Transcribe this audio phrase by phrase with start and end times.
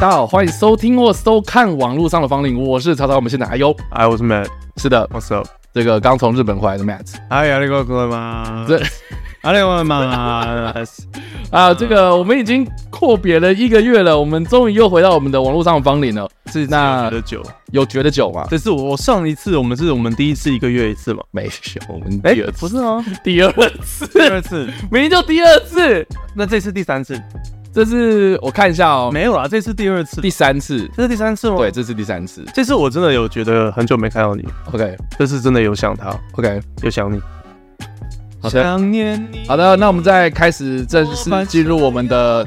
[0.00, 3.16] 大家好，欢迎收听或收看网络上的芳邻，我是曹操。
[3.16, 4.46] 我们现在还有，哎，我是 Matt，
[4.78, 5.46] 是的，What's up？
[5.74, 8.64] 这个刚从日本回来的 Matt，哎，阿里哥哥吗？
[8.66, 8.80] 对，
[9.42, 10.74] 阿里哥吗？
[11.50, 16.26] 啊，这个我们已经阔别了一个月了，我们终于又回到我们的网络上的芳邻了。
[16.46, 18.46] 是那觉得久，有觉得久吗？
[18.48, 21.22] 这是我我上一次我们是我们第一次一个月一次嘛？
[21.30, 21.50] 没有，
[21.92, 23.52] 我们哎第二次，不是啊， 第二
[23.84, 27.20] 次，第二次， 明明就第二次，那这次第三次
[27.72, 31.56] 这是我看一下哦，没有啦，这次第二次，第三次，这是第三次吗？
[31.58, 32.44] 对，这是第三次。
[32.54, 37.20] 这次我真的有觉得很久没看到你，OK 这次真的有想他，OK，有想你。
[38.42, 39.46] 好的想念你。
[39.46, 42.46] 好的，那我们在开始正式进入我们的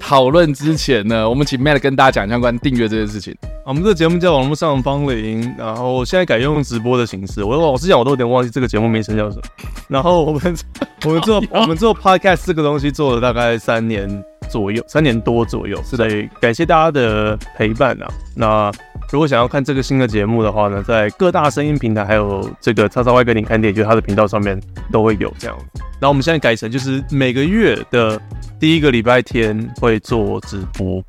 [0.00, 3.32] 讨论之前呢，我们请 Matt 跟大家讲相关订阅这件事情。
[3.64, 7.44] 我们这个节目叫网络上的芳邻，然后现在改用直播的形式。
[7.44, 9.42] 我老实讲，我都有点忘记这个节目名称叫什么。
[9.86, 10.56] 然后我们
[11.04, 14.08] 我们做 我们做 podcast 这个东西做了大概三年
[14.48, 15.80] 左右，三年多左右。
[15.84, 16.08] 是的，
[16.40, 18.08] 感谢大家的陪伴啊。
[18.34, 18.72] 那
[19.10, 24.60] 如果想要看这个新的节目的话呢，在各大声音平台还有这个叉叉 Y 跟你看电影，就是他的频道上面
[24.90, 25.56] 都会有这样。
[26.00, 28.20] 然后我们现在改成就是每个月的
[28.60, 31.02] 第一个礼拜天会做直播。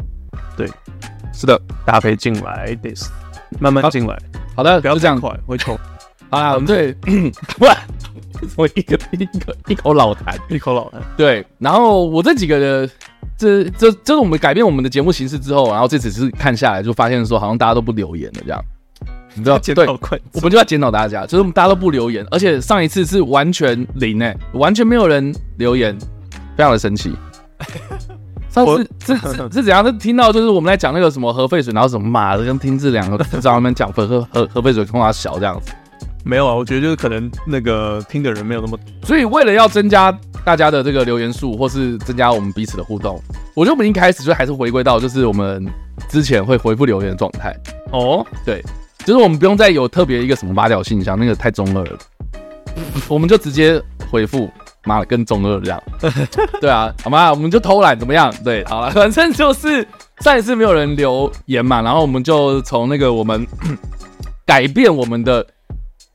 [0.56, 0.67] 对，
[1.34, 3.10] 是的，大家可以进来，this
[3.60, 4.17] 慢慢进来，
[4.56, 5.20] 好的，不要这样。
[5.20, 5.78] 快，会痛。
[6.30, 6.94] 啊，对，
[7.58, 7.66] 不，
[8.56, 11.02] 我一个一个一口老痰，一口老痰。
[11.17, 11.45] 对。
[11.58, 12.90] 然后我这几个的，
[13.38, 18.61] 这这这是我们改变我们的节目形式之后，然后这只是看下来就发现说，好像大家都不留言了，这样。
[19.36, 19.86] 你知道， 对，
[20.34, 25.95] 我们就要检讨大家，就是我们大家都不留言，而且上一次是完全零诶、欸，完全没有人留言，
[26.58, 27.16] 非常的神奇。
[28.50, 29.86] 上次是是是怎样？
[29.86, 35.72] 是听到就是我们在讲那个什么核废水，然后什么马的跟听志两个在他们讲核核核核废水空话小这样子。
[36.23, 40.11] 没有啊，我觉得就是可能那个听的人没有那么多，所以为了要增加
[40.43, 43.21] 大家的这个留言数，或是增加我们彼此的互动，
[43.55, 45.65] 我觉得我们一开始就还是回归到就是我们
[46.09, 47.55] 之前会回复留言的状态。
[47.91, 48.63] 哦，对，
[49.05, 51.97] 就是我们不用再有特别一个什么八角信箱，那个太中二了，
[53.07, 53.81] 我们就直接
[54.11, 54.49] 回复。
[54.86, 55.83] 妈的，更中二这样，
[56.61, 57.30] 对啊，好吗？
[57.30, 58.33] 我们就偷懒怎么样？
[58.45, 59.86] 对，好了， 反正就是
[60.21, 63.45] 上一次没有人留言嘛，然后我们就从那个我们
[64.47, 65.45] 改变我们的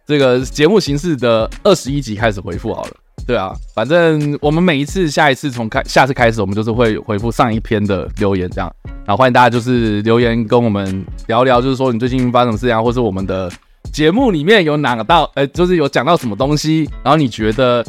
[0.06, 2.91] 这个节目形式的二十一集开始回复好了。
[3.26, 8.70] 对啊，反正我们每一次下一次从开下次开始，我们就是会回复上一篇的留言这样，
[9.06, 13.50] 然后欢迎大家就是留言跟我们聊聊，就是说你最近发生什么事啊，或是我们的
[13.92, 17.84] 节目里面有哪个到，呃，就是有讲到什么东西，然后你觉得。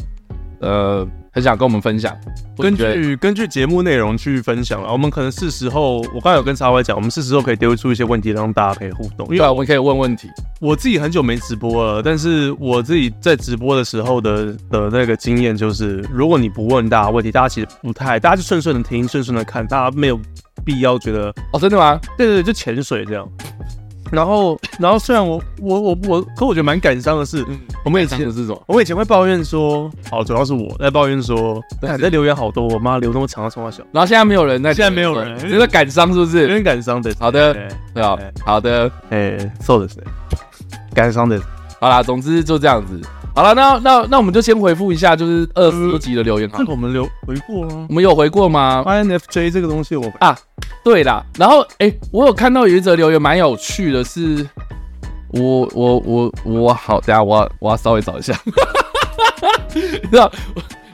[0.58, 1.06] 呃，
[1.36, 2.16] 很想跟我们分享，
[2.56, 4.90] 根据根据节目内容去分享了。
[4.90, 9.28] 我们可能是时候，我刚才有跟叉 Y 讲，我们是时候可以丢出一些问题，让大家可以互动。
[9.28, 10.30] 对啊，我们可以问问题。
[10.62, 20.18] 我自己很久没直播了，但是我自己在直播的时候的的那个经验就是，如果你不问大家问题，大家其实不太，大家就顺顺的听，顺顺的看，大家没有
[20.64, 22.00] 必要觉得哦，真的吗？
[22.16, 23.28] 对对对，就潜水这样。
[24.11, 36.41] 然后，然后虽然我我我我，可我觉得蛮感伤的是，嗯、我们以前是这种，我们以前会抱怨说，好，主要是我在抱怨说，对，在留言好多，我妈留那么长的长话小，然后现在没有人在，现在没有人，觉得感伤是不是？
[36.41, 37.13] 有点感伤的。
[37.17, 37.53] 好的，
[37.93, 39.95] 对啊，好的，哎，そうです，
[40.93, 41.39] 感伤的。
[41.79, 42.99] 好啦，总之就这样子。
[43.36, 46.48] 好了，那那那我们就先回复一下，就是二十多集的留言。
[46.48, 50.34] 好，我们留回过啊，我们有回过吗？INFJ 这个东西我啊，
[50.82, 51.22] 对啦。
[51.36, 54.48] 然后哎、欸，我有看到有一则留言蛮有趣的是，是
[55.34, 58.34] 我我我我好，等下我要我要稍微找一下，
[59.74, 60.32] 你知道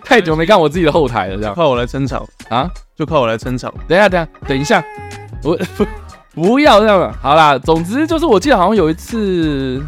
[0.05, 3.73] 太久没看我自己的后台了，这样靠我来撑场啊，就靠我来撑场。
[3.87, 4.85] 等一下等一下等一下，
[5.45, 5.87] 我 不
[6.35, 7.17] 不要这样了。
[7.23, 9.81] 好啦，总之就是我记得好像有一次。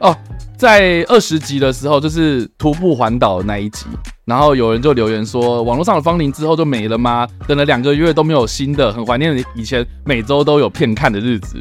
[0.00, 0.16] 哦，
[0.56, 3.86] 在二十集的时候，就是徒步环岛那一集，
[4.24, 7.26] 然后有人就留言说，网络上的芳龄之后就没了吗？
[7.46, 11.58] 等了两个月都没有新的，很怀念以前每周都有片看的日子。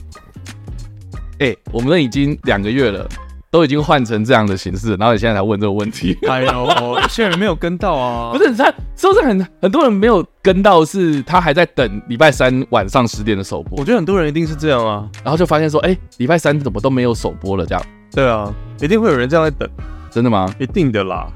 [1.40, 3.06] 哎、欸，我们都已经两个月了，
[3.52, 6.18] 都已经换成这样的形式，然后你现在才问这个问题？
[6.28, 6.68] 哎呦，
[7.02, 8.66] 有些人没有跟到啊， 不是他，
[8.96, 10.86] 是不是很很多人没有跟到？
[10.86, 13.80] 是他还在等礼拜三晚上十点的首播？
[13.80, 17.66] 我觉得很多人一定是这样啊，然后就发现说，哎、欸，礼拜三怎么都没有首播了？
[17.66, 17.86] 这样。
[18.16, 19.70] 对啊，一定会有人这样在等，
[20.10, 20.50] 真的吗？
[20.58, 21.28] 一定的啦。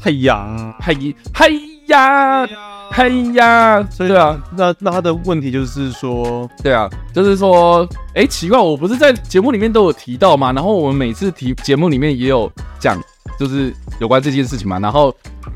[0.00, 0.92] 嗨呀，嗨
[1.32, 1.48] 嗨
[1.86, 2.44] 呀，
[2.90, 10.52] 嗨呀，所以对啊，那那他的问题就是说，对啊，就是说，哎、欸，奇怪，我不是在节目里面都有提到吗？
[10.52, 12.50] 然后我们每次提节目里面也有
[12.80, 13.00] 讲，
[13.38, 14.80] 就是有关这件事情嘛。
[14.80, 15.14] 然后，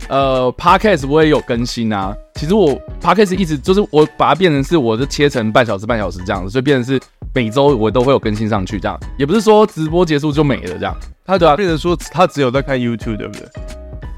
[0.09, 2.15] 呃，Podcast 我也有更新啊。
[2.37, 7.03] 其实我 Podcast 一直就是我把它变成是，我就切成半小时半小时这样子，所以变成是。
[7.35, 8.99] 每周我都会有更新上去，这样。
[9.19, 10.97] 也不是说直播结束就没了，这样。
[11.25, 13.49] 他对啊，变成说他只有在看 YouTube，对不对？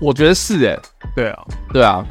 [0.00, 0.80] 我觉得是哎、欸，
[1.14, 1.42] 对啊，
[1.72, 2.06] 对啊，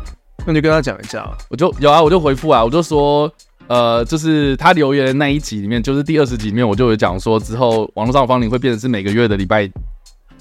[0.45, 3.31] 那你就跟他讲一下，我就有啊，我就回复啊，我就说，
[3.67, 9.67] 呃，就是他留言的那一集里面，就是第二十集里面，我就有讲说，之后网络上的芳龄会变成是每个月的礼拜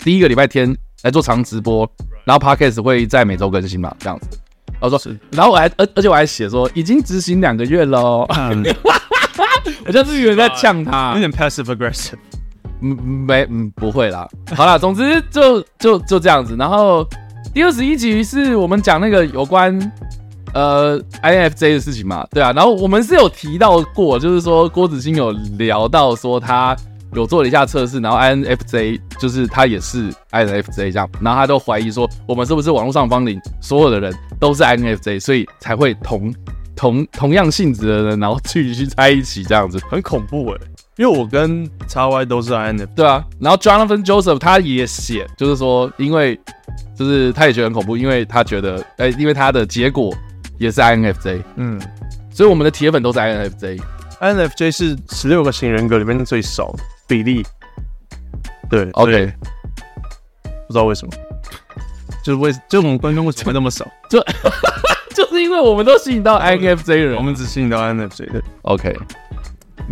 [0.05, 1.91] 第一个礼拜天来做长直播，
[2.25, 4.39] 然后 Podcast 会在每周更新嘛，这样子。
[4.81, 5.01] 我说，
[5.31, 8.27] 然后我还而而且我还写说已经执行两个月喽，
[9.87, 12.15] 我就是有人在呛他， 有点 passive aggressive。
[12.81, 14.29] 嗯，没，嗯，不会啦。
[14.55, 16.55] 好啦，总之就就就这样子。
[16.57, 17.05] 然后
[17.53, 19.77] 第二十一集是我们讲那个有关
[20.55, 22.53] 呃 INFJ 的事情嘛，对啊。
[22.53, 26.77] 然后我们是有提到过，就是说郭子兴有聊到说他
[27.15, 36.33] 有做了一下测试，然后 INFJ 就是他也是 INFJ 这样，然后他都怀疑说我们是不是网络上方领所有的人都是 INFJ，所以才会同
[36.79, 40.61] 同同样性质的人，然后聚集在一起这样子，很恐怖哎、欸。
[40.97, 46.39] 因为我跟 XY 都是 INFJ，对啊，然后 Jonathan Joseph 他也写，就是说，因为
[46.97, 50.13] 就是他也觉得很恐怖，因为他觉得，哎、欸，因为他的结果
[50.57, 51.81] 也是 INFJ，嗯，
[52.33, 57.45] 所以我们的铁粉都是 INFJ，INFJ 是十六个型人格里面最少的比例，
[58.71, 59.33] 对，OK，
[60.67, 61.13] 不知道为什么，
[62.25, 64.21] 就是为，就我们观众为什么那么少，就
[65.19, 68.97] 就是因为我们都吸引到 INFJ 的人，我们只吸引到 INFJ 的，OK，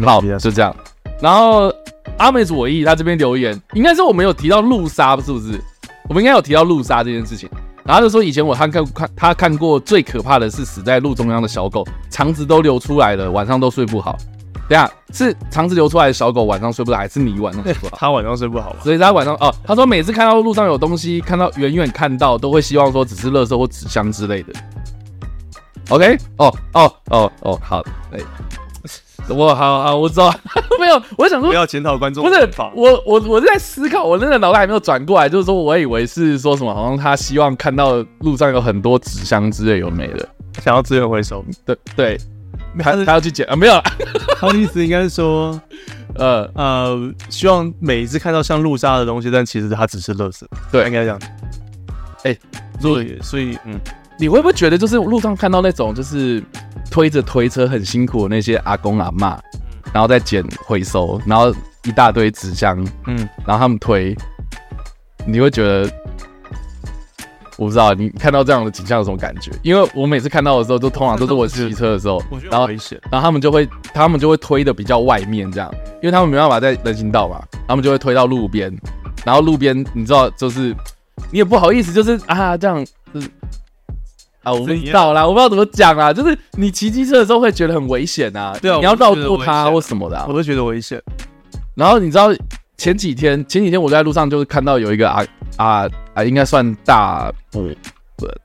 [0.04, 0.74] 好，就这样。
[1.20, 1.72] 然后
[2.16, 5.60] 阿美左翼他这边留言，应该是我们有提到路杀，是不是？
[6.08, 7.50] 我们应该有提到路杀这件事情。
[7.82, 14.16] 然后就说，以前我看看看他看过最可怕的是死在路中央的小狗，肠子都流出来了，晚上都睡不好。
[14.68, 17.96] 等下是肠子流出来的小狗晚上睡不好，还是你晚上睡不好？
[17.98, 24.52] 他晚上睡不好，所以他晚上哦，他说每次看到路上有东西，看到远远看到都会希望说只是垃圾或纸箱之类的。
[25.88, 28.18] OK，哦哦哦哦，好，哎。
[29.28, 30.32] 我好好，我知道，
[30.78, 40.28] 没有，我想说不要检讨观众，不是我我我是在思考，我那个脑袋还没有转过来，就是说我以为是说什么，好像他希望看到路上有很多纸箱之类有没的，
[40.62, 42.20] 想要资源回收，对对，
[42.78, 43.82] 他他要去捡啊，没有了，
[44.38, 45.60] 他的意思应该是说，
[46.14, 51.18] 呃呃，希望每一次看到像路杀的东西，但其实它只是垃圾，对，应该这样，
[52.22, 52.36] 哎，
[52.80, 53.76] 所以所以嗯。
[54.18, 56.42] 你会不会觉得，就是路上看到那种，就是
[56.90, 59.36] 推着推车很辛苦的那些阿公阿嬷，
[59.92, 61.54] 然后再捡回收，然后
[61.84, 63.16] 一大堆纸箱，嗯，
[63.46, 64.16] 然后他们推，
[65.26, 65.90] 你会觉得，
[67.58, 69.50] 我不知道你看到这样的景象有什么感觉？
[69.62, 72.66] 因为我每次看到的时候，都通常都是我骑车的时候，然后
[73.10, 75.70] 然后他们就会他们就会推的比较外面这样，
[76.02, 78.74] 因为他们没办法在人行道嘛，他们就会推到路边，
[79.24, 80.74] 然后路边你知道，就是
[81.30, 82.92] 你也不好意思，就是啊这样，就是。
[84.46, 91.02] 啊，我不知道啦，我不知道怎么讲啦，就是你骑机车的时候会觉得很危险啊，对啊，你要绕过它或什么的，啊，我都觉得危险。
[91.74, 92.28] 然后你知道
[92.78, 95.24] 前几天，前几天我在路上就是看到有一个啊
[95.56, 97.68] 啊啊，应该算大不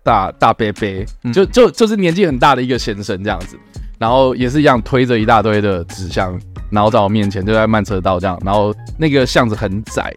[0.04, 3.56] 大大伯伯，嗯，就就就是年纪很大的一个先生这样子，
[4.00, 6.36] 然后也是一样推着一大堆的纸箱，
[6.72, 10.12] 然后在我面前就在慢车道这样，然后那个巷子很窄。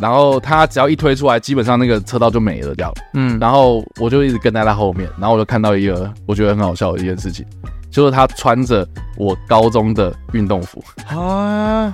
[0.00, 2.90] 然后他只要一推出来，基本上那个车道就没了掉。
[3.12, 7.44] 嗯，然后我就一直跟在他后面，然后我就看到一个我觉得很好笑的一件事情，
[7.90, 8.86] 就是他穿着
[9.18, 10.82] 我高中的运动服。
[11.08, 11.92] 啊，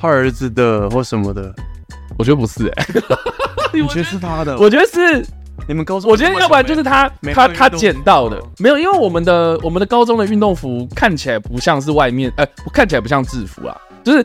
[0.00, 1.54] 他儿子的或什么的，
[2.18, 3.02] 我觉得不是哎、欸，
[3.78, 4.56] 你觉得是他的？
[4.58, 5.22] 我觉得是
[5.66, 14.24] 你们高中，我觉得要不然就是他他他捡到的，没有，因为我们的我们的高中的运动服看起来不像是外面，哎、呃，看起来不像制服啊，就是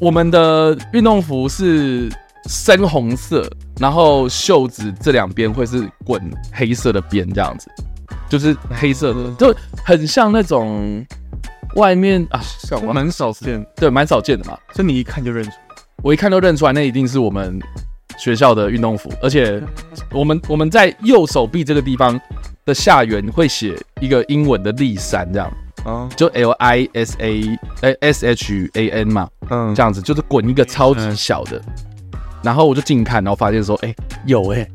[0.00, 2.08] 我们的运动服是。
[2.46, 6.20] 深红色，然后袖子这两边会是滚
[6.52, 7.70] 黑色的边，这样子，
[8.28, 9.54] 就是黑色的，就
[9.84, 11.04] 很像那种
[11.74, 12.40] 外面啊，
[12.92, 14.56] 蛮少见，对，蛮少见的嘛。
[14.74, 15.50] 就你一看就认出，
[16.02, 17.58] 我一看就认出来，那一定是我们
[18.18, 19.62] 学校的运动服，而且
[20.12, 22.18] 我们我们在右手臂这个地方
[22.64, 25.52] 的下缘会写一个英文的立山，这样，
[25.84, 31.62] 啊，就 L I S A 哎 S H A N 嘛，嗯，这样子就是滚一个超级小的。
[32.42, 34.70] 然后我就近看，然后发现说，哎、欸，有哎、欸，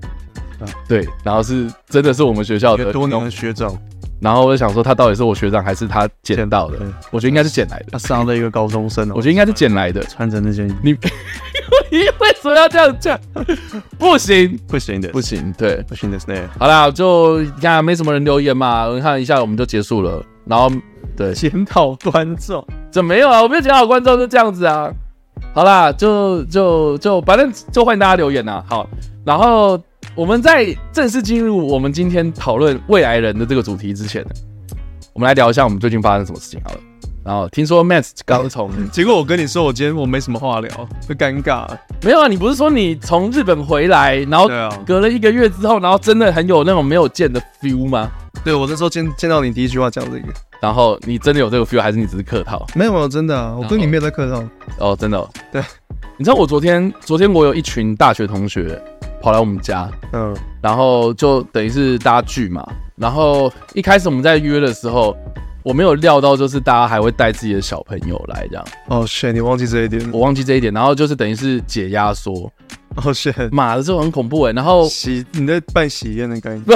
[0.65, 3.75] 啊，对，然后是真的是我们学校的多年的学长，
[4.19, 6.77] 然后我就想说，他到底是我学长还是他捡到的？
[7.11, 7.85] 我觉得应该是捡来的。
[7.91, 10.79] 他上了一个高中生哦， 我觉得应该是捡来的，穿着那件衣服。
[10.83, 10.91] 你
[11.99, 13.19] 你为什么要这样讲？
[13.97, 16.19] 不行，不行的，不行，对，不行的。
[16.59, 20.23] 好啦，就你看没什么人留言嘛，我看一下我们就结束了。
[20.45, 20.71] 然后
[21.15, 23.41] 对，检讨观众，怎么没有啊？
[23.41, 24.91] 我没有检讨观众，就这样子啊。
[25.53, 28.63] 好啦，就就就反正就欢迎大家留言呐。
[28.67, 28.89] 好，
[29.23, 29.79] 然后
[30.15, 34.29] 我们在正式进入我们今天讨论未来人的这个主题之前呢，
[35.13, 36.77] 我们来聊一下我们最近发生什么事情好了。
[37.25, 40.69] 然后听说 Matt 刚从， 结果我跟你说，我今天我没什么话聊，
[41.07, 41.65] 就尴尬。
[42.03, 44.49] 没有啊，你不是说你从日本回来，然后
[44.85, 48.11] 隔了一个月之后，然后真的很有那种没有见的 feel 吗？
[48.43, 50.27] 对，我那时候见见到你第一句话讲这个，
[50.59, 52.65] 然后你真的有这个 feel，还是你只是客套？
[52.75, 54.43] 没有没有，真的啊，我跟你没有在客套。
[54.79, 55.29] 哦，真的、哦。
[55.49, 55.63] 对，
[56.17, 58.77] 你知道我昨天，昨天我有一群大学同学
[59.21, 65.15] 跑来我们家，嗯，然后就等于是大家聚嘛，然后一开始我们在约的时候。
[65.63, 68.65] 我没有料到，就是大家还会带自己的小朋友来这样。
[68.87, 70.11] 哦，shit，你忘记这一点？
[70.11, 72.51] 我忘记这一点，然后就是等于是解压缩。
[72.95, 74.51] 哦，shit，妈的，这种很恐怖哎。
[74.51, 76.61] 然后喜，你在办喜宴的概念。
[76.65, 76.73] 不，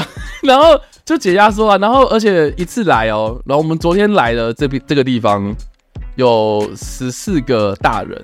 [0.47, 1.77] 然后就解压缩啊。
[1.77, 5.53] 然后而且一次来哦，然后我们昨天来了这边这个地方
[6.15, 8.19] 有十四个大人，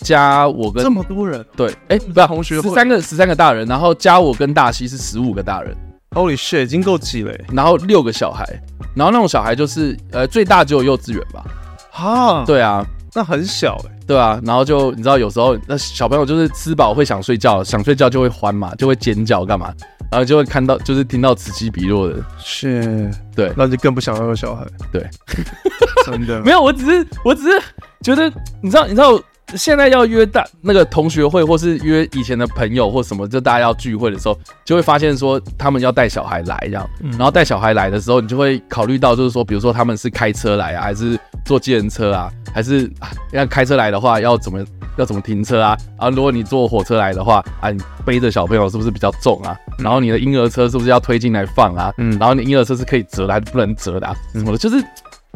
[0.00, 1.42] 加我跟这么多人。
[1.56, 5.74] 对，哎，不是同学，十三个十三个大人，然后加我跟大西是十五个大人。
[6.14, 7.34] Holy shit，已经够挤了。
[7.52, 8.46] 然后六个小孩。
[8.94, 11.44] 然后那种小孩就是，呃，最大只有幼稚园吧？
[11.90, 14.40] 哈，对啊，那很小哎，对啊。
[14.44, 19.74] 然后就你知道，有时候那小朋友就是吃饱会想睡觉，想睡觉就会欢嘛，就会尖叫干嘛，
[20.12, 25.04] 然后就会看到就是听到此起彼落的，是，对，那就更不想要有小孩，对，
[26.06, 27.60] 真的 没有，我只是我只是
[28.02, 29.20] 觉得，你知道，你知道。
[29.56, 42.90] 现在要约大那个同学会，或是约以前的朋友或什么，就大家要聚会的时候，就会发现说他们要带小孩来这样，然后带小孩来的时候，你就会考虑到就是说，比如说他们是开车来啊，还是坐计程车啊，还是
[43.32, 44.64] 要开车来的话要怎么
[44.96, 45.76] 要怎么停车啊？
[45.98, 49.56] 啊，如果你坐火车来的话啊，你背着小朋友是不是比较重啊？
[49.78, 51.92] 然后你的婴儿车是不是要推进来放啊？
[51.98, 54.16] 嗯，然后你婴儿车是可以折的还是不能折的啊？
[54.32, 54.82] 什么的，就是。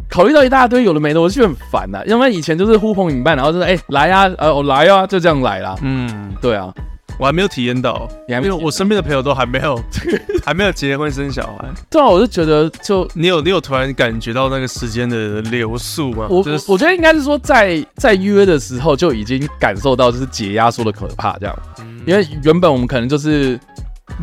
[0.08, 2.02] 考虑到一大堆有的没的，我就很烦呐。
[2.06, 5.76] 要不然以前就是呼朋引伴，然后就是哎、欸、来呀、啊，呃我来啊，就这样来啦。
[5.82, 6.72] 嗯，对啊，
[7.18, 9.78] 我还没有体验到，你还没有，我身边的朋友都还没有，
[10.44, 11.68] 还没有结婚生小孩。
[11.90, 16.26] 对啊，我就觉得就你有你有突然感觉到那个时间的流速吗？
[16.30, 23.60] 我、就是、我觉得应该是说在在约的时候就已经感受到就是解压缩的可怕这样，嗯、因为原本我们可能就是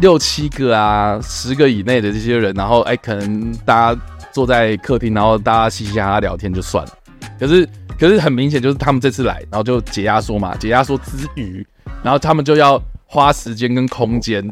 [0.02, 4.02] 六七个啊十个以内的这些人，然后哎、欸、可能大家。
[4.36, 6.92] 坐在客厅，然后大家嘻嘻哈哈聊天就算了。
[7.40, 7.66] 可是，
[7.98, 10.54] 可是很明显就是他们这次来，然后就解压缩嘛。
[10.58, 11.66] 解压缩之余，
[12.04, 14.46] 然后他们就要花时间跟空间，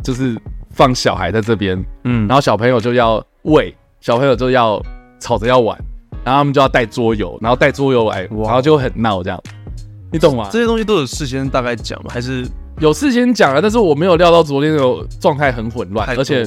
[0.00, 0.40] 就是
[0.70, 4.80] 放小孩在这边，嗯，然后小朋友就要喂，小朋友就要
[5.18, 5.76] 吵着要玩，
[6.24, 9.42] 然后他们就要带桌游，然后带桌游来，然后就很闹这样，
[10.12, 10.48] 你懂吗？
[10.52, 12.10] 这些东西都有事先大概讲吗？
[12.10, 12.46] 还是？
[12.78, 14.78] 有事先讲了，但是我没有料到昨天的
[15.18, 16.46] 状态很混乱，而且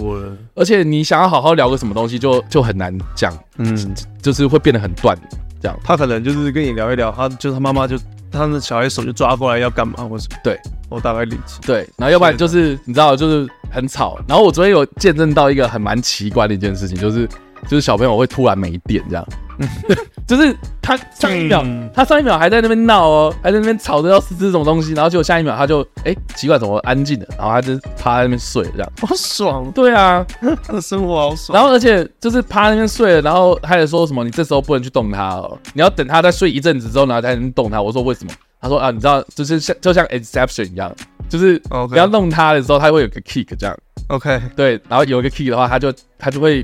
[0.54, 5.18] 而且你想要好好聊个什么东西就就很难讲，嗯，就是会变得很断，
[5.60, 5.78] 这样。
[5.84, 7.98] 他可能就是跟你聊一聊，他就他妈妈就
[8.32, 11.56] 他的小孩手就抓过来要干嘛，或是对，我大概理解。
[11.66, 17.28] 对，然后要不然就是你知道就是很吵，然后我昨天有见证到一个很蛮奇怪的一件事情，就是
[17.68, 19.28] 就是小朋友会突然没电这样。
[20.26, 21.64] 就是他上一秒，
[21.94, 29.72] 他上一秒还在那边闹哦，还在那边吵着要吃这种东西，然后结果下一秒他就哎、欸、奇怪怎么安静了，然后他就趴在那边睡了这样，好爽。
[29.72, 30.26] 对啊，
[30.64, 31.54] 他的生活好爽。
[31.58, 37.82] 然后而且就是趴在那边睡了，然后他也说什么你这时候不能去动他哦，你要等他再睡一阵子之后然后才能动他。
[37.82, 38.32] 我说为什么？
[38.62, 40.94] 他说啊你知道就是像就像 exception 一样，
[41.28, 41.58] 就是
[41.90, 43.76] 不要弄他的时候他会有个 kick 这样。
[44.08, 46.64] OK，对，然后有一个 kick 的话他就他就会。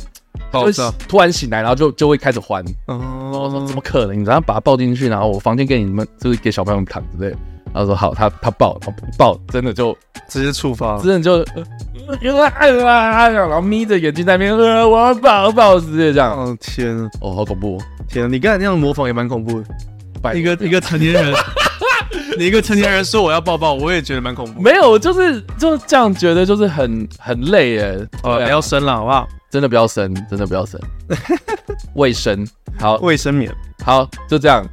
[0.53, 2.63] 就是突然醒来，然后就就会开始欢。
[2.87, 4.19] 嗯，我说怎么可能？
[4.19, 7.37] 你然后把他抱进去，然后我房间给你们，就是给小朋友们躺之类的。
[7.73, 9.93] 然后说好，他他抱，然后抱，真的就
[10.29, 11.45] 直接触发，真的就，
[12.21, 16.31] 然后眯着眼睛在那边，呃，我要抱抱，直接这样。
[16.31, 17.77] 哦天啊，哦好恐怖，
[18.07, 18.29] 天啊！
[18.29, 19.67] 你刚才那样模仿也蛮恐怖的。
[20.33, 21.33] 一个一个成年人，
[22.37, 24.61] 你一个成年人说我要抱抱，我也觉得蛮恐怖。
[24.61, 28.07] 没有，就是就是这样觉得，就是很很累耶。
[28.23, 29.27] 哦，不要生了，好不好？
[29.55, 30.77] 真的不要生，真的不要生。
[31.95, 32.45] 卫生
[32.77, 33.49] 好，卫生棉
[33.85, 34.67] 好，就这样，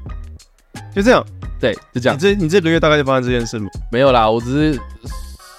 [0.93, 1.25] 就这样，
[1.61, 2.17] 对，就这样。
[2.17, 3.69] 你这你这个月大概就发生这件事吗？
[3.93, 4.81] 没有啦，我只是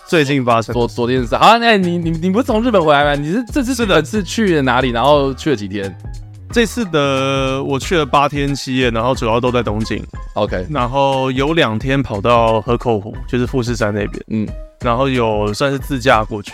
[0.09, 1.37] 最近发生，昨昨天的事。
[1.37, 3.15] 好，那你你你不是从日本回来吗？
[3.15, 4.89] 你是这次是的是去了哪里？
[4.89, 5.97] 然后去了几天？
[6.51, 10.05] 这次的我去了八天七夜，然后主要都在东京。
[10.33, 14.21] OK，然后有两天跑到河口湖，就是富士山那边。
[14.27, 14.45] 嗯，
[14.81, 16.51] 然后有算是自驾过去。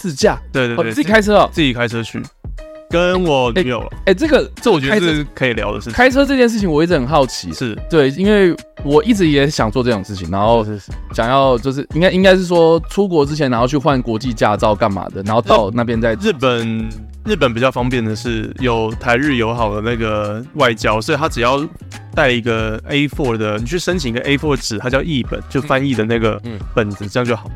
[0.00, 2.22] 自驾，对对对，哦、自己开车哦，自己开车去，
[2.88, 3.80] 跟我女友。
[3.80, 5.92] 哎、欸欸，这个这我觉得是可以聊的事情。
[5.92, 7.52] 开车这件事情，我一直很好奇。
[7.52, 10.66] 是对，因为我一直也想做这种事情，然后
[11.12, 16.88] 想要就是应该应该是说出国之前，然后去换国际驾照干嘛的，然后到那边再日本。
[17.26, 21.62] 日本比较方便的是有台日友好的那个外交，所以他只要
[22.14, 26.40] 带一个 A4 的，你去申请一个 A4 纸，它叫译本，就翻译的那个
[26.74, 27.50] 本子，这样就好。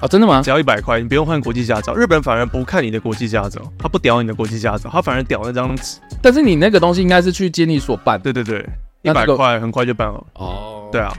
[0.00, 0.42] 啊，真的吗？
[0.42, 1.94] 只要一百块，你不用换国际驾照。
[1.94, 5.98] 日本反而不看你的国际驾照，他不屌你的国际驾照，他反而屌那张纸。
[6.22, 8.64] 但是你那个东西应该是去监理所办，对对对，
[9.02, 10.22] 一百块很快就办了。
[10.34, 11.12] 哦，对啊，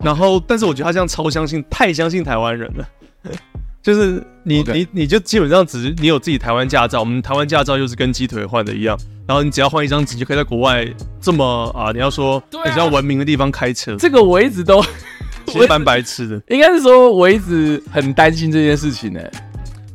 [0.00, 2.88] 然后但是我觉得他这样超相信，太相信台湾人了。
[3.80, 10.86] 就是你你你就基本上只是你有自己台湾驾照，我们台湾驾照就是跟鸡腿换的一样，然后你只要换一张纸就可以在国外
[11.20, 14.84] 这么啊，你要说比较文明的地方开车，这个我一直都，
[15.52, 16.40] 其实蛮白痴的。
[16.48, 19.20] 应该是说我一直很担心这件事情呢、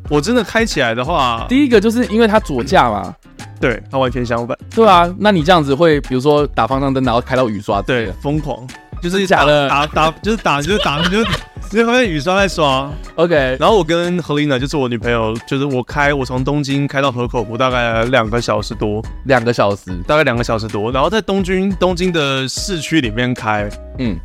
[0.09, 3.13] 我真的开起来的话，第一个就是因为它左驾嘛，
[3.59, 8.67] 对它完全相反，对啊，那你这样子会，比如说打方向灯，然后开到雨刷，对，疯狂。
[9.01, 9.67] 就是假的？
[9.67, 11.25] 打打打就是打就是打 就是
[11.69, 12.89] 就是好像雨刷在刷。
[13.15, 23.69] ，OK，然后我跟 Helena 就是我女朋友，就是我开我从东京开到河口湖大概两个小时多，两个小时，大概两个小时多，然后在东京东京的市区里面开，
[23.99, 24.17] 嗯，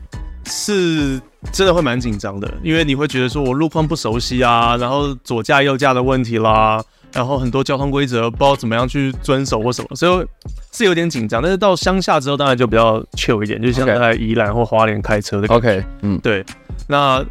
[0.49, 1.21] 是
[1.53, 10.27] 真的会蛮紧张的，因为你会觉得说我路况不熟悉啊，然后左驾右驾的问题啦，然后很多交通规则不知道怎么样去遵守或什么，所以
[10.73, 11.41] 是有点紧张。
[11.43, 15.47] 但是到乡下之后，当然就比较 chill 一点，就像在宜兰或花莲开车的。
[15.49, 16.45] OK，嗯，对，
[16.89, 17.25] 那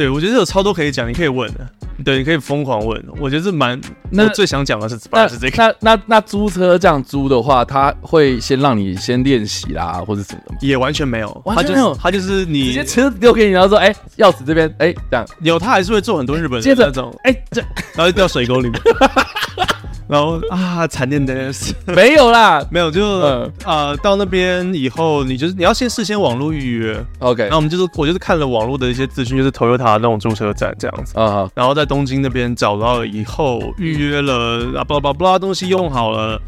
[0.00, 1.60] 对我觉得有超多可以讲，你可以问的，
[2.02, 3.04] 对，你可以疯狂问。
[3.18, 3.78] 我觉得是蛮，
[4.10, 10.58] 那我最想讲的是那是这个，那那那租车这样租的话，他会先让你先练习啦，或者什么的吗？
[10.62, 17.60] 也完全没有，完全没有他就是他就是直你接车丢给你，然后说，哎、钥匙这边，哎、这样，有，他还是会做很多日本人接着那种，哎、这
[17.94, 18.80] 然后就掉水沟里面，
[20.10, 22.62] 然后啊，惨烈的是 没有啦。
[22.70, 23.52] 没有，就嗯。
[23.64, 31.18] 呃到那边以后，你就是你要先事先网络预约，，OK，然后我们就是我就是看了网络的一些资讯，就是 Toyota 那种驻车站这样子。
[31.18, 36.40] 啊好，然后在东京那边找到了以后，预约了啊，巴拉巴拉巴拉东西用好了，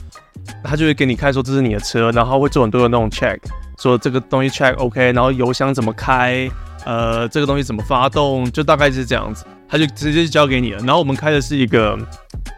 [0.65, 3.39] 他就会给你看说这是你的车，然后会做很多的那种 check，
[3.79, 6.51] 说这个东西 check OK，然后油箱怎么开，
[6.85, 10.79] 呃，这个东西怎么发动，就大概是这样子，他就直接交给你了。
[10.79, 11.97] 然后我们开的是一个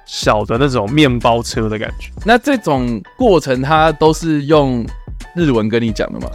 [0.07, 4.85] 小的那种面包车的感觉，那这种过程他都是用
[5.35, 6.29] 日文跟你讲的吗？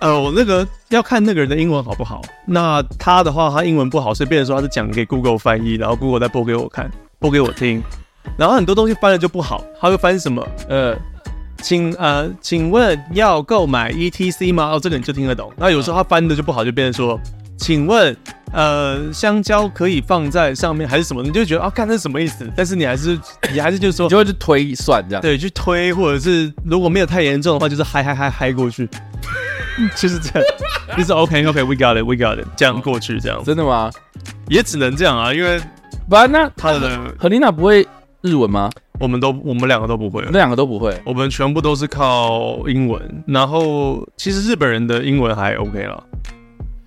[0.00, 2.22] 呃，我那个要看那个人的英文好不好。
[2.46, 7.82] 那他的话，他英文不好，所以变成说他是讲给 Google 翻译，然后 Google 再播给我看，播给我听。
[8.36, 10.46] 然后很多东西翻了就不好，他会翻什么？
[10.68, 10.94] 呃，
[11.62, 14.70] 请呃，请问要购买 ETC 吗？
[14.72, 15.52] 哦，这个你就听得懂。
[15.56, 17.20] 那有时候他翻的就不好，就变成说，
[17.58, 18.16] 请问
[18.52, 21.22] 呃，香蕉可以放在上面还是什么？
[21.22, 22.50] 你就觉得啊，看这是什么意思？
[22.56, 23.18] 但是你还是
[23.52, 25.20] 你还是就是说你就会去推算这样。
[25.20, 28.88] 对，去推，或者是如果没有太严重的话，就是嗨嗨嗨嗨过去，
[29.96, 30.48] 就是这样，
[30.96, 33.90] 就是 OK OK，we、got it，we got it，这样过去这样子，真的吗？
[34.48, 35.60] 也只能这样啊，因为
[36.08, 37.86] 不然那他的何丽娜不会
[38.22, 38.70] 日文吗？
[39.00, 40.22] 我们都我们两个都不会。
[40.26, 40.96] 那，两个都不会。
[41.04, 46.02] 我们全部都是靠英文，然后其实日本人的英文还 OK 了，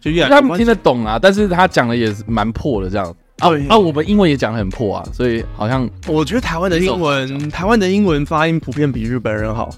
[0.02, 3.08] 就越来他们听得懂啊，但是他讲的也是蛮破的这样。
[3.40, 9.70] 啊啊，我们英文也讲得很破啊，所以好像我觉得台湾的英文，台湾的英文发音普遍比日本人好，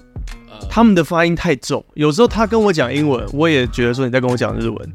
[0.50, 0.66] 呃。
[0.68, 4.92] 他们的发音太重，有时候他跟我讲英文，我也觉得说你在跟我讲日文，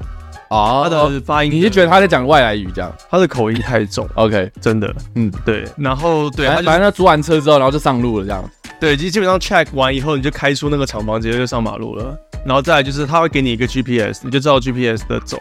[0.49, 8.43] 啊他的发音你就觉得他在讲外来语这样他的口音太重，？OK，真的，嗯，对，然后对，他就反正他租完车之后，然后就上路了这样。
[8.79, 12.17] 对，基基本上 check 完以后，你就开出那个厂房，直接就上马路了。
[12.45, 15.37] 然后再来就是他会给你一个 GPS，你就知道 GPS 的走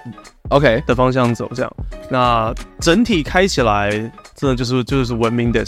[0.49, 1.73] OK，的方向走这样。
[2.11, 3.91] 那整体开起来
[4.35, 5.65] 真的就是就是文明的，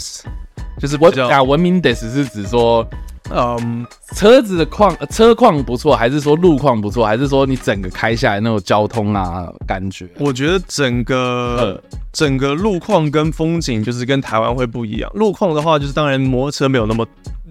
[0.77, 2.85] 就是比较我啊，文明 des 是指说
[3.33, 10.07] 嗯，车子的况呃车况不错，还是说路况不错，还是说你整个开下来那种交通啊感觉？
[10.19, 15.09] 我觉得整个、呃整个路况跟风景就是跟台湾会不一样。
[15.13, 17.07] 路况的话，就是当然摩托车没有那么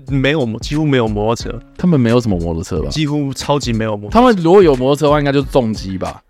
[0.07, 2.91] 没有几乎没有摩托车，他们没有什么摩托车吧？
[2.91, 4.13] 几乎超级没有摩托车。
[4.13, 6.23] 他们如果有摩托车的话，应该就是重机吧？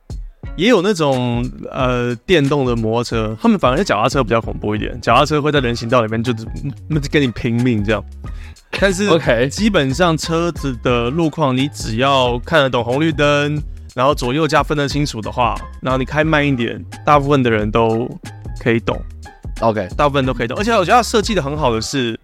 [0.56, 6.32] 也有那种呃电动的摩托车，他们反而是脚踏车比较恐怖一点，脚踏车会在人行道里面就
[7.10, 8.04] 跟你拼命这样。
[8.78, 13.60] 但是 OK 基本上车子的路况，你只要看得懂红绿灯，
[13.94, 18.08] 然后左右驾分得清楚的话，然后你开慢一点，大部分的人都
[18.60, 18.98] 可以懂
[19.60, 20.56] ，OK，大部分都可以懂。
[20.56, 22.18] 而且我觉得它设计的很好的是，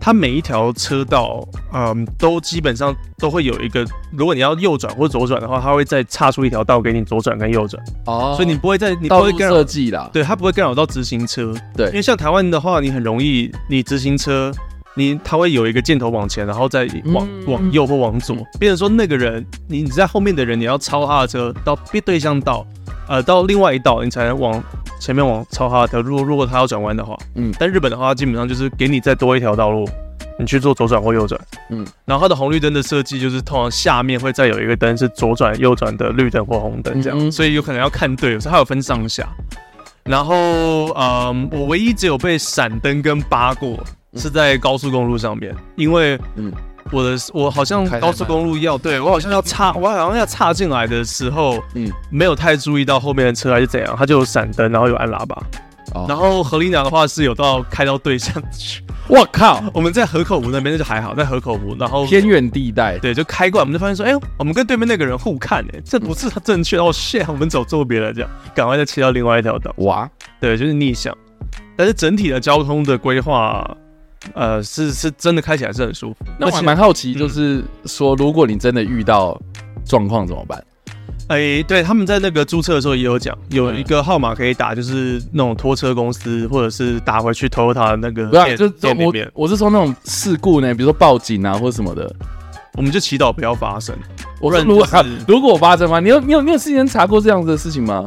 [0.00, 11.54] 它每一条车道，嗯，都基本上都会有一个，如果你要右转或左转的话，它会再岔出一条道给你左转跟右转，哦，所以你不会在你不会干扰设计啦，对，它不会干扰到直行车。
[11.76, 11.86] 对。
[11.88, 14.50] 因为像台湾的话，你很容易，你直行车，
[14.94, 17.44] 你他会有一个箭头往前，然后再往、嗯。
[17.46, 22.66] 往右或往左，变成说那个人，你你在后面的人，你要超他的车到别对向道，
[23.08, 24.62] 呃，到另外一道，你才能往
[25.00, 26.00] 前面往超他的车。
[26.00, 27.52] 如果如果他要转弯的话，嗯。
[27.58, 29.88] 但日本的话，基本上就是给你再多一条道路，
[30.38, 31.40] 你去做左转或右转。
[31.70, 39.28] 嗯，然后它的红绿灯的设计就是通常下面会再有一个灯是左转右转的绿灯或红灯这样，所以有可能要看对，有时候它有分上下。
[40.02, 43.78] 然后，嗯，我唯一只有被闪灯跟扒过
[44.16, 46.52] 是在高速公路上面，因为嗯
[46.90, 55.40] 我的我好像高速公路要对我好像要插，我好像要插进来的时候，嗯，没有太注意到后面的车还是怎样，他就有闪灯，然后有按喇叭。
[55.92, 58.80] 哦、然后河里鸟的话是有到开到对向去。
[59.08, 69.74] 我靠，我们在河口湖那边就还好，在河口湖，然后偏远地带，对，就开过来，我们就发现说，哎，我们跟对面那个人互看，哎，这不是他正确，然后 shit，我们走左边了，这样，赶快再切到另外一条道。
[69.78, 70.08] 哇，
[70.40, 71.12] 对，就是逆向。
[71.76, 73.68] 但是整体的交通的规划，
[74.34, 76.24] 呃，是是真的开起来是很舒服。
[76.38, 79.40] 那我还蛮好奇，就是说，如果你真的遇到
[79.84, 80.62] 状况怎么办？
[81.28, 88.28] 哎、欸，对，他们在那个注册的时候也有讲，有一个号码可以打，就是那种拖车公司，或者是打回去 Toyota 的那个。
[88.28, 88.66] 不要，就
[88.98, 92.12] 我我是说那种事故呢，比如说报警啊或者什么的，
[92.74, 93.96] 我们就祈祷不要发生。
[94.40, 94.86] 我说如果
[95.28, 96.00] 如果发生吗？
[96.00, 98.04] 你有你有你有事先查过这样子的事情吗？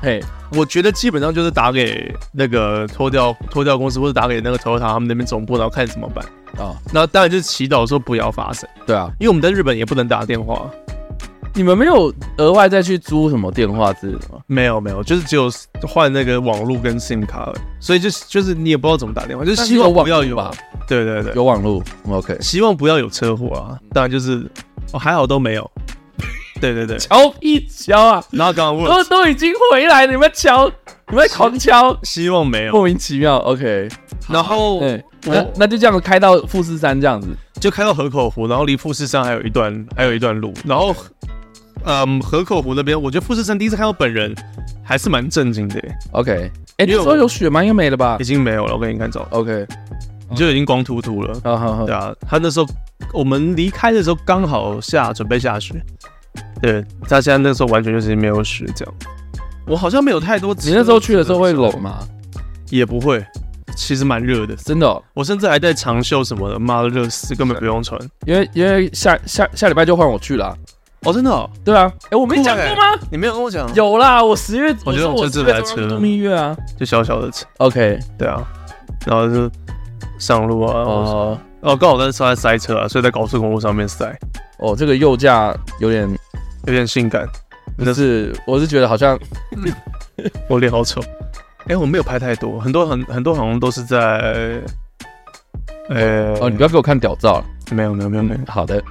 [0.00, 0.22] 嘿，
[0.54, 6.24] 我觉得基本上就是打给那个脱掉脱掉公司，或者打给那个 Toyota 他们那边总部，然后看怎么办
[6.56, 6.76] 啊。
[6.92, 8.68] 那当然就是祈祷说不要发生。
[8.86, 10.70] 对啊，因为我们在日本也不能打电话。
[11.54, 14.40] 你们没有额外再去租什么电话之类的吗？
[14.46, 15.50] 没有没有，就是只有
[15.86, 20.50] 换那个网络跟 SIM 卡，所以就就是你也不知道怎么打电话，就是希望不要有吧。
[20.88, 22.38] 对对对，有网络，OK。
[22.40, 24.50] 希望不要有车祸啊，当然就是
[24.92, 25.70] 哦还好都没有。
[26.62, 30.70] 对对对，敲一敲啊，然后刚刚问都都已经回来，你们敲，
[31.10, 33.88] 你们狂敲，希望没有，莫名其妙，OK。
[34.28, 37.28] 然后对，那那就这样开到富士山这样子，
[37.60, 40.94] 就开到河口湖，然后离富士山还有一段还有一段路，然后。
[41.84, 44.32] 嗯，河口湖那边，我觉得富士山第一次看到本人，
[44.84, 45.82] 还是蛮震惊的。
[46.12, 47.60] OK，哎、欸，你说有雪吗？
[47.60, 48.16] 应该没了吧？
[48.20, 49.26] 已经没有了，我给你看走。
[49.30, 49.66] OK，
[50.30, 51.40] 你就已经光秃秃了。
[51.42, 52.66] 好好好，对啊，他那时候
[53.12, 55.74] 我们离开的时候刚好下准备下雪，
[56.60, 58.94] 对，他现在那时候完全就是没有雪这样。
[59.66, 60.54] 我好像没有太多。
[60.54, 61.98] 你那时候去的时候会冷吗？
[62.70, 63.24] 也不会，
[63.76, 65.02] 其实蛮热的，真的、哦。
[65.14, 68.00] 我甚至还带长袖什么的，妈的热死，根本不用穿。
[68.26, 70.56] 因为因为下下下礼拜就换我去了。
[71.04, 72.98] 哦，真的、哦，对啊，哎、欸，我没讲过吗？
[73.10, 73.68] 你没有跟我讲？
[73.74, 78.40] 有啦，我十月，我觉得我这台车，度蜜月啊，就小小的车，OK，对啊，
[79.04, 79.50] 然后就
[80.18, 84.16] 上路啊，哦，哦，刚好在车在塞车啊，所以在高速公路上面塞。
[84.58, 86.08] 哦，这个右驾有点
[86.66, 87.26] 有点性感，
[87.84, 89.18] 但是我是觉得好像
[90.48, 91.00] 我脸好丑。
[91.60, 93.98] 哎、欸，我没有拍太多，很多很很多好像都是在，
[95.88, 98.82] 呃、欸，哦，你不要给我看屌照了，没有没有没有没有，好的。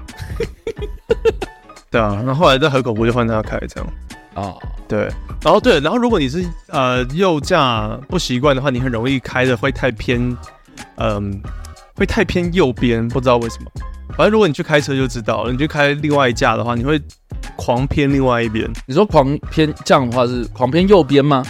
[1.91, 3.89] 对啊，那后，后来在河口湖就换他开这样
[4.33, 4.63] 啊，oh.
[4.87, 5.09] 对，
[5.43, 10.17] 然后对，然后如果你是呃右驾不习惯的话，你很容易开的会太偏，
[10.95, 11.21] 嗯、呃，
[11.95, 13.71] 会太偏右边，不知道为什么。
[14.17, 17.01] 反正如果你去开车就知道了，你去开另外一架的话，你会
[17.55, 18.69] 狂偏另外一边。
[18.85, 21.43] 你说狂偏这样的话是狂偏右边吗？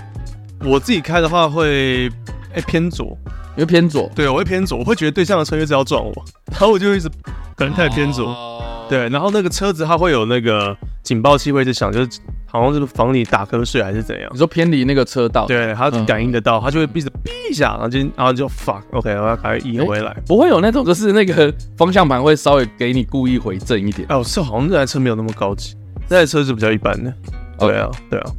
[0.64, 2.08] 我自己开的话会
[2.54, 3.18] 哎、欸、偏左，
[3.56, 6.14] 因为偏左，对，我会偏左，我会觉得对向的车一直要撞我，
[6.52, 7.10] 然后我就一直
[7.56, 8.28] 可能太偏左。
[8.28, 8.62] Oh.
[8.88, 12.20] 对，然后那个车子它会有那个警报器会一直响，就是
[12.52, 14.30] 好像是防你打瞌睡还是怎样。
[14.34, 20.14] 你说偏离那个车道，对，它感应得到，它就会闭着哔一下，然后就然后就 fuck，OK，我要赶快移回来。
[20.28, 24.06] 不会有那种，就是那个方向盘会稍微给你故意回正一点。
[24.10, 25.76] 哦，是好像这台车没有那么高级，
[26.10, 27.14] 这台车是比较一般的。
[27.58, 28.32] 对啊，对啊，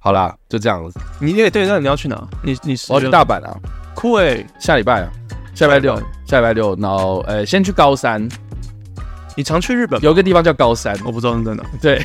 [0.00, 0.98] 好啦，就这样子。
[1.20, 2.20] 你也对，那你要去哪？
[2.42, 3.56] 你你我要去大阪啊，
[3.94, 5.08] 酷诶，下礼拜啊，
[5.54, 8.28] 下礼拜六，下礼拜六，然后呃，先去高山。
[9.36, 10.00] 你常去日本？
[10.00, 11.64] 有一个地方叫高山，我不知道在哪。
[11.82, 12.00] 对，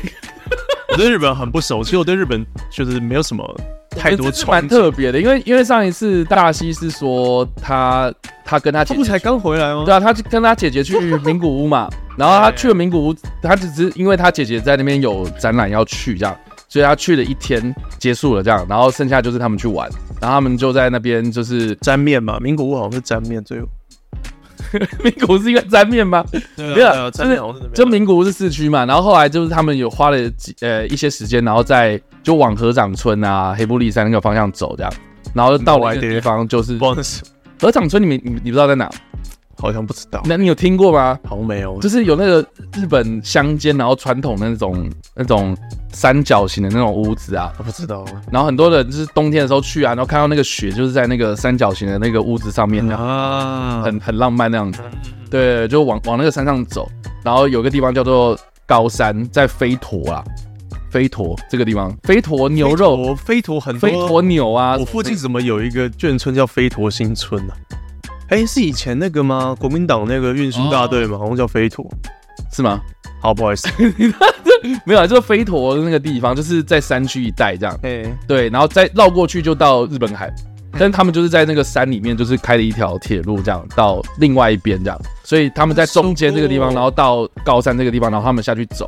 [0.92, 3.44] 我对日本很不熟，其实我对日本就是没有什么
[3.92, 4.62] 太多传。
[4.62, 8.12] 蛮特别的，因为因为上一次大西是说他
[8.44, 9.84] 他跟他姐姐不才刚回来吗？
[9.86, 16.36] 对啊，他跟他姐姐去 名古屋嘛，然后他去了名古屋，他只是因为他姐姐在那边有展览要去这样，
[16.68, 19.88] 所以他去了一天结束了这样，然后剩下就是他们去玩，
[20.20, 23.68] 然后他们就在那边就是沾面嘛，名古屋好像是沾面最后。
[25.04, 26.24] 名古屋是一个沾面吗？
[26.58, 27.42] 没有，就是
[27.74, 34.94] 就名古屋是市区嘛，然后后来就是他们有花了几呃一些时间，然后在就往河掌村啊、黑布利山那个方向走这样，
[35.34, 36.78] 然后到了一个地方就是
[37.60, 38.90] 河掌村，你们你你不知道在哪？
[39.60, 41.20] 好像不知道，那你有听过吗？
[41.28, 42.42] 好像没有，就是有那个
[42.74, 45.56] 日本乡间，然后传统的那种那种
[45.92, 48.06] 三角形的那种屋子啊，我不知道。
[48.32, 54.82] 然后很多人就是冬天的时候去啊，然后看到那个雪就是在那个三角形的那个屋子上面啊，很很浪漫那样子。
[55.30, 56.90] 对，就往往那个山上走，
[57.24, 60.24] 然后有个地方叫做高山，在飞驼啊，
[60.90, 64.78] 飞驼这个地方，飞驼牛肉，飞驼很飞驼牛啊。
[64.80, 67.54] 我附近怎么有一个眷村叫飞驼新村呢？
[68.30, 69.56] 哎、欸，是以前那个吗？
[69.60, 71.18] 国民党那个运输大队吗？
[71.18, 71.86] 好像叫飞陀，
[72.54, 72.80] 是吗？
[73.22, 73.68] 好，不好意思，
[74.86, 77.76] 没有啊，就是飞陀的那个地方，就是在山区一带这样。
[77.82, 80.28] 哎、欸，对，然后再绕过去就到日本海。
[80.28, 80.34] 哎、
[80.74, 88.88] 但是他们就是在那个山里面，就是开了一条铁路，这样到另外一边这样，所以他们在中间这个地方，然后到高山这个地方，然后他们下去走。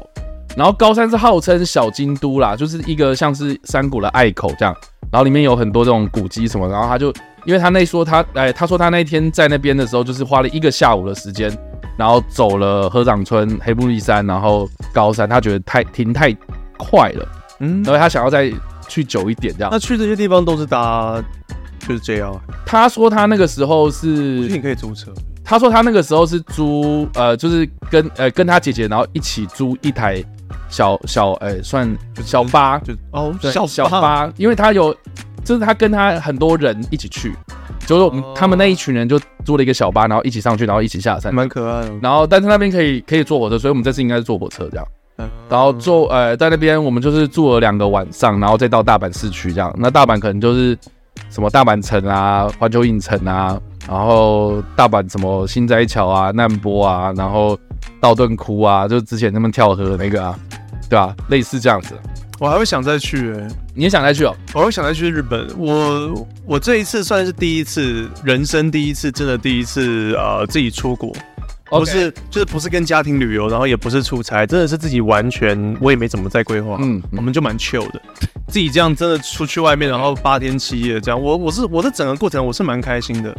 [0.56, 4.75] 然后高山是号称小京都啦，就是一个像是山谷的隘口这样，
[5.12, 7.12] 然后里面有很多这种古迹什么，然后他就
[7.45, 11.51] 因为他那说他哎，他说他那天在那边的时候，就是花了一个下午的时间，
[11.97, 16.32] 然后走了河掌村、黑部立山，然后高山，他觉得太停太
[16.77, 17.27] 快了，
[17.60, 18.51] 嗯，然后他想要再
[18.88, 19.69] 去久一点这样。
[19.71, 21.23] 那去这些地方都是搭
[21.80, 22.38] 就是 JR？
[22.65, 25.12] 他说他那个时候是，你可以租车。
[25.43, 30.23] 他说他那个时候是租呃，就是跟呃跟他姐姐，然后一起租一台。
[30.69, 34.95] 小小哎、欸，算小巴就哦，小小巴，因为他有，
[35.43, 37.34] 就是他跟他很多人一起去，
[37.86, 41.91] 就是我们他们那一群人就租了一个小巴，然后一起上去，然后一起下山，蛮可爱的。
[42.01, 44.86] 然后，但是那边可以可以坐火车，所以我们这次应该是坐火车这样。
[45.49, 49.73] 然后坐呃，在那边我们就是住了两个晚上，然后再到大阪市区这样。
[49.77, 50.77] 那大阪可能就是
[51.30, 57.58] 什么大阪城啊、环球影城啊，然后大阪什么新斋桥啊、难波啊，然后
[57.99, 60.38] 道顿窟啊，就是之前他们跳河的那个啊。
[60.89, 61.95] 对啊，类似这样子，
[62.41, 64.36] 我还会想再去哎，你也想再去哦？
[64.56, 65.47] 我会想再去日本。
[65.60, 71.15] 我我这一次算是第一次，人生第一次，真的第一次呃自己出国，
[71.69, 78.01] 不是就是不是跟家庭旅游，然后也不是出差，真的是自己完全我也没怎么在规划，嗯，我们就蛮 chill 的，
[78.47, 83.38] 自己这样真的出去外面，然后八天七夜这样，我我是我的整个过程我是蛮开心的。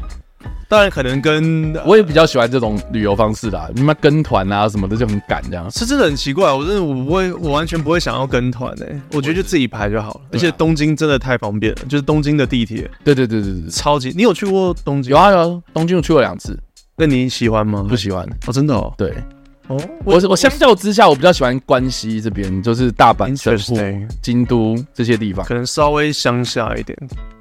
[0.73, 3.69] 当然，可能跟我也比较喜欢这种旅游方式啦。
[3.75, 6.51] 你妈跟团啊什么的就很赶，这样是真的很奇怪。
[6.51, 8.99] 我真的我不会，我完全不会想要跟团诶。
[9.13, 10.21] 我觉得就自己排就好了。
[10.33, 12.91] 而且东京真的太方便了，就是东京的地铁。
[13.05, 14.15] 对对对对对，超级。
[14.17, 15.11] 你有去过东京？
[15.11, 16.59] 有啊有啊，东京我去过两次。
[16.97, 17.85] 那你喜欢吗？
[17.87, 18.95] 不喜欢哦，真的哦。
[18.97, 19.13] 对
[19.69, 23.77] 哦，我我相较之下，我比较喜欢关西这边，就是大阪、神户、
[24.23, 26.99] 京都这些地方，可能稍微乡下一点。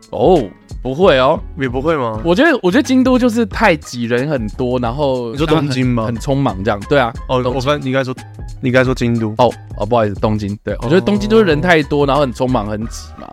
[0.09, 0.43] 哦。
[0.81, 2.19] 不会哦，也不会吗？
[2.23, 6.05] 我觉得，我觉得京都就是太挤人很多，然后你说东京吗？
[6.05, 7.13] 很匆忙这样，对啊。
[7.27, 8.13] 哦，我发现你应该说，
[8.61, 9.29] 你应该说京都。
[9.37, 10.57] 哦哦，不好意思，东京。
[10.63, 13.27] 对，我觉得东京就是人太多，然后很匆忙很挤嘛。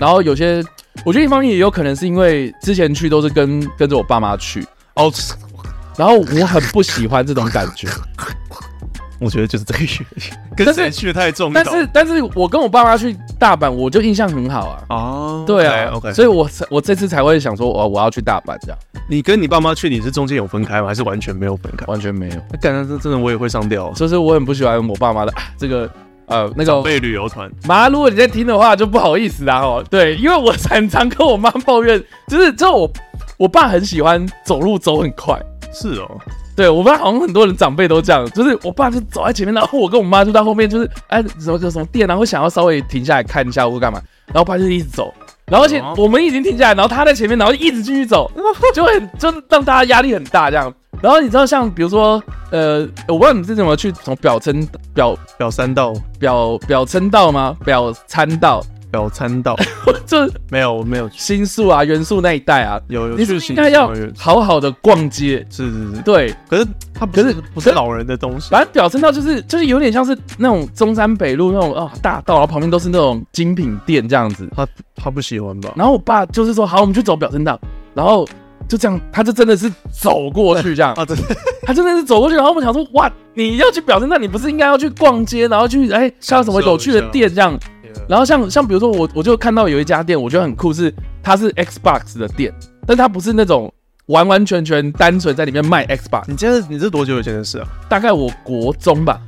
[0.00, 0.64] 然后有些，
[1.04, 5.12] 我觉得一方面也有可能是因为之前去都是跟跟着我爸妈去哦，
[5.96, 7.88] 然后我很不喜欢这种感觉。
[9.24, 11.52] 我觉得就是这个原因， 跟谁去的太重。
[11.52, 14.84] 但是，但是我跟我爸妈去大阪，我就印象很好啊。
[14.90, 18.78] 哦，对啊，OK，所以我我这次才会想说，我我要去大阪这样。
[19.08, 20.88] 你跟你爸妈去，你是中间有分开吗？
[20.88, 21.84] 还是完全没有分开？
[21.86, 22.36] 完全没有。
[22.50, 25.90] 那感觉这真的我也会上吊，就是我很不喜欢我爸妈的这个
[26.26, 27.50] 呃那个被旅游团。
[27.66, 29.84] 妈，如果你在听的话，就不好意思啦哦。
[29.90, 32.90] 对，因为我很常跟我妈抱怨，就是就我
[33.36, 35.40] 我爸很喜欢走路走很快。
[35.72, 36.20] 是哦。
[36.56, 45.12] 对，我爸好像很多人长辈都这样，就是我爸就走在前面，然后我跟我妈就在后面，就是哎什么什么店啊，会想要稍微停下来看一下或干嘛，然后我爸就一直走，
[45.46, 48.30] 然后而且我们已经停下来，然后他在前面，然后一直继续走，
[48.72, 50.72] 就会就让大家压力很大这样。
[51.00, 54.54] 然后你知道像比如说呃，我不知道你是怎么去从表参
[54.94, 57.56] 表表参道表表参道吗？
[57.64, 58.64] 表参道。
[58.94, 59.56] 表参道，
[60.06, 63.16] 这没有，我没有新宿啊，原宿那一带啊，有有。
[63.16, 66.32] 你是应该要好好的逛街，是是是，对。
[66.48, 74.48] 可是它不是不是老人的东西，反正表参道就是就是有点像是那种中山北路那种哦大道，然后旁边都是那种精品店这样子。
[74.54, 75.72] 他他不喜欢吧？
[75.74, 77.58] 然后我爸就是说好，我们去走表参道，
[77.94, 78.24] 然后
[78.68, 81.16] 就这样，他就真的是走过去这样啊，对，
[81.66, 87.58] 他真的是走过去，然后我们想说哇，你要去表示，那，你不是应该要去逛街，然后去哎像什么有趣的店这样。
[88.08, 92.52] 然后像像比如说我我就看到有一家店，我觉得很酷，是它是 Xbox 的店，
[92.86, 93.72] 但它不是那种
[94.06, 96.24] 完完全全单纯在里面卖 Xbox。
[96.26, 97.66] 你这是你这多久以前的事啊？
[97.88, 99.18] 大概我国中吧，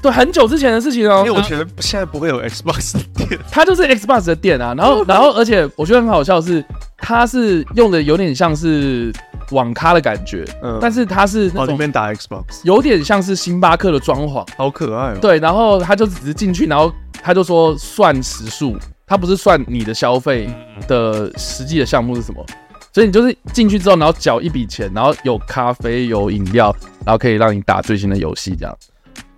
[0.00, 1.24] 对，很久之前的事情哦。
[1.26, 4.72] 因为我觉得现在不会有 Xbox 的店，它就是 Xbox 的店啊。
[4.74, 6.64] 然后然后而且我觉得很好笑的是，
[7.04, 9.12] 它是用的有点像是
[9.50, 15.18] 网咖的感觉，嗯，但是它是那种里面打 Xbox，有点像是星巴克的装潢，好可爱哦。
[15.20, 16.92] 对，然后他就只是进去，然后。
[17.22, 20.46] 他就说算时数，他不是算你的消费
[20.86, 22.44] 的实际的项目是什么，
[22.92, 28.76] 所以你就是进去之后，然后缴一笔钱，然后有咖啡有饮料，然后可以让你打最新的游戏这样。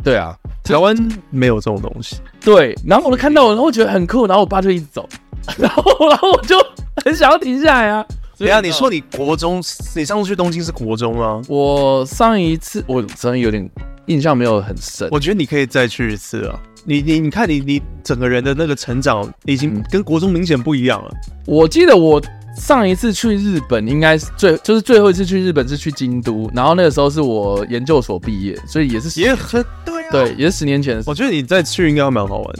[0.02, 0.96] 对啊，台湾
[1.30, 2.16] 没有这种东西。
[2.40, 5.08] 对，然后我就看到我，然后我觉得很酷，然后我爸就一直走，
[5.58, 6.56] 然后然后我就
[7.04, 8.04] 很想要停下来啊。
[8.38, 9.62] 等下，你说你国中，
[9.94, 11.40] 你上次去东京是国中吗？
[11.48, 13.68] 我上一次我真的有点
[14.06, 16.60] 印象没有很深，我觉得你可以再去一次啊。
[16.84, 21.10] 你你你看你你整个人的那个成长已经跟国中明显不一样了。
[21.46, 22.22] 我记得我
[22.56, 31.10] 上一次去日本应该是最就是最后一次去日本是去京都，然后那个时候是我研究所毕业，所以也是也很对啊，对，也是十年前的事。
[31.10, 32.54] 我觉得你再去应该会蛮好玩。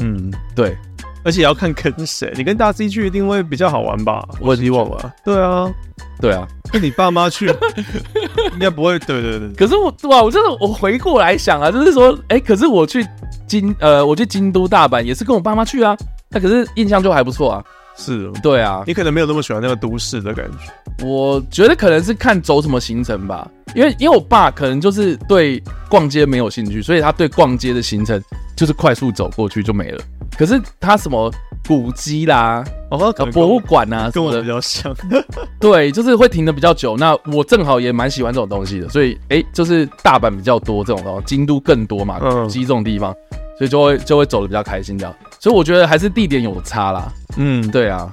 [0.00, 0.76] 嗯，对，
[1.24, 4.26] 而且也要看跟谁，你跟大 C 去一定会比较好玩吧？
[4.40, 5.12] 我希望吧。
[5.24, 5.72] 对啊，
[6.20, 7.46] 对啊，跟你爸妈去，
[8.54, 8.98] 应该不会。
[9.00, 9.52] 对对对。
[9.54, 13.06] 可是我哇，我真的我回过来想啊，就是说，哎、欸，可是我去
[13.46, 15.96] 京呃，我去京都、大阪也是跟我爸妈去啊，
[16.28, 17.64] 那可是印象就还不错啊。
[17.94, 21.04] 是，对啊，你可能没有那么喜欢那个都市的感觉。
[21.06, 28.22] 我觉得可能是看走什么行程吧，因为因为我爸可能就是对逛街没有兴趣，所以他对逛街的行程
[28.56, 30.02] 就是快速走过去就没了。
[30.36, 31.30] 可是它什么
[31.68, 34.94] 古迹啦，哦，博物馆啊，跟我比较像。
[35.60, 36.96] 对，就是会停的比较久。
[36.96, 43.14] 那我正好也蛮喜欢这种东西的，所以哎、欸，就是大阪比较多这种东西，京都更多嘛，古迹这种地方，
[43.58, 45.14] 所以就会就会走的比较开心这样。
[45.38, 47.12] 所以我觉得还是地点有差啦。
[47.36, 48.10] 嗯，对啊，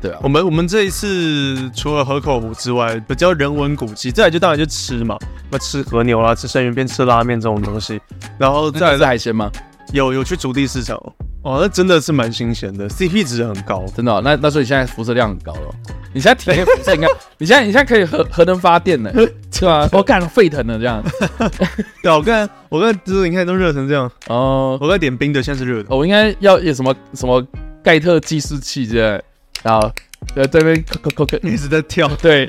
[0.00, 0.18] 对啊。
[0.22, 5.18] 我们我们这一次除了河口湖之外，比较人文古迹，再来就当然就吃嘛，
[5.50, 8.00] 那吃和牛啦，吃生鱼片，吃拉面这种东西。
[8.38, 9.50] 然后再来是海鲜吗？
[9.92, 10.96] 有有去竹地市场
[11.42, 14.20] 哦，那真的是蛮新鲜的，CP 值很高，真的、哦。
[14.24, 15.74] 那那所以现在辐射量很高了。
[16.12, 19.12] 你现在体内辐射，你看，你现在你现在可以核核能发电了，
[19.52, 19.88] 是吧？
[19.92, 21.04] 我看沸腾了这样。
[22.02, 24.78] 对，我看我看就是你看都热成这样哦。
[24.80, 25.94] 我在点冰的，现在是热的。
[25.94, 27.44] 我应该要有什么什么
[27.82, 29.22] 盖特计时器之类，
[29.64, 29.90] 然后
[30.36, 32.48] 在这边扣扣扣一直在跳，对，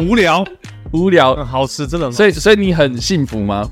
[0.00, 0.46] 无聊。
[0.92, 2.10] 无聊，好吃真的。
[2.10, 3.68] 所以所以你很幸福吗？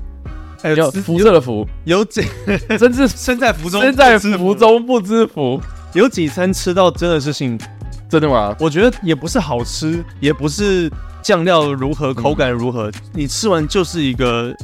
[0.61, 2.23] 还有辐射的福，有几，
[2.79, 5.61] 真是 身在福中，身在福中不知福。
[5.93, 7.65] 有几餐吃到真的是幸福，
[8.09, 8.55] 真的吗？
[8.59, 10.89] 我觉得也不是好吃，也不是
[11.21, 14.55] 酱料如何，口感如何，你吃完就是一个，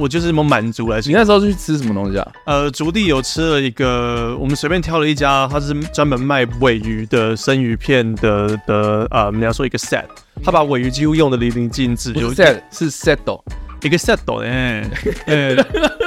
[0.00, 0.98] 我就是这么满足来。
[1.00, 2.26] 你那时候去吃什么东西啊？
[2.46, 10.04] 呃，竹地有吃了一个，我们随便挑了一家，它是专门卖尾鱼的生鱼片的的啊，我们要说一个 set，
[10.42, 12.14] 他把尾鱼几乎用的淋漓尽致。
[12.14, 13.38] 有 set 是 set 哦。
[13.82, 14.86] 一个 set 哎，
[15.24, 15.56] 呃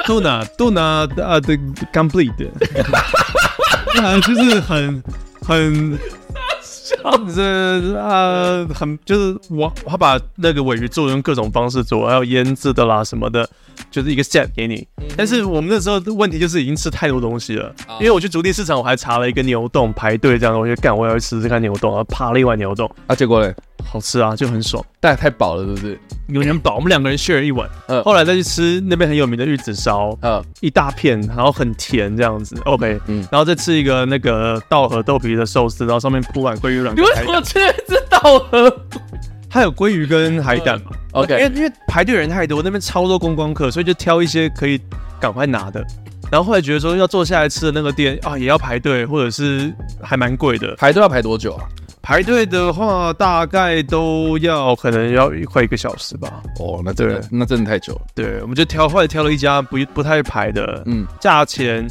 [0.06, 1.58] ，tuna tuna 啊的
[1.92, 2.32] complete，
[3.86, 5.04] 好像， 就是很
[5.42, 6.00] 很，
[7.34, 13.48] 这啊很就是我他把那个尾鱼做成各种方式做，还有腌制的啦什么的。
[13.90, 26.00] 就是一个 set 给你，但是我们那时候的问题就是已经吃太多东西了，因为我去竹地市场，我还查了一个牛洞排队这样的，我就干我要去吃这看牛洞，然后扒了一碗牛洞啊，结果嘞好吃啊，就很爽，但也太饱了，是不是？
[26.28, 38.76] 有点饱，我们两个人 share 一碗，嗯，后来再去吃那边很有名的玉子烧，嗯，一大片，然后很甜这样子，OK，嗯，然后再吃一个那个稻荷豆皮的寿司，然后上面铺满鲑鱼卵，你为什么吃的是稻荷？
[39.50, 40.92] 它有鲑鱼跟海胆嘛？
[41.14, 44.82] OK，因为因为排队人太多，那边超多观光客，所以就挑一些可以
[45.20, 45.86] 赶快拿的。
[46.32, 50.74] 然后后来觉得说要坐下来吃的那个店啊，也要排队，或者是还蛮贵的。
[50.78, 51.70] 排队要排多久啊？
[52.04, 56.44] 排队的话大概都要可能要快一个小时吧。
[56.60, 58.02] 哦，那这个那真的太久了。
[58.14, 61.88] 对，我们就挑后来挑了一家不不太排的，嗯，价钱。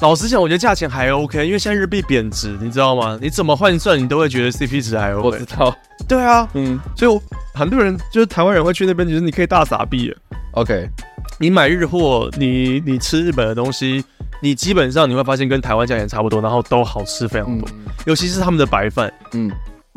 [0.00, 3.18] 老实讲，我觉得价钱还 OK，因为现在日币贬值，你知道吗？
[3.22, 5.28] 你怎么换算，你都会觉得 CP 值还 OK。
[5.28, 5.74] 我知道，
[6.06, 7.22] 对啊，嗯，所以我
[7.54, 10.12] 很多人就是台湾人会去那边，就是你可以大傻币。
[10.52, 10.86] OK，
[11.38, 14.04] 你买日货，你你吃日本的东西，
[14.40, 19.50] 你基本上你会发现跟台湾价钱差不多，然后都好吃非常多，嗯、尤其是他们的白饭，嗯。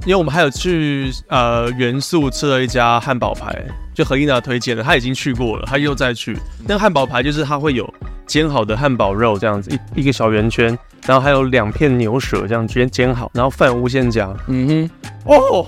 [0.06, 3.54] 因为我们还有去呃元素吃了一家汉堡排，
[3.94, 6.38] 就何一娜推荐的，他已经去过了，他又再去。
[6.66, 7.94] 那个汉堡排就是它会有
[8.26, 10.68] 煎好的汉堡肉这样子一一个小圆圈，
[11.06, 14.34] 然后还有两片牛舌这样煎煎好，然后饭无限加。
[14.48, 14.90] 嗯
[15.26, 15.68] 哼，哦，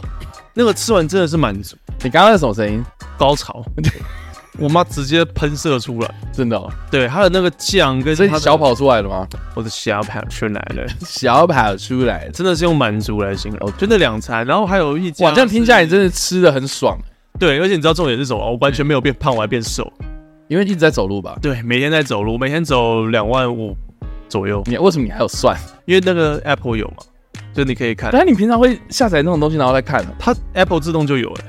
[0.54, 1.76] 那个吃完真的是满足。
[2.02, 2.82] 你刚刚是什么声音？
[3.18, 3.62] 高潮。
[4.58, 6.70] 我妈直接喷射出来，真的、哦。
[6.92, 9.26] 对，它的那个酱跟所以小跑出来了吗？
[9.56, 13.70] 我的小跑出来了，小跑出来，真的是用满足来形容。
[13.70, 16.98] 哦，就那两餐，然后还有一家，哇，这样听起来你真的吃的很爽。
[17.40, 18.40] 对，而且你知道重点是什么？
[18.40, 19.90] 我完全没有变胖，我还变瘦，
[20.50, 21.40] 因为一直在走路吧？
[21.42, 23.76] 对，每天在走路，每天走两万五
[24.28, 24.62] 左右。
[24.66, 25.58] 你为什么你还有算？
[25.86, 26.98] 因为那个 Apple 有嘛，
[27.54, 28.12] 就你可以看。
[28.12, 30.06] 但你平常会下载那种东西然后再看？
[30.20, 31.40] 它 Apple 自动就有了。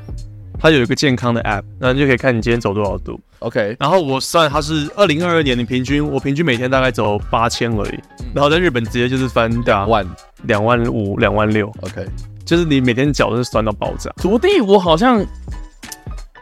[0.62, 3.20] 它有一个健康的 App，那你就可以看你今天走多少度。
[3.40, 7.96] OK，然后我算它是二零二二年的平均，我平均每天大概走八千而已。
[8.20, 10.08] 嗯、然后在日本直接就是翻两万、
[10.44, 11.66] 两万五、两万六。
[11.80, 12.06] OK，
[12.44, 14.08] 就是你每天脚都是酸到爆炸。
[14.18, 15.26] 筑地我好像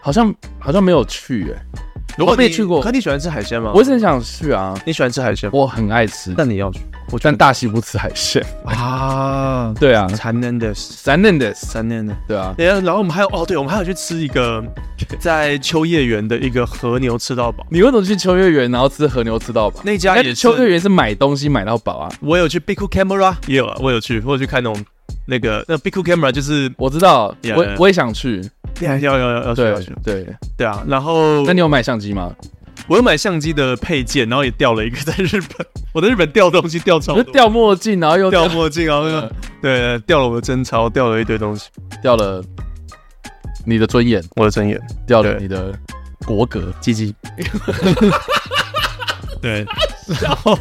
[0.03, 1.63] 好像好像没有去哎、欸，
[2.17, 2.81] 如果没去过。
[2.81, 3.73] 可你喜欢吃海鲜吗？
[3.75, 4.75] 我是很想去啊。
[4.85, 5.49] 你喜欢吃海鲜？
[5.53, 6.81] 我很爱吃，但你要去。
[7.13, 12.55] 我但大西不吃海鲜啊， 对啊，残忍的，残忍的，残忍的，对啊。
[12.57, 14.63] 然后我们还有哦，对，我们还有去吃一个
[15.19, 17.67] 在秋叶原的一个和牛吃到饱。
[17.69, 19.81] 你为什么去秋叶原然后吃和牛吃到饱？
[19.83, 22.09] 那家也秋叶原是买东西买到饱啊。
[22.21, 24.85] 我有去 Biku Camera 也有啊，我有去，我有去看那种
[25.27, 28.41] 那个那 Biku Camera 就是我知道，我我也想去，
[29.01, 30.27] 要要要要去要去，对
[30.57, 30.83] 对啊。
[30.87, 32.35] 然后那你有买相机吗？
[32.89, 35.67] 我有买相机的配件，然后也掉了一个在日本。
[35.93, 41.69] 我在日本掉东西掉超多，掉墨镜，然后又掉墨镜，然后那个 对，掉了我的真钞，掉了一堆东西，
[42.03, 42.43] 掉了
[43.67, 45.73] 你的尊严，我的尊严，掉了你的
[46.25, 47.15] 国格，鸡鸡。
[49.43, 49.65] 对，
[50.21, 50.57] 然后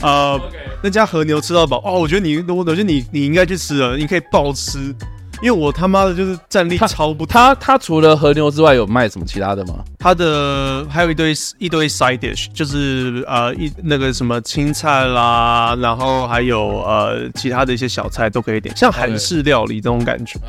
[0.00, 0.40] 呃，
[0.82, 4.94] 那家和牛吃到饱哦，我觉得你，我我觉得你你应该去吃了，你可以暴吃。
[5.40, 9.76] 因为我他妈的就是战力超不他，他他除了和牛之外有卖什么其他的吗？
[9.98, 20.40] 他的还有一堆一堆 side dish，就是呃一那个什么青菜啦，然后还有呃其他的一些小菜都可以点，像韩式料理这种感觉。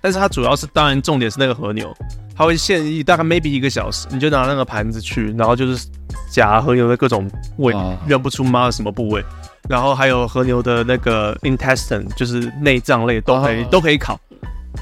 [0.00, 1.94] 但是它主要是当然重点是那个和牛，
[2.34, 5.86] 它会现役大概 maybe 一个小时，你就拿那个盘子去，然后就是
[6.30, 7.74] 夹和牛的各种味，
[8.06, 9.22] 认不出妈的什么部位，
[9.68, 14.18] 然后还有和牛的那个 intestine，就是内脏类都可以都可以烤。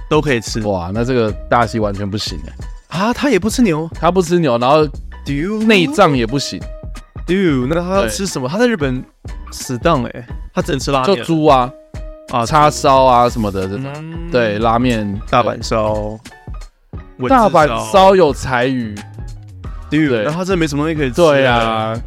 [0.09, 0.61] 都可以吃。
[0.67, 4.87] 哇，那这个大西完全不行哎啊，他也不吃牛，他不吃牛，然后
[5.67, 6.59] 内脏也不行
[7.27, 8.49] ，dude，那他要吃什么？
[8.49, 9.05] 他在日本
[9.51, 11.71] 死当哎，他只能吃拉面，就猪啊
[12.31, 13.69] 啊叉烧啊什么的
[14.31, 15.21] 对，拉面。
[15.29, 16.19] 大阪烧，
[17.29, 18.95] 大阪烧有柴鱼
[19.91, 22.01] ，dude，然后他这没什么东西可以吃，对呀，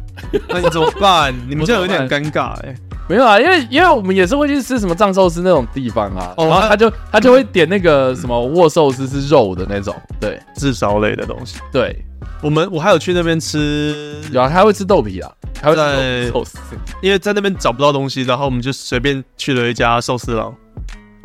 [0.48, 1.32] 那你怎么办？
[1.48, 2.74] 你们这样有点尴尬哎。
[3.10, 11.58] 没有啊，因为因为我们也是会去吃什么藏寿司那种地方啊，然后他就他就会点那个什么握寿司是肉的那种，对，炙烧类的东西。
[11.72, 12.04] 对，
[12.40, 15.28] 我们我还有去那边吃，有啊，他会吃豆皮啊，
[15.60, 16.56] 他会吃寿司，
[17.02, 20.54] 因为在那边找不到东西，然后我们就随便去了一家寿司郎，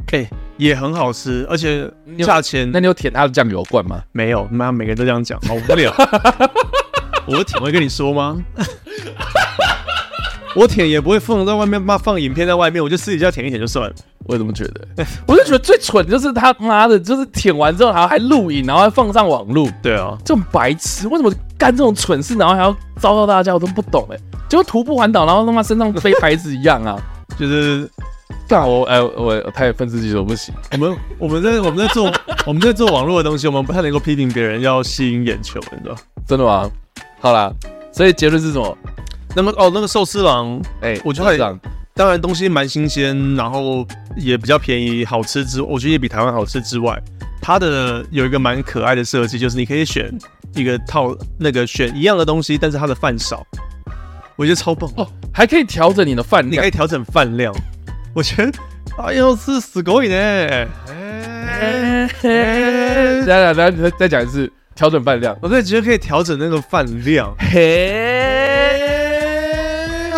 [0.08, 0.26] 可以，
[0.58, 2.68] 也很好吃，而且价钱。
[2.74, 4.02] 那你有舔他的酱油罐吗？
[4.12, 5.94] 没有，妈，每个人都这样讲，好无聊。
[7.30, 8.44] 我舔会跟你说吗？
[10.56, 13.95] 我舔也不会放在外面，妈放影片在外面，我就私底下舔一舔就算了。
[14.28, 19.70] 我也这么觉得，我就觉得最蠢就是他妈的，就是舔完之后还还录影，然后还放上网络。
[19.84, 24.18] 对啊，这种白痴为什么干这种蠢事，然后还要遭到大家，我都不懂哎。
[24.49, 26.97] 就徒步环岛，然后他妈身上飞牌子一样啊，
[27.38, 27.88] 就是
[28.47, 29.12] 干我哎我，
[29.45, 30.56] 我太愤世嫉俗不行。
[30.72, 32.12] 我们我们在我们在做
[32.47, 35.95] 我们在做网络的东西，我们不太能够批评别人，要吸引眼球，你知道？
[36.26, 36.68] 真的吗？
[37.20, 37.53] 好啦，
[37.91, 38.76] 所以结论是什么？
[39.36, 41.60] 那么哦，那个寿司郎，哎、欸，我觉得长
[41.94, 46.98] 当然东西蛮新鲜，然后也比较便宜，好吃之，我觉得也比台湾好吃之外，
[47.42, 50.10] 它的有一个蛮可爱的设计，就是你可以选
[50.56, 53.46] 一个套，那个选一样的东西，但是它的饭少，
[54.36, 54.90] 我觉得超棒。
[54.98, 57.54] 哦，还可以调整你的饭量，你可以调整饭量，
[58.14, 58.52] 我觉得
[58.98, 60.68] 哎呦是死狗瘾呢，哎，
[63.26, 68.45] 来来来，再再讲一次调整饭量，我觉得直接可以调整那个饭量，嘿。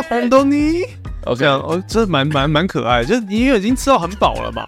[0.09, 0.85] 红豆泥
[1.25, 4.65] ，OK 啊，哦，这蛮蛮蛮可爱，就是你因为已经吃到很饱了嘛，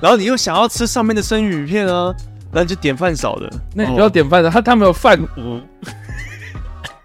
[0.00, 2.12] 然后你又想要吃上面的生鱼片啊，
[2.52, 5.62] 那你就点饭少的，那你不要点饭的，他他没有饭，嗯，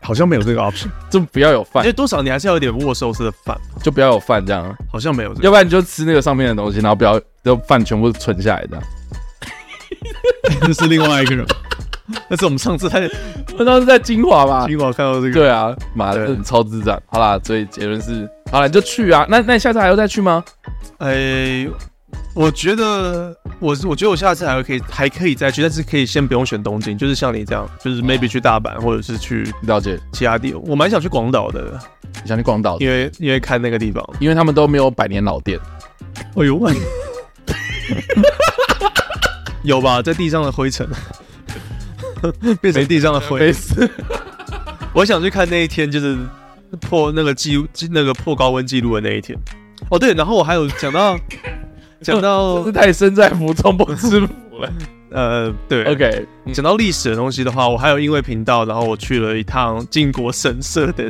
[0.02, 8.84] 好像没有这个 option， 就不要有饭，因为多少你还是要有点握寿司的饭，就不要有饭这样，好像没有，要不然你就吃那个上面的东西，然后不要，就饭全部存下来这样，
[10.66, 11.46] 这是另外一个人。
[12.30, 13.10] 那是我们上次在，
[13.58, 17.02] 我 当时在金华吧，金华看到这个，对啊，妈的，对超智障。
[17.08, 19.26] 好啦，所以结论是，好了，你就去啊。
[19.28, 20.44] 那那你下次还要再去吗？
[21.00, 21.70] 哎、欸，
[22.36, 30.54] 我觉得我我觉得我下次还会可以还可以再去，但是可以先不用选东京，就是像你这样，就是 maybe 去大阪或者是去了解其他地。
[30.54, 31.80] 我蛮想去广岛的，
[32.22, 35.60] 你想去广岛，因为因为看那个地方，因为他们都没有百年老店。
[36.36, 36.74] 哎呦喂，
[39.64, 40.88] 有吧，在地上的灰尘。
[42.62, 43.54] 变成地上的 灰。
[44.94, 46.18] 我想去看那一天，就是
[46.82, 49.38] 破那个记录，那个破高温记录的那一天。
[49.90, 51.18] 哦，对，然后我还有讲到，
[52.02, 54.72] 讲到是太身在福中不知福了。
[55.12, 61.08] 呃，对，OK，讲到历史的东西的话，我还有因为频道，然后我去了一趟靖国神社的。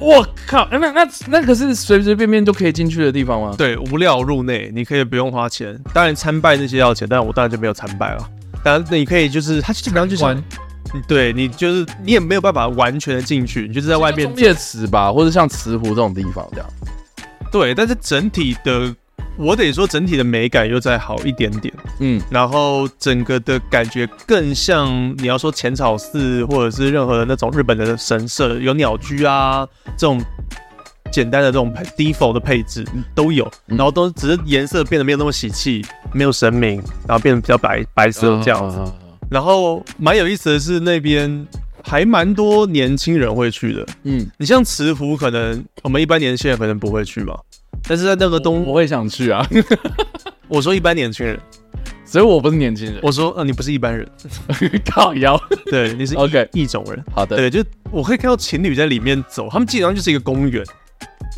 [0.00, 3.54] 我靠，那那那可是随随便便就可以进去的地方吗？
[3.56, 5.78] 对，无料入内，你可以不用花钱。
[5.92, 8.28] 当然参拜那些要钱，但我当然就没有参拜了。
[8.64, 10.24] 当然，你可以就是，他基本上就是，
[11.06, 14.34] 对你就是你也没有办法完全的进去，你就是在外面。
[14.34, 16.66] 借池吧，或者像慈湖这种地方这样。
[17.52, 18.94] 对，但是整体的，
[19.36, 21.72] 我得说整体的美感又再好一点点。
[22.00, 30.20] 嗯，然后整个的感觉更像你要说浅草寺或者是任何的那种日本的神社，有鸟居啊这种。
[31.14, 32.84] 简单的这种 default 的配置
[33.14, 35.80] 都有，然后都只是颜色变得没有那么喜气，
[36.12, 38.76] 没有神明，然后变得比较白白色这样子。
[39.30, 41.46] 然后蛮有意思的是那边
[41.84, 43.86] 还蛮多年轻人会去的。
[44.02, 47.38] 嗯，你像慈湖，可能我们一般年轻人可能不会去嘛，
[47.86, 49.48] 但是在那个东，我会想去啊。
[50.48, 51.38] 我说一般年轻人，
[52.04, 52.98] 所以我不是年轻人。
[53.04, 54.04] 我说，呃，你不是一般人，
[54.84, 55.40] 靠腰。
[55.66, 57.00] 对，你是 OK 异种人。
[57.14, 60.64] 好的，对，就我可以看到情侣在里面走，他们基本上就是一个公园，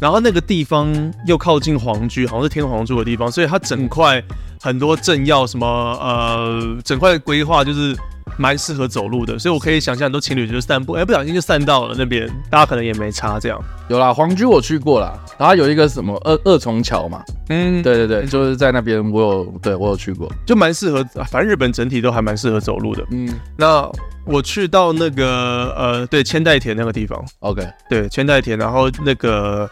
[0.00, 0.92] 然后那个地方
[1.26, 4.22] 又靠近皇居，好像是天皇住的地方，所以它整块
[4.60, 7.96] 很多政要什么呃，整块规划就是。
[8.38, 13.58] 蛮适合走路的，所以我可以想象很多情侣就是散步，哎、欸，不小心就散到了那边，大家可能也没差这样。
[13.88, 23.02] 有啦，皇居我去过啦，然后有一个什么二二重桥嘛，嗯，对对对，就是在那边我有，对我有去过，就蛮适合，反正日本整体都还蛮适合走路的。
[23.12, 23.90] 嗯，那
[24.26, 29.70] 我去到那个呃，对，千代田那个地方，OK，对，千代田，然后那个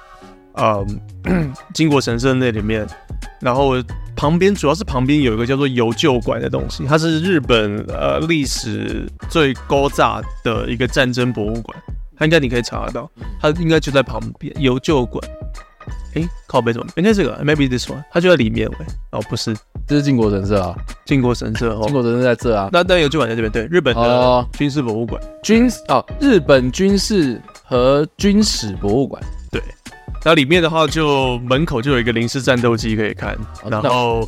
[0.55, 0.87] 呃，
[1.75, 2.87] 靖国神社那里面，
[3.41, 3.75] 然后。
[4.17, 11.77] 旁边主要是旁边有一个叫做游旧馆的东西，它是日本呃历史最高炸的一个战争博物馆，
[12.17, 15.21] 它应该你可以查得到，它应该就在旁边游旧馆。
[16.15, 16.87] 诶、欸，靠背怎么？
[16.97, 18.87] 应该这个，maybe this one，它就在里面喂。
[19.11, 19.53] 哦，不是，
[19.85, 22.71] 这是靖国神社啊，靖国神社哦，靖国神社在这啊。
[22.73, 29.21] 那那游旧馆在这边，对，日本的军事博物馆，军哦，日本军事和军史博物馆，
[30.25, 30.31] 对。
[30.31, 33.37] 那里面的话，就门口就有一个零式战斗机可以看，
[33.69, 34.27] 然后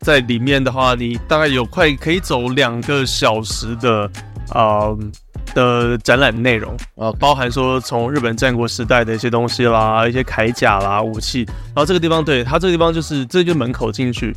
[0.00, 4.04] 在里面的话，你大概有快可以走两个小时的
[4.50, 4.98] 啊、呃、
[5.54, 11.44] 的展览内容啊，包含说从日本战国时代的一些东西啦，一些铠甲啦、武器，
[11.74, 14.36] 然后这个地方对它这个地方就是这就门口进去，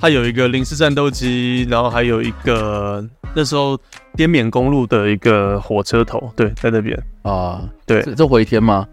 [0.00, 3.78] 它有一个零式战斗机，然后还有一个那时候
[4.16, 8.84] 滇缅公路的一个火车头，对，在那边啊，对，这这回天吗？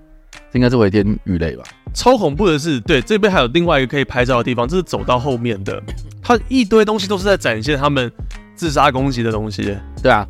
[0.53, 1.63] 应该是回天鱼雷吧。
[1.93, 5.81] 超恐怖的是，对，这边还有另外一个可以拍照的地方，这是走到后面的，
[6.21, 8.11] 它一堆东西都是在展现他们
[8.55, 9.77] 自杀攻击的东西。
[10.01, 10.27] 对啊，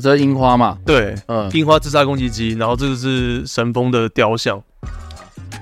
[0.00, 0.78] 这是樱花嘛？
[0.86, 4.62] 对，嗯，樱花自杀攻击机，然后这个是神风的雕像，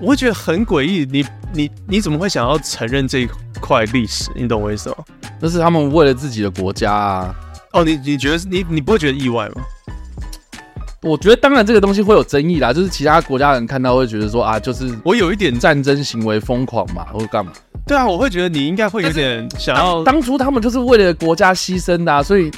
[0.01, 1.05] 我会觉得很诡异。
[1.11, 3.29] 你你你怎么会想要承认这一
[3.61, 4.31] 块历史？
[4.37, 4.97] 你懂我意思吗？
[5.41, 7.35] 那是他们为了自己的国家啊。
[7.73, 9.63] 哦，你你觉得你你不会觉得意外吗？
[11.03, 17.53] 我觉得当然这个东西会有争议啦，就是其他国家人看到会觉得说啊，就是我有一点战争行为疯狂嘛，或者干嘛？
[17.87, 20.05] 对啊，我会觉得你应该会有点想要。
[20.05, 22.51] 当初他们就是为了国家牺牲的啊，所以。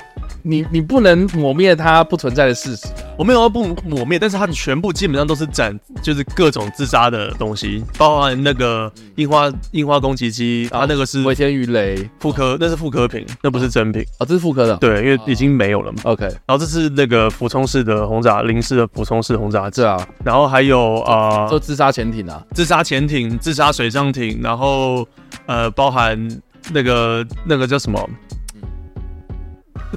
[0.44, 2.88] 你你不能抹灭它不存在的事实，
[3.18, 12.08] 我没有要不抹灭，但是它全部基本上都是展，就是各种自杀的东西，包含那个樱花樱花攻击机，然后那个是尾田鱼雷。
[12.18, 14.02] 复刻，那是复刻品，那不是真品。
[14.18, 15.98] 啊，这是复刻的，对，因为已经没有了嘛。
[16.04, 19.84] OK，然后这是那个俯冲式的轰炸，零式的俯冲式轰炸机。
[19.84, 25.06] 啊，然后还有啊，做自杀潜艇啊，自杀潜艇、自杀水上艇，然后
[25.46, 26.28] 呃，包含
[26.72, 28.08] 那个那个叫什么？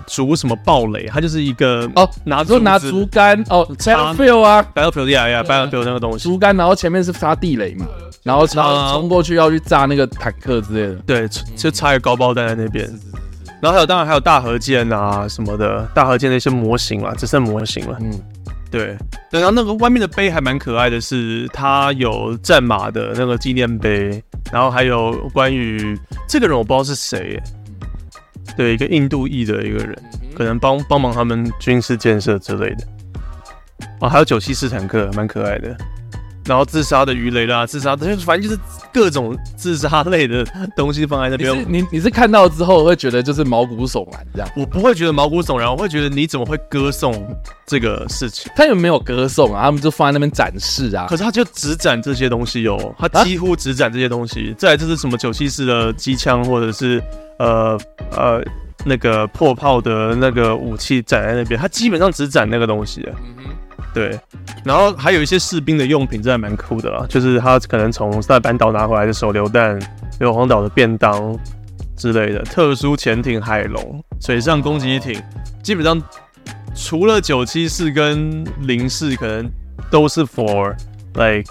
[0.08, 1.08] 竹什么暴雷？
[1.08, 7.86] 它就是一个哦，拿就拿竹竿哦，Battlefield 啊，Battlefield 呀呀，Battlefield 那个东西，竹竿，然后前面是发地雷嘛，
[8.24, 12.86] 然后冲冲过去要去炸那个坦克之类的，对，就插一个高爆弹在那边，
[13.62, 18.12] 然后还有当然还有大和舰啊什么的，大和舰的一些模型啦，只剩模型了，嗯，
[18.72, 18.98] 对，
[19.32, 27.41] 对，然后那个外面的碑还蛮可爱的，是它有战马的那个纪念碑，然后还有关于这个人我不知道是谁。
[28.56, 29.98] 对，一个印度裔的一个人，
[30.36, 32.88] 可能帮帮忙他们军事建设之类的。
[34.00, 35.76] 哦，还有九七式坦克，蛮可爱的。
[36.46, 38.60] 然后自杀的鱼雷啦，自杀的，反正就是
[38.93, 41.66] 各种自杀类的东西放在那边。
[41.68, 44.50] 你你是看到之后会觉得就是毛骨悚然这样？
[44.56, 47.14] 我不会觉得毛骨悚然，我会觉得你怎么会歌颂
[47.66, 48.52] 这个事情？
[48.56, 49.64] 他有没有歌颂啊？
[49.64, 51.08] 他们就放在那边展示啊。
[51.10, 54.52] 可是他就只展这些东西哦，他几乎只展这些东西。
[54.52, 57.02] 啊、再来就是什么九七式的机枪，或者是
[57.39, 57.76] 呃
[58.12, 58.43] 呃
[58.86, 63.02] 那个破炮的那个武器展在那边，他基本上只展那个东西。
[63.08, 63.43] 嗯哼。
[63.96, 64.20] 对，
[64.66, 69.80] 然后还有一些士兵的用品，真的蛮酷的啦，就是他可能从塞班岛拿回来的手榴弹、
[70.20, 71.34] 硫磺岛的便当
[71.96, 75.18] 之类的，特殊潜艇海龙、水上攻击艇，
[75.64, 75.98] 基本上
[76.76, 79.50] 除了九七式跟零式，可能
[79.89, 80.76] 都是 for
[81.14, 81.50] like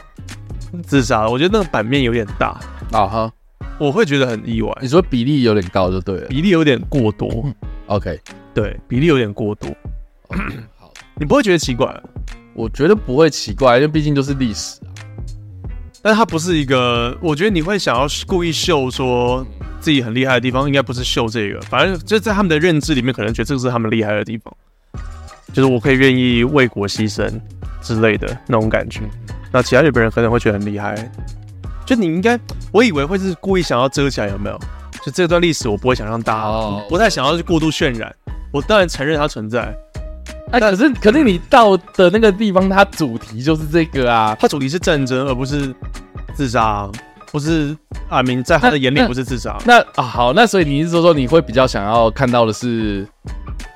[0.82, 1.26] 自杀。
[1.26, 2.60] 我觉得那个版面有点大
[2.92, 3.32] 啊哈，
[3.78, 4.70] 我会觉得很意外。
[4.82, 7.26] 你说比例有点高就对了，比例有点过多。
[7.42, 7.54] 嗯、
[7.86, 8.20] OK，
[8.52, 9.70] 对，比例有点过多。
[11.14, 11.88] 好，你不会觉得奇怪？
[12.54, 14.90] 我觉得不会奇怪，因为毕竟就是历史啊。
[16.02, 19.46] 但是它不是一个，我觉得你会想要故意秀说
[19.80, 21.60] 自己很厉害的地方，应该不是秀这个。
[21.62, 24.54] 反正就在他们的认知里面，可能觉得这个是他们厉害的地方，
[25.52, 27.28] 就是我可以愿意为国牺牲
[27.80, 29.00] 之类的那种感觉。
[29.52, 31.10] 那其他日本人可能会觉得很厉害。
[31.86, 32.38] 就你应该，
[32.72, 34.58] 我以为会是故意想要遮起来，有没有？
[35.04, 38.14] 就这段历史，我不会想让大家，不太想要去过度渲染。
[38.52, 39.74] 我当然承认它存在。
[40.54, 45.74] 哎，可是，可是你到的那个地方，它主题就是这个啊，它主题是战争，而不是
[46.34, 46.90] 自杀啊。
[47.32, 47.76] 不是
[48.10, 49.58] 阿明在他的眼里不是自杀。
[49.66, 53.04] 那啊好，那所以你是说说你会比较想要看到的是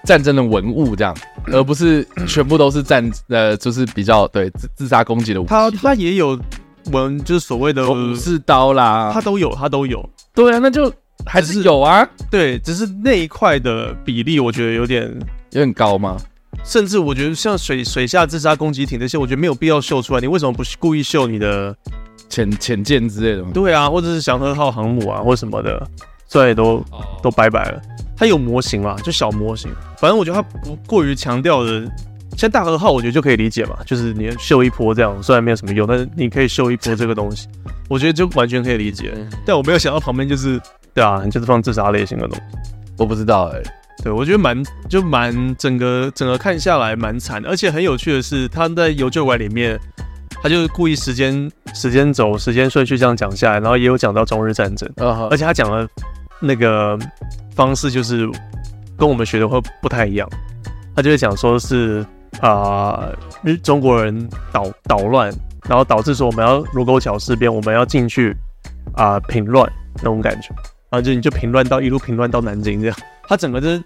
[0.05, 1.13] 战争的文物这样，
[1.51, 5.49] 而不是全部都是战呃，就是比较对自自杀攻击的武器。
[5.49, 6.39] 他他也有
[6.93, 10.09] 文，就是所谓的武士刀啦，他都有，他都有。
[10.33, 10.93] 对啊，那就
[11.27, 12.09] 还是有啊。
[12.31, 15.13] 对，只是那一块的比例，我觉得有点
[15.51, 16.17] 有点高吗？
[16.65, 20.21] 甚至我觉得像水水下自杀攻击艇这些，我觉得没有必要秀出来。
[20.21, 21.75] 你为什么不故意秀你的
[22.29, 23.51] 潜潜舰之类的吗？
[23.55, 25.87] 对啊，或者是祥和号航母啊，或什么的，
[26.29, 27.81] 这也都、哦、都拜拜了。
[28.17, 29.71] 它有模型嘛，就小模型。
[29.99, 31.91] 反正我觉得它不过于强调的，
[32.37, 37.49] 像大和号，我觉得就可以理解嘛，就是你秀一波这样，虽然没有什么用，但是你可以秀一波这个东西，
[37.89, 39.15] 我觉得就完全可以理解。
[39.47, 40.61] 但我没有想到旁边就是，
[40.93, 42.43] 对啊，就是放自杀类型的东西，
[42.99, 43.63] 我不知道哎、欸。
[44.03, 49.79] 对，我觉得蛮就蛮整个整个看下来蛮惨的，而且很有趣的是，他在游救馆里面，
[50.41, 55.27] 他就是故意时间时间轴时间顺序这样讲下来，然后也有讲到中日战争，uh.
[55.29, 55.89] 而且他讲的
[56.41, 56.97] 那个
[57.57, 58.31] 方式就是
[58.97, 60.29] 跟我们学的会不太一样，
[60.95, 62.07] 他就会讲说是
[62.41, 63.09] 啊，
[63.43, 65.33] 日、呃、中国人捣捣乱，
[65.69, 68.31] 然后导致说我们要卢沟桥事变，我们要进去
[68.95, 70.55] 啊、呃、平乱那种感觉，
[70.89, 72.97] 然后就你就平乱到一路平乱到南京这样。
[73.29, 73.85] 他整个就是，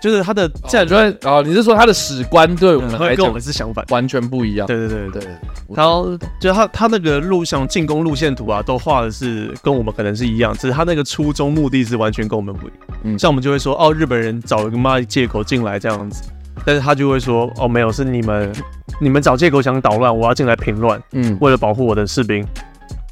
[0.00, 4.66] 就是他的战争哦，你是说他的史观对我们来讲跟我们是相反，完全不一样。
[4.66, 5.36] 对对对对，
[5.74, 12.78] 然后就他他那个路上进攻路线图啊，都画的是跟我们可能是一样，只是他那个初衷目的是完全跟我们不一样。
[13.02, 16.22] 嗯，像我们就会说哦，日本人找一个妈的借口进来这样子，
[16.64, 18.52] 但是他就会说哦，没有，是你们
[19.00, 21.02] 你们找借口想捣乱，我要进来平乱。
[21.12, 22.46] 嗯，为了保护我的士兵，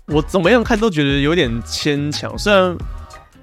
[0.09, 2.77] 我怎么样看都觉得有点牵强，虽然。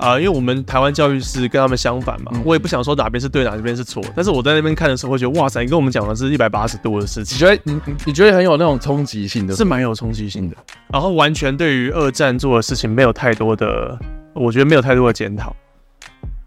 [0.02, 4.04] 啊、呃，因为我们台湾教育是跟他们相反嘛，嗯、我也不想说哪边是对，哪边是错。
[4.16, 7.36] 但是我在那边看的时候，会觉得哇塞，你跟我们讲的是一百八十度的事情。
[7.36, 10.56] 你觉得你你觉得很有那种冲击性的，是蛮有冲击性的。
[10.92, 13.96] 然后完全对于二战做的事情没有太多的，
[14.34, 15.56] 我觉得没有太多的检讨，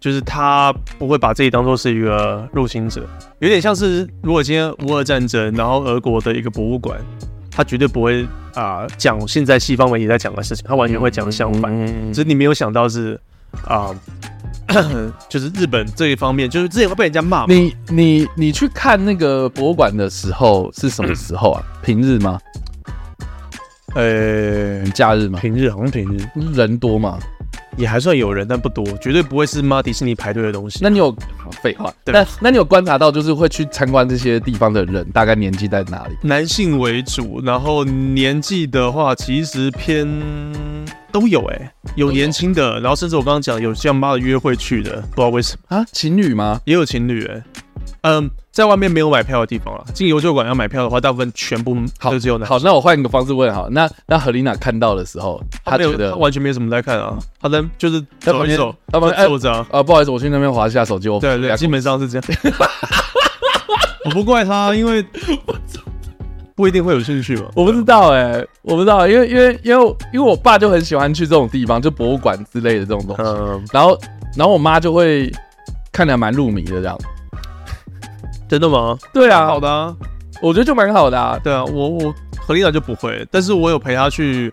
[0.00, 3.06] 就是他不会把自己当做是一个入侵者，
[3.38, 6.98] 有点像是如果今天乌俄战争，然后俄国的一个博物馆，
[7.52, 11.72] 他绝对不会啊讲现在西方媒体在讲的事情，他完全会讲相反。
[11.72, 13.16] 嗯嗯嗯、只是你没有想到是。
[13.66, 13.94] 啊
[14.68, 17.46] ，uh, 就是日本这一方面，就是之前会被人家骂。
[17.46, 21.62] 你你你去看那个博物馆的时候是什么时候啊？
[21.82, 22.38] 平日吗？
[23.94, 25.38] 呃、欸，假日吗？
[25.40, 26.26] 平日，好像平日。
[26.52, 27.18] 人多吗？
[27.76, 30.80] 也还算有人，但不多，绝对不会是妈迪士尼排队的东西。
[30.82, 31.14] 那你有
[31.62, 31.92] 废话？
[32.04, 36.16] 对那那你有观察到，就是会去参观这些地方的人，大概年纪在哪里？
[36.22, 40.06] 男性为主，然后年纪的话，其实偏
[41.10, 45.84] 都有哎、欸，有年轻的，然后甚至我刚刚讲有像妈的约会去的，不知道为什么啊？
[45.92, 46.60] 情侣吗？
[46.64, 47.44] 也有情侣哎、欸。
[48.02, 49.84] 嗯，在外面没有买票的地方了。
[49.92, 52.48] 进游秀馆要买票的话，大部分全部都只有男。
[52.48, 59.66] 好，那我换一个方式问好，那那何丽娜看到的时候，她觉得他完全没什么在看啊，她在就是走一走，他们坐着啊。
[59.72, 61.08] 啊，不好意思，我去那边滑一下手机。
[61.08, 62.24] 我对对，基本上是这样。
[64.06, 65.04] 我不怪他，因为
[66.54, 67.46] 不一定会有兴趣嘛。
[67.56, 73.22] 我不知道哎、欸，我不知道，因为因为因为因为我爸就很喜欢去这种地方，就博物馆之类的这种东西。
[73.24, 73.98] 嗯，然后
[74.36, 75.32] 然后我妈就会
[75.90, 76.96] 看得蛮入迷的这样。
[78.54, 78.96] 真的吗？
[79.12, 79.92] 对啊，好的啊，
[80.40, 81.36] 我觉得就蛮好的啊。
[81.42, 84.52] 对啊，我我何丽娜就不会，但是我有陪她去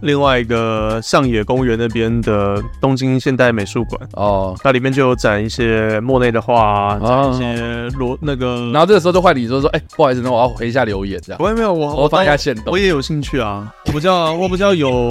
[0.00, 11.42] 另外一个上野公园那边的东京现代美术馆哦，那里面就有展一些莫内的画啊，展一些罗那个，然后这个时候就换你说说，哎，不好意思，那我要回一下留言这样。
[11.42, 15.10] 我也没有，我我放一下线动，我也有兴趣啊，我比较我比较有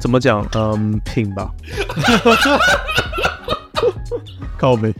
[0.00, 1.50] 怎么讲，嗯，品吧。
[4.60, 4.92] 靠北，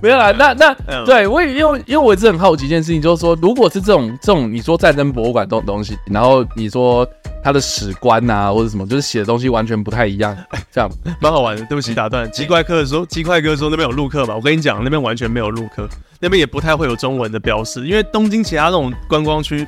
[0.00, 0.32] 没有啦。
[0.32, 7.06] 那那、嗯、对我也因为因为我一直很好奇一件事情，就是说，如果是这种这种你说战争博物馆这种东西，然后你说
[7.44, 10.34] 它的史观啊或者什么，就是写的东西完全不太一样，
[10.72, 10.90] 这样
[11.20, 11.62] 蛮好玩的。
[11.66, 12.30] 对不起，打断。
[12.32, 14.34] 鸡块哥说，鸡块哥说那边有陆客吧？
[14.34, 15.86] 我跟你讲，那边完全没有陆客，
[16.18, 19.66] 那边也不太会有中文的标识，因为东京其他那种观光区，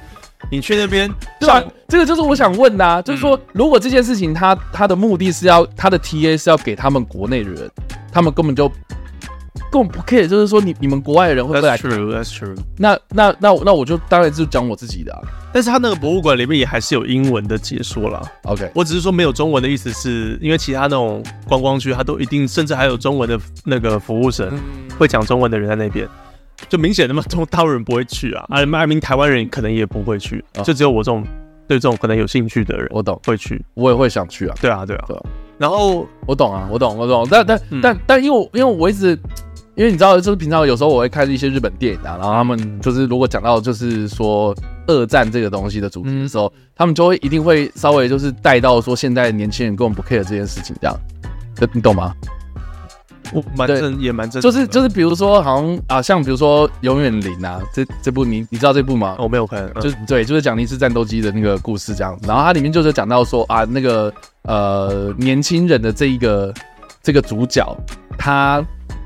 [0.50, 1.62] 你去那边，对吧？
[1.86, 7.70] 这个就是我想问的，啊，就是说，如果这件事情他他的目的是要他的 TA 是要给他们国内的人，
[8.10, 8.72] 他们根本就。
[9.74, 12.56] 根本不 care，就是说你你们国外的人会不会来？That's true, that's true。
[12.78, 15.20] 那那那那我就当然就讲我自己的啊。
[15.52, 18.22] 但是他那个博物馆里面也还是有英文的解说啦。
[18.44, 24.48] OK，我只是说没有中文的意思是因为其他那种观光区，他都一定甚至还有中文的那个服务生，
[24.96, 26.08] 会讲中文的人在那边，
[26.68, 28.44] 就明显的嘛，中大陆人不会去啊。
[28.50, 31.24] 啊，明明台湾人可能也不会去，就只有我这种
[31.66, 34.54] 对这种可能有兴趣的人，我懂会去，我也会想去啊。
[34.60, 35.22] 对啊，对啊，对啊。
[35.58, 37.26] 然后我懂啊，我懂，我懂。
[37.28, 39.18] 但但但但因为因为我一直。
[39.76, 44.54] 因为你知道，就是平常有时候我会看一些日本电影啊，然后他们就是如果讲到就是说
[44.86, 50.96] 二战这个东西的主题的时候，嗯、他们就会一定会稍微就是带到说现在年轻人根本不 care 这件事情，这样，
[51.72, 52.14] 你懂吗？
[53.32, 59.16] 我蛮正也蛮正，就是就是比如说好像啊，像比如说永远零啊，这这部你你知道这部吗？
[59.18, 64.12] 我没有看，嗯、就是对，就是讲尼斯战斗机的那个故事这样子，然后它里面就是讲到说啊，那个
[64.42, 66.54] 呃年轻人的这一个
[67.02, 67.76] 这个主角
[68.16, 68.64] 他。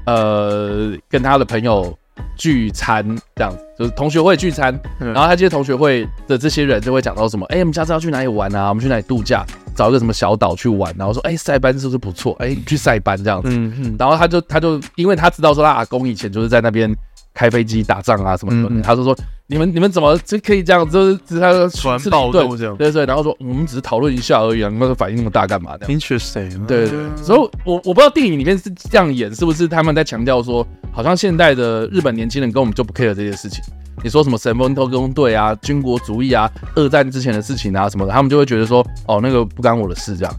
[0.08, 1.96] 呃，跟他的朋友
[2.34, 3.04] 聚餐
[3.36, 8.70] 这样子，就是同学会聚餐，嗯、然后他这些同学会的这些人就会讲到什么，哎、欸，我们下次要去哪里玩啊？
[8.70, 9.44] 我们去哪里度假？
[9.76, 10.92] 找一个什么小岛去玩？
[10.98, 12.34] 然后说，哎、欸，塞班是不是不错？
[12.40, 13.50] 哎、欸，去塞班这样子。
[13.52, 13.96] 嗯嗯。
[13.98, 16.90] 然后他就他就因为他知道说他阿公以前就是在那边
[17.38, 19.16] 开飞机打仗啊什么什么，嗯嗯他就说。
[19.50, 20.86] 你们你们怎么就可以这样？
[20.90, 23.06] 就是他说吃暴动这样，对对。
[23.06, 26.66] 然后说我们只是讨论一下而已啊，你们反应那么大干嘛 的？Interesting。
[26.66, 26.98] 对对。
[27.16, 33.64] 所以我我不知道电影里面是这样演，是不是他们在强调说，好像现代的日本年轻人跟我们就不 care 这些事情。
[34.04, 40.34] 你说什么神风特工队啊、军国主义啊、二战之前的事情啊什么的，他们就会觉得说，哦，那个不干我的事这样。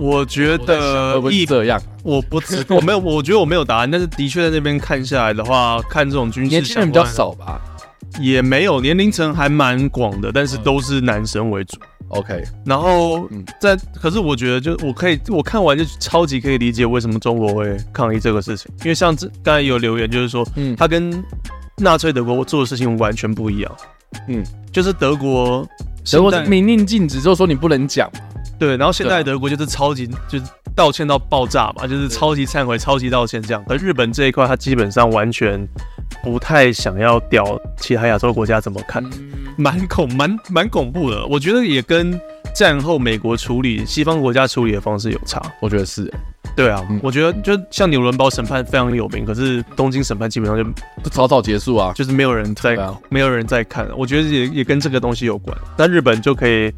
[0.00, 3.90] 我觉得一这样，我不知 我没有，我觉得我没有答案。
[3.90, 7.60] 但是的确在那边看下来的话，看这种军事年轻人比较少吧。
[8.18, 11.78] 也没有年龄层还蛮广的，但是都是男生为主。
[12.08, 13.28] OK，然后
[13.60, 21.22] 在可是我觉得就我可以我看完就超级可以理解为什么中国会抗议这个事情，因为像这刚才有留言就是说，嗯，他跟
[21.76, 23.72] 纳粹德国做的事情完全不一样。
[24.26, 24.42] 嗯，
[24.72, 25.64] 就是德国
[26.10, 28.10] 德国是明令禁止，就是说你不能讲。
[28.60, 30.44] 对，然后现在德国就是超级就是
[30.76, 33.64] 道歉到爆炸嘛，就是超级忏悔、超级道歉这样。
[33.68, 35.66] 而日本这一块，他基本上完全。
[36.24, 39.02] 不太想要屌其他亚洲国家怎么看，
[39.56, 41.24] 蛮恐蛮蛮恐怖的。
[41.26, 42.20] 我觉得也跟
[42.52, 45.40] 战后美国处理西方国家处理的方式有差。
[45.60, 46.18] 我觉得是、欸，
[46.56, 50.58] 对啊，嗯、我觉得就像纽伦堡审判非常有名，可是东京审判基本上
[51.02, 53.88] 就早早结束啊，就是没有人在，啊、没有人在看。
[53.96, 55.56] 我觉得也也跟这个东西有关。
[55.76, 56.70] 但日本就可以，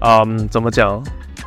[0.00, 1.02] 嗯，怎么讲？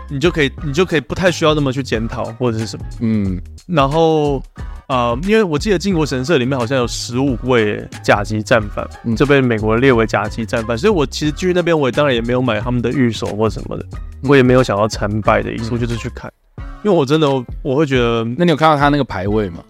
[0.10, 4.44] 你就可以，你就可以不太需要那么去检讨或者是什么，嗯，然后。
[4.88, 13.86] 啊、呃，因为我记得靖国神社里面好像有十五位甲级战犯，嗯、就被美国列为甲级战犯，所以我其实去那边，我也当然也没有买他们的御守或什么的，
[14.24, 16.32] 我也没有想要参拜的意思，嗯、就是去看，
[16.84, 17.30] 因为我真的
[17.64, 19.64] 我会觉得，那你有看到他那个牌位吗？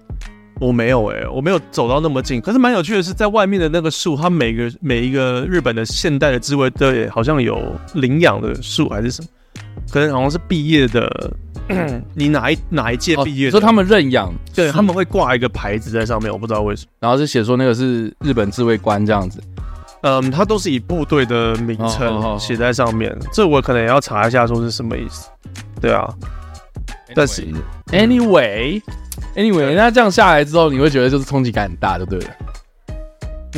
[0.59, 7.59] 我没有哎、欸，我没有走到那么近，可是蛮有趣的是，在外面的那个树，它每个每一个日本的现代的自卫队好像有
[7.93, 9.27] 领养的树还是什么，
[9.91, 11.33] 可能好像是毕业的。
[12.13, 13.49] 你哪一哪一届毕业？
[13.49, 16.91] 说他们认养，对，他们会挂一个牌子在上面，我不知道为什么。
[16.99, 19.41] 然后是写说那个是日本自卫官这样子。
[20.01, 25.29] 嗯，它都是以部队的名称写在上面，这我可能也要查一下，说是什么意思。
[25.79, 26.05] 对啊，
[27.15, 27.47] 但是
[27.93, 28.81] anyway
[29.35, 32.27] anyway，那这样下来之后，你会觉得就是冲击感很大，就对了。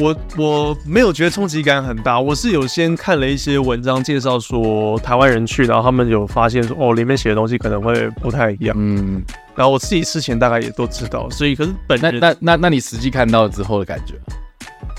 [0.01, 9.23] 我我没有觉得冲击感很大，我是有先看了一些文章介绍说台湾人去，然后他们有发现说哦，里面写的东西可能会不太一样，嗯，
[9.55, 14.15] 然后我自己之前大概也都知道，所以可是本那那那那你实际看到之后的感觉，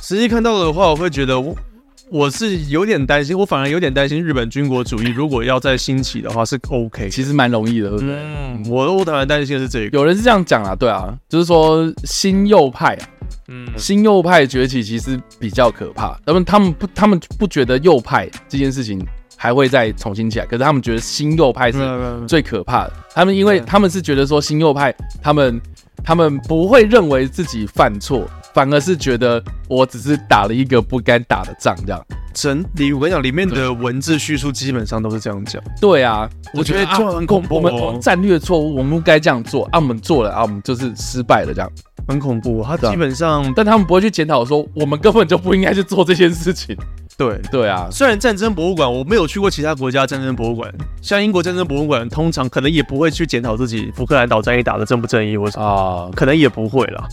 [0.00, 1.54] 实际看到的话，我会觉得我
[2.10, 13.08] 我是有点担心，我反而有点担心日本军国主义如果要再兴起的话是 OK，其实蛮容易的，嗯，我我当然担心的是这个，有人是这样讲啊，对啊，就是说新右派啊。
[13.48, 16.16] 嗯，新右派崛起其实比较可怕。
[16.24, 19.04] 他们他们不他们不觉得右派这件事情
[19.36, 21.78] 还会再重新起来，可是他们觉得新右派是
[22.28, 22.92] 最可怕的。
[23.14, 25.60] 他们因为他们是觉得说新右派，他们
[26.06, 32.00] 他们不会认为自己犯错，反而是觉得我只是打了一个不该打的仗，这样。
[32.32, 35.60] 整理我跟你讲，里面的文字叙述基本上都是这样讲。
[35.80, 37.56] 对啊，我觉得就很恐怖。
[37.56, 41.68] 我们战略错误，我们不该这样做啊，我们做了啊，我们就是失败了这样。
[42.06, 46.76] 很恐怖，他基本上，但他们不会去检讨说，我们根本就不应该去做这件事情。
[47.18, 57.08] 对对啊，虽然战争博物馆我没有去过其他国家战争博物馆，像英国战争博物馆，通常可能也不会去检讨自己福克兰岛战役打得正不正义，或者啊，可能也不会啦。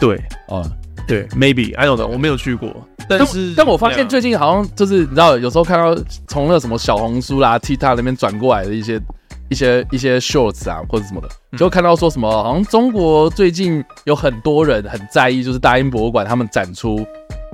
[0.00, 0.16] 对
[0.48, 0.62] 啊，
[1.06, 2.74] 对，maybe I don't know，我没有去过，
[3.08, 5.94] 但是但我发现最近好像就是你知道，有时候看到
[6.26, 9.00] 从那什么小红书啦、TikTok 那边转过来的一些。
[9.48, 17.04] 一些一些 shorts 啊，或者什么的，就看到说什么，好像中国最近有很多人很在意，就是大英博物馆他们展出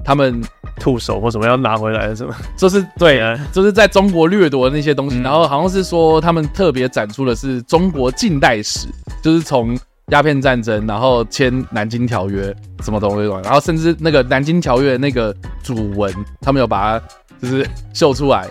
[0.04, 0.42] 他们
[0.80, 3.20] 兔手或什么要拿回来的什么，就是对，
[3.52, 8.88] 就是在中国掠夺的那些东西，然后好像是说他们特别展出的是中国近代史，
[9.22, 9.78] 就是从
[10.08, 17.06] 鸦片战争，然后签南京条约什么东西，然后甚至那个南京条约那个主文，他们有把它
[17.42, 18.48] 就是秀出来。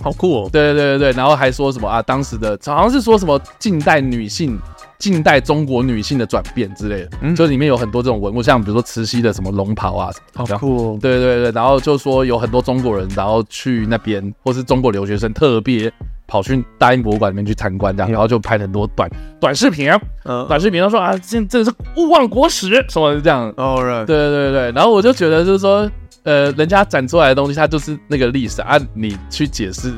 [0.00, 0.48] 好酷哦！
[0.52, 2.00] 对对对对对，然后还说什么啊？
[2.02, 4.56] 当时的好像是说什么近代女性
[4.98, 10.98] 近代中国女性的转变之类的，嗯就里面有很多这种文物，像比如说慈禧的什么龙袍啊，好这样酷哦。
[11.00, 15.90] 对对对，然后就说有很多中国人，然后去那边，或是中国留学生特别
[16.26, 19.90] 跑去大英博物馆里面去参观，这样，然后就拍很多短短视频，
[20.24, 25.90] 嗯短视频都说啊，这这是勿忘国史什么这样，，All right，对对对，然后我就觉得就是说，
[26.24, 29.94] 呃，人家展出来的东西，它就是那个历史啊，你去解释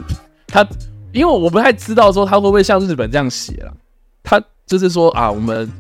[0.47, 0.67] 它，
[1.13, 3.73] 因为我不太知道说他会不会像日本这样写了，
[4.23, 5.71] 他就是说啊，我们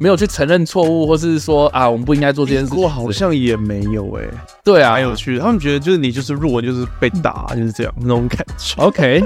[0.00, 2.74] 没有去承认错误，或是说啊，我们不应该做这件事情。
[2.74, 4.24] 不过好像也没有哎、
[4.64, 5.40] 对啊，蛮有趣的。
[5.40, 8.82] 他们觉得就是你就是弱，就是被打，就是这样那种感觉。
[8.82, 9.24] OK，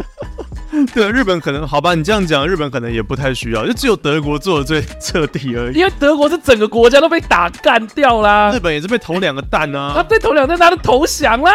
[0.94, 5.78] 对，日本可能好吧，你这样讲，日本可能也不太需要，就只有德国做的最彻底而已。
[5.78, 10.02] 因为德国是整个国家都被打干掉啦日，本也是被投两个弹他啊。
[10.02, 11.52] 被投两个弹他都投降啦。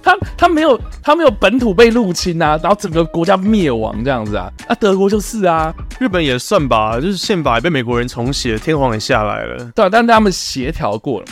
[0.00, 11.26] 他他没有他没有本土被入侵啊，然后整个国家灭亡这样子啊，啊德国就是啊，日本也算吧，就是宪法也被美国人重写，天皇也下来了，对啊，但是他们协调过了。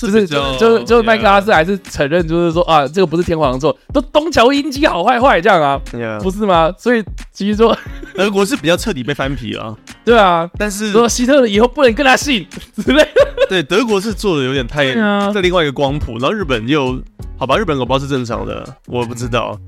[0.00, 5.78] 就是就是就是麦克阿瑟还是承认，就是说啊，这个不是天皇做，都东桥英机好坏坏这样啊。
[6.20, 6.72] 不是吗？
[6.78, 7.76] 所以其实说，
[8.16, 14.92] 德国是比较彻底被翻皮了，对啊，但是说希特勒以后不能跟他姓 之类的，对德国是做的有点太
[15.32, 17.00] 在另外一个光谱，然后日本又
[17.36, 19.58] 好吧，日本我不知道是正常的，我不知道，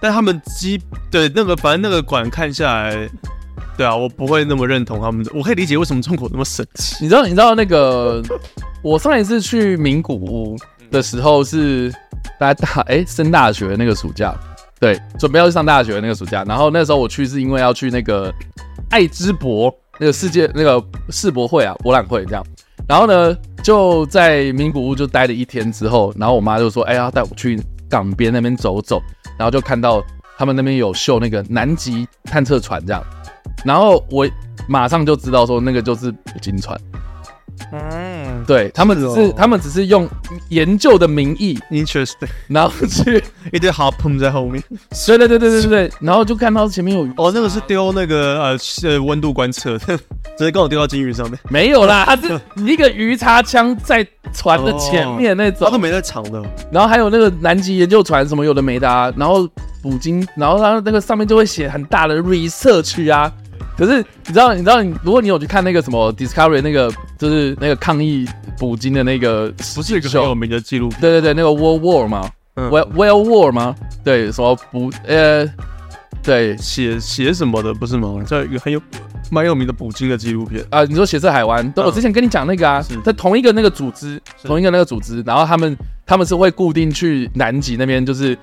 [0.00, 0.80] 但他们基
[1.10, 3.08] 对那个反正那个馆看下来，
[3.76, 6.96] 对啊，我不会那么认同他们的，我可以理解为什么中国那么神奇。
[7.00, 8.22] 你知道你知道那个
[8.82, 10.56] 我上一次去名古屋
[10.90, 11.92] 的时候是
[12.38, 14.34] 大家大哎升大学那个暑假，
[14.78, 18.32] 对，准备要去上大学那个暑假，然后那时候我去是因为要去那个
[18.90, 22.44] 爱知博那个世界那个世博会啊博览会这样，
[22.86, 29.02] 然后呢就在名古屋就待了一天之后，然后我妈就说哎呀带我去港边那边走走，
[29.36, 30.00] 然后就看到
[30.36, 33.02] 他们那边有秀那个南极探测船这样，
[33.64, 34.28] 然后我
[34.68, 36.78] 马上就知道说那个就是捕鲸船。
[37.72, 40.08] 嗯对他们只是、他们只是用
[40.48, 43.22] 研究的名义，，interesting，然后去，
[43.52, 44.62] 一堆 harpoon 在后面。
[45.06, 49.78] 对对对对对对对，然后就看到前面有鱼哦，那个是丢那个呃呃温度观测，
[50.36, 52.04] 直接刚好丢到金鱼上面，没有啦？
[52.04, 56.42] 它是一个鱼叉枪在船的前面那种，然后都没在长的。
[56.72, 59.48] 然后还有那个南极研究船什么有的没的啊，然后
[59.84, 63.30] 捕鲸，然后它那个上面就会写很大的 research 啊。
[63.76, 68.26] 可是你知道，你知道你如果你有去看那个什么 Discovery 那个就是那个抗议
[68.58, 70.88] 捕鲸的那个，不是一个很有名的纪录。
[70.88, 72.30] 片，对对对，那个 World War 嘛。
[72.54, 73.74] 嗯，Well Well War 吗？
[74.02, 75.46] 对，什么捕呃，
[76.22, 76.56] 对。
[76.56, 78.22] 写写什么的不是吗？
[78.24, 78.80] 在一个很有
[79.30, 85.76] 蛮有名的捕鲸的纪录片，啊，你说血色海湾，对，嗯我之前跟你讲那个啊，在同一个那个组织，同一个那个组织，然后他们
[86.06, 88.38] 他们是会固定去南极那边，就是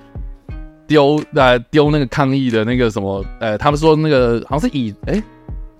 [0.86, 5.22] 丢呃丢那个抗议的那个什么呃，他们说那个好像是以哎、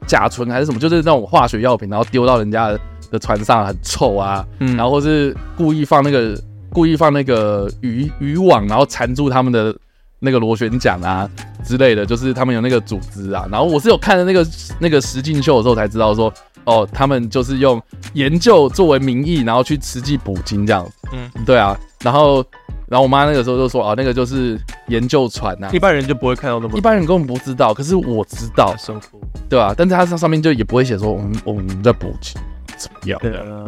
[0.06, 2.80] 甲醇还是什么，就是那种化学药品，然后丢到人家的
[3.10, 6.38] 的船上很臭啊，嗯然后或是故意放那个
[6.70, 9.74] 故意放那个渔渔网，然后缠住他们的
[10.18, 11.28] 那个螺旋桨啊
[11.64, 13.46] 之类的，就是他们有那个组织啊。
[13.50, 14.46] 然后我是有看了那个
[14.78, 16.32] 那个实境秀的时候才知道说，
[16.64, 17.80] 哦，他们就是用
[18.14, 20.88] 研究作为名义，然后去实际捕鲸这样。
[21.12, 21.78] 嗯嗯，对啊。
[22.02, 22.44] 然后
[22.88, 24.58] 然后我妈那个时候就说，哦，那个就是
[24.88, 25.78] 研究船呐、啊一。
[25.78, 29.18] 般人就不会看到那么一般人根本不知道，可是我知道，生活。
[29.48, 32.40] 对吧、但是它上上面就也不会写说我们我们在补给
[32.76, 33.18] 怎么样。
[33.20, 33.66] 对啊，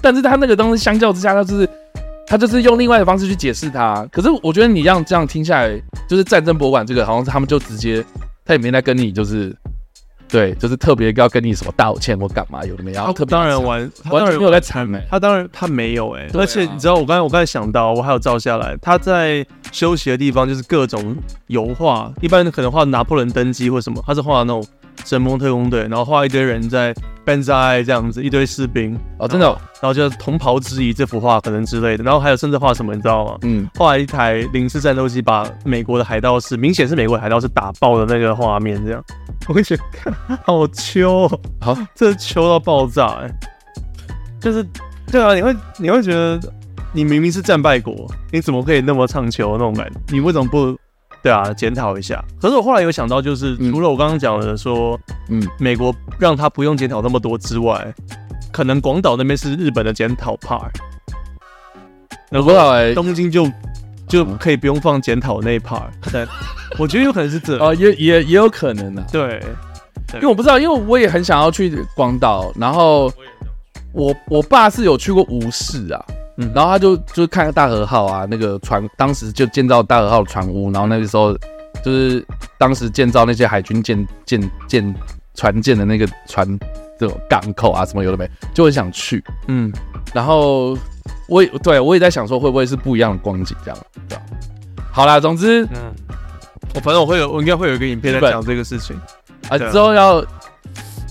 [0.00, 1.68] 但是他那个东西相较之下，他就是
[2.26, 4.06] 他就是用另外的方式去解释它。
[4.10, 5.78] 可是我觉得你这样这样听下来，
[6.08, 8.02] 就是战争博物馆这个，好像是他们就直接
[8.44, 9.54] 他也没在跟你就是
[10.32, 13.04] 对，就是特别要跟你什么道歉或干嘛，有的没有。
[13.04, 14.98] 他特别当然完，他当然完全没有在参美。
[15.10, 21.14] 他当然他没有哎、而且你知道我刚才我刚才想到，我还有照下来，他在休息的地方就是各种
[21.48, 24.64] 油画，一般可能画拿破仑登基或什么，他是画那种
[25.04, 26.94] 神风特工队，然后画一堆人在
[27.24, 33.38] Banzai 这样子，一堆士兵，哦，真的哦、然后就同袍之谊这幅画可能之类的，然后还有甚至画什么你知道吗？
[33.42, 39.04] 嗯，画一台零式战斗机把美国的海盗是，明显是美国海盗是打爆的那个画面，这样，
[39.48, 43.30] 我会觉得看好秋、哦， 好，这秋到爆炸、欸，
[44.40, 44.66] 就是
[45.10, 46.40] 对啊，你会你会觉得
[46.92, 50.00] 你明明是战败国，你怎么可以那么唱秋那种感觉？
[50.08, 50.76] 你为什么不
[51.22, 52.22] 对啊检讨一下？
[52.40, 53.70] 可是我后来有想到，就是、嗯。
[53.70, 54.98] 除了我刚刚讲的说，
[55.28, 57.94] 嗯，美国让他不用检讨那么多之外，
[58.52, 60.68] 可能广岛那边是日本的检讨 part，
[62.30, 63.48] 我不知道哎、东京就
[64.08, 66.26] 就可以不用放检讨那一 part，但
[66.78, 69.40] 我觉得有可能是这，哦，也也也有可能啊，对，
[70.14, 73.12] 因为我不知道，因为我也很想要去广岛，然后
[73.92, 76.04] 我我爸是有去过吴市啊，
[76.42, 81.32] 嗯然后他就就看大和号啊，那个船当时就建造大和号的船坞，然后那个时候
[81.84, 82.24] 就是
[82.58, 84.94] 当时建造那些海军舰舰舰
[85.34, 86.46] 船舰的那个船
[86.98, 89.22] 这种港口啊，什么有的没，就很想去。
[89.48, 89.72] 嗯，
[90.12, 90.76] 然后
[91.28, 93.78] 我也对我也在想说，会不会是不一样的光景这样？
[94.08, 94.22] 对吧？
[94.92, 95.94] 好啦，总之，嗯，
[96.74, 98.94] 我反正我会有，我应该会有一个影片在讲这个事情
[99.48, 99.56] 啊。
[99.56, 100.24] 之后要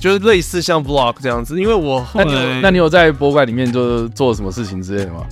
[0.02, 5.24] 就是类似像 vlog 这样子，因为我后来那你，那你有在博物馆里面就做什么事情之类的吗？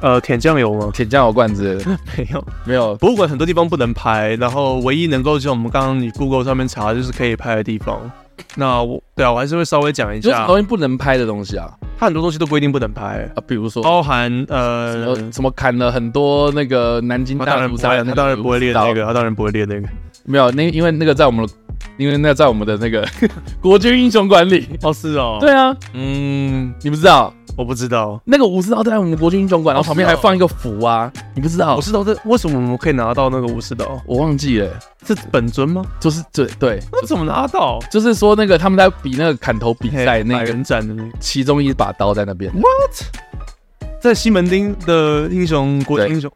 [0.00, 0.90] 呃，舔酱油吗？
[0.92, 1.90] 舔酱油罐之类的？
[2.18, 2.96] 没有，没有。
[2.96, 8.10] 博物馆很多地方不能拍，然后唯一能够像我们刚刚你 Google 上面查，就是可以拍的地方。
[8.56, 19.88] 那我对啊，我还是会稍微讲一下，东西不能拍的东西啊，它很多东西都规定不能拍啊，比如说包含呃什么，砍了很多那个南京大屠杀，他当然不会列那个，他当然不会列那个，
[20.24, 21.52] 没有那因为那个在我们的，
[21.98, 23.06] 因为那在我们的那个
[23.60, 27.34] 国军英雄馆里哦，是哦，对啊，嗯，你不知道。
[27.56, 31.76] 我不知道那个武士刀在我们国军英雄馆，然后旁边还放一个符啊，你不知道？
[31.76, 34.00] 武士刀这为什么我们可以拿到那个武士刀？
[34.06, 34.70] 我忘记了，
[35.04, 35.84] 是本尊吗？
[35.98, 37.80] 就是对对，那怎么拿到？
[37.90, 42.48] 就是说那个他们在比那个砍头比赛，那个人斩的那个，其中一把刀在那边。
[42.52, 43.92] What？
[44.00, 46.30] 在西门町的英雄国军英雄，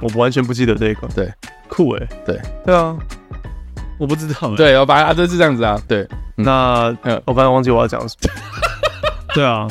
[0.00, 1.08] 我完全不记得这个。
[1.16, 1.28] 对，
[1.66, 2.96] 酷哎，对对啊，
[3.98, 4.54] 我不知道。
[4.56, 5.80] 对，我反正就是这样子啊。
[5.88, 8.30] 对，那我刚才忘记我要讲什么。
[9.34, 9.66] 对啊。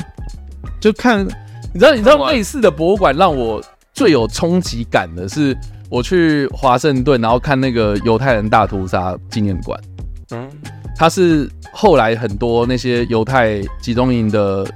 [0.80, 1.26] 就看，
[1.74, 3.64] 你知道，你知道类似的博物馆让我
[3.94, 5.58] 最有冲击感的是，
[5.90, 9.80] 我去华盛顿，然后看那个犹太人大屠杀纪念馆。
[10.32, 10.50] 嗯，
[10.98, 14.68] 它是后来很多那些犹太集中营的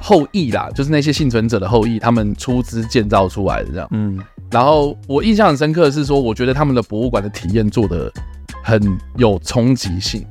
[0.00, 3.86] 后裔啦，就是那些幸存者的后裔，他们出资建造出来的这样。
[3.90, 4.18] 嗯，
[4.50, 8.10] 然后我印象很深刻的是说，我觉得他们的博物馆的体验做得
[8.66, 10.26] 很有冲击性。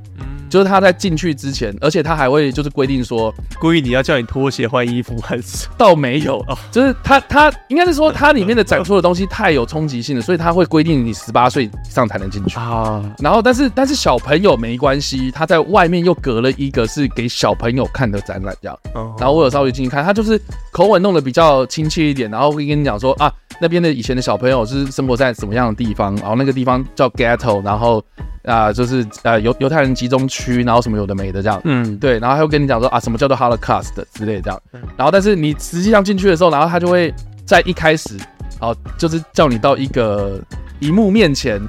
[0.48, 5.68] 就是他在进去之前，而且他还会就是规定说，故意你要叫你脱鞋换衣服还是？
[5.76, 13.04] 倒没有，就是他他应该是说他里面的展出的东西太有冲击性了，所以他会规定你十八岁以上才能进去啊。
[13.20, 18.80] 然后但是但是小朋友没关系，他在外面又隔了一个是给小朋友看的展览这样。
[19.20, 20.40] 然后我有稍微进去看，他就是
[20.72, 28.04] 口吻弄得比较亲切一点，然后会跟你讲说啊，那边的以前的小朋友是生活在什么样的地方，然后那个地方叫 ghetto，然后。
[28.46, 34.62] 啊，就是呃犹犹太人集中区，然后什么有的没的这样，嗯，对，然后他会跟你讲说啊，什么叫做 Holocaust 之类这样，
[34.96, 37.12] 然后但是你实际上进去的时候，然后他就会
[37.44, 38.20] 在一开始，
[38.60, 40.40] 哦，就是叫你到一个
[40.80, 41.60] 荧幕面前，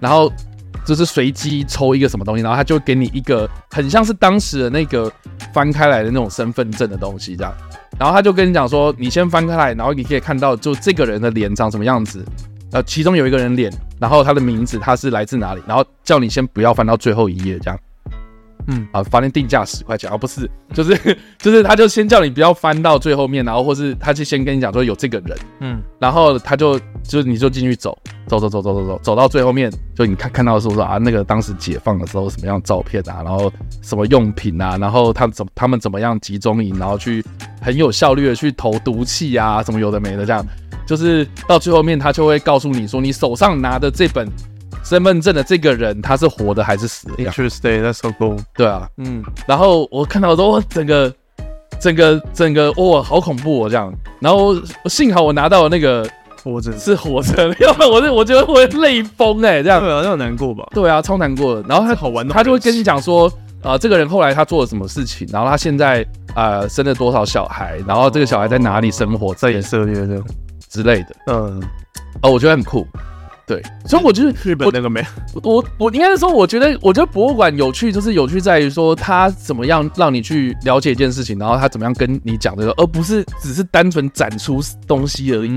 [0.00, 0.32] 然后
[0.86, 5.12] 就是随机抽一个什么东西，然后他就给你一个很像是当时的那个
[5.52, 7.52] 翻开来的那种身份证的东西这样，
[7.98, 12.24] 然后他就跟你讲说，你先翻开来，然后你可以看到就这个人的脸长什么样子。
[12.72, 13.70] 呃，其中有一个人脸，
[14.00, 15.62] 然后他的名字，他是来自哪里？
[15.66, 17.78] 然后叫你先不要翻到最后一页，这样。
[18.66, 20.96] 嗯，啊，发现定价十块钱啊，不 是，就是
[21.38, 27.96] 就是，他就先叫你不要翻到最后面，然后或是他就先跟你讲说有这个人，嗯，然后他就就你就进去走，
[28.26, 33.52] 走走走走走走，走到最后面，就你看看到的是说啊，那个当时解放的时候什么样照片啊，然后
[33.82, 37.24] 什么用品啊，然后他怎他们怎么样集中营，然后去
[37.60, 40.44] 很有效率的去投毒气啊，什么有的没的这样。
[40.84, 44.28] 就是到最后面，他就会告诉你说，你手上拿的这本
[44.82, 48.38] 身份证的这个人，他是活的还是死的？Interesting, that's so cool。
[48.56, 49.22] 对啊，嗯。
[49.46, 51.12] 然后我看到说，整个、
[51.80, 53.92] 整个、整个，哇，好恐怖哦，这样。
[54.20, 54.54] 然后
[54.86, 56.08] 幸好我拿到了那个
[56.42, 59.80] 活着，是活着，要不然我是我觉得会泪崩哎，这样。
[59.80, 60.66] 对啊，那很难过吧？
[60.72, 61.64] 对啊，超难过的。
[61.68, 66.04] 然后他好玩，他就会跟你讲说，啊，这个人后来他做了什么事情，然后他现在
[66.34, 70.24] 啊生了多少小孩，然后这个小孩在哪里生活，在以色列这样。
[70.70, 71.62] 之类的，嗯，
[72.22, 72.86] 哦，我觉得很酷，
[73.46, 75.04] 对，所以我觉得 日本那个没，
[75.42, 85.50] 我我应该是说，我觉得我觉得博物馆有趣，就是有趣在于说它怎么样让你去了解一件事情，然后它怎么样跟你讲这个，而不是只是单纯展出东西而已。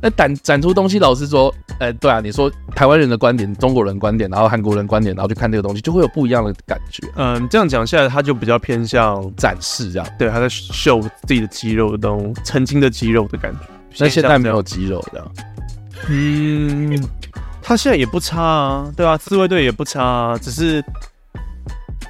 [0.00, 7.02] 那展展出东西，老实说，呃，对啊，你说台湾人的观点、中国人观点，然后韩国人观点，然后去看这个东西，就会有不一样的感觉。
[7.16, 13.60] 嗯，这样讲下来，他就比较偏向展示这样，对，他在秀自己的肌肉的东西，曾经的肌肉的感觉。
[13.98, 15.26] 那现在没有肌肉的，
[16.08, 17.02] 嗯，
[17.62, 20.82] 他现在也不差啊，对啊，自卫队也不差啊，只是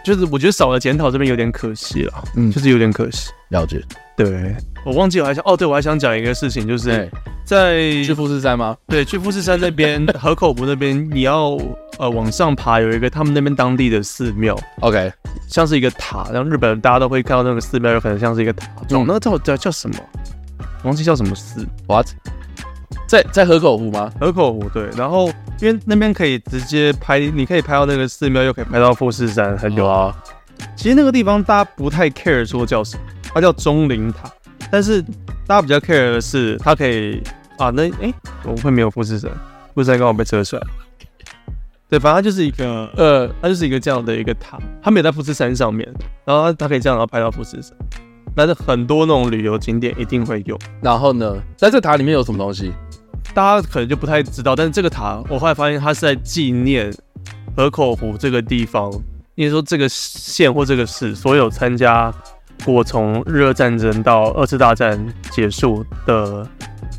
[0.05, 3.30] 就是我觉得少了检讨这边有点可惜了，嗯，就是有点可惜。
[3.51, 3.82] 了解，
[4.16, 7.09] 对，我忘记我还想哦，对我还想讲一个事情，就是
[7.45, 8.76] 在去富士山吗？
[8.89, 11.57] 对，去富士山那边 河口湖那边，你要
[11.99, 15.12] 呃往上爬，有一个他们那边当地的寺庙，OK，
[15.49, 19.97] 像是一个塔，然后日本人大家都会看到那个寺庙，有可能像是一个塔，嗯，那个叫叫叫什么？
[20.82, 22.09] 忘记叫什么寺？What？
[23.07, 24.12] 在在河口湖吗？
[24.20, 25.28] 河口湖对，然后
[25.61, 30.14] 因为那边可以直接拍，你可以拍到那个寺庙，又可以拍到富士山，很有啊。
[30.74, 33.02] 其实那个地方大家不太 care 说叫什么，
[33.32, 34.30] 它叫钟灵塔。
[34.70, 35.00] 但是
[35.46, 37.22] 大家比较 care 的是，它可以
[37.59, 39.30] 啊，那哎，怎么会没有富士山？
[39.74, 40.62] 富士山刚好被遮出来。
[41.88, 45.88] 对，反正它就是一个呃，它就是一个这样的一个塔，它没有在富士山上面，
[46.24, 47.72] 然后它它可以这样然后拍到富士山，
[48.34, 50.59] 但是很多那种旅游景点一定会有。
[50.82, 52.72] 然后呢，在这塔里面有什么东西？
[53.35, 56.93] 大家可能就不太知道，但是这个塔我后来发现它是在纪念
[57.57, 58.91] 河口湖这个地方，
[59.35, 62.12] 因为说这个县或这个市所有参加
[62.64, 64.99] 过从日俄战争到二次大战
[65.31, 66.47] 结束的。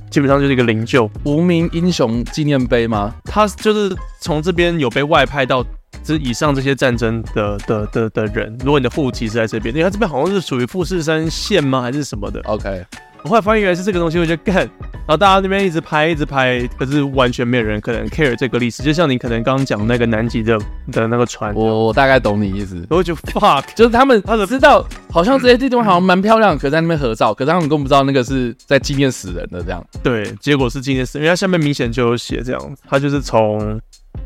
[0.09, 3.13] 基本上就是一个灵柩无名英雄纪念碑吗？
[3.25, 5.63] 他就是从这边有被外派到
[6.01, 8.57] 这以上这些战争的的的的人。
[8.63, 11.81] 如果你的户籍是在这边，因为他这边好像是属于富士山县吗？
[11.81, 12.85] 还是什么的？OK。
[13.27, 18.81] 我后来发现原来是这个东西，我就干，然后大家那边一直拍，一直拍，可是完全没有人可能 care 这个历史。
[18.81, 20.57] 就像你可能刚刚讲那个南极的
[20.93, 22.87] 的那个船，我我大概懂你意思。
[22.89, 29.85] 我就 fuck，就是他们他知道，好像这些地方好像蛮漂亮，可在那边合照，可是他们根本不知道那个是在纪念死人的这样。
[30.01, 33.77] 对，结果是纪念死人，因为它下面明显就有写这样，它就是从，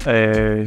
[0.05, 0.63] 呃，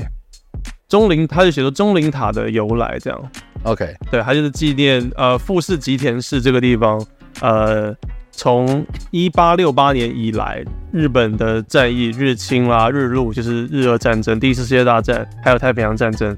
[0.88, 3.30] 钟灵，他就写说钟灵塔的由来这样。
[3.62, 7.00] OK，对，他就是纪念呃富士吉田市这个地方，
[7.40, 7.94] 呃。
[8.36, 10.62] 从一八六八年以来，
[10.92, 16.36] 日本的战役，日清啦、日露，就是日俄战争、第一次世界大战，还有太平洋战争，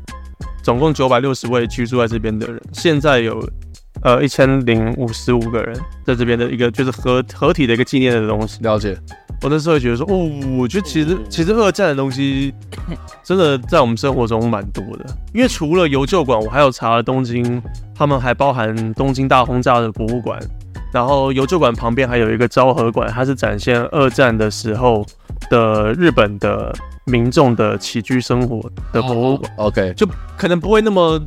[0.63, 3.43] 总共九百六十位居住在这边的人，现在有
[4.03, 5.75] 呃一千零五十五个人
[6.05, 8.63] 在这边的一个就是合合体的一个纪念的东西。
[8.63, 8.97] 了解，
[9.43, 12.55] 我那时候会觉得说，哦，我觉得其实其实二战的东西
[13.25, 17.61] 真的在我们生活中蛮多的，因为除了邮旧馆，我还有查了东京，
[17.95, 20.39] 他们还包含东京大轰炸的博物馆。
[20.93, 25.05] 然后邮旧馆旁边还有一个昭和馆，它是展现二战的时候
[25.51, 26.75] 的日本的
[27.05, 29.53] 民众的起居生活的博物馆。
[29.57, 30.09] Oh, OK，就
[30.39, 31.21] 可能不会那么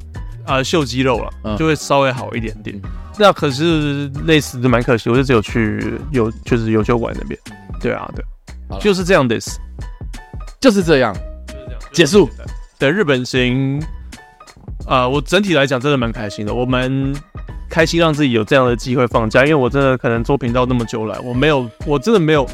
[0.46, 2.82] 啊、呃、秀肌肉了，嗯、就会稍微好一点点。
[3.18, 7.40] 那可是类似的蛮可惜，我就只有去有就是邮旧馆那边。
[7.80, 8.24] 对啊，对，
[8.70, 9.38] 了就是这样的，
[10.60, 11.16] 就是这样，
[11.92, 12.30] 结束
[12.80, 13.80] 的日本行。
[14.86, 17.14] 啊、呃，我整体来讲真的蛮开心的，我们。
[17.70, 22.48] 开心让自己有这样的机会放假，因为我真的可能做频道那么久来，我没有，我真的没有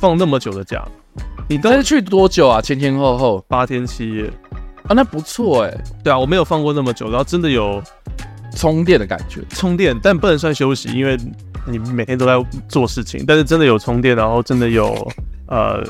[0.00, 0.82] 放那么久的假。
[1.48, 2.60] 你当时去多久啊？
[2.60, 4.24] 前前后后八天七夜
[4.88, 5.84] 啊，那不错哎。
[6.02, 7.82] 对啊，我没有放过那么久，然后真的有
[8.56, 11.18] 充电的感觉，充电，但不能算休息，因为
[11.66, 12.34] 你每天都在
[12.68, 13.24] 做事情。
[13.26, 14.94] 但是真的有充电，然后真的有
[15.48, 15.84] 呃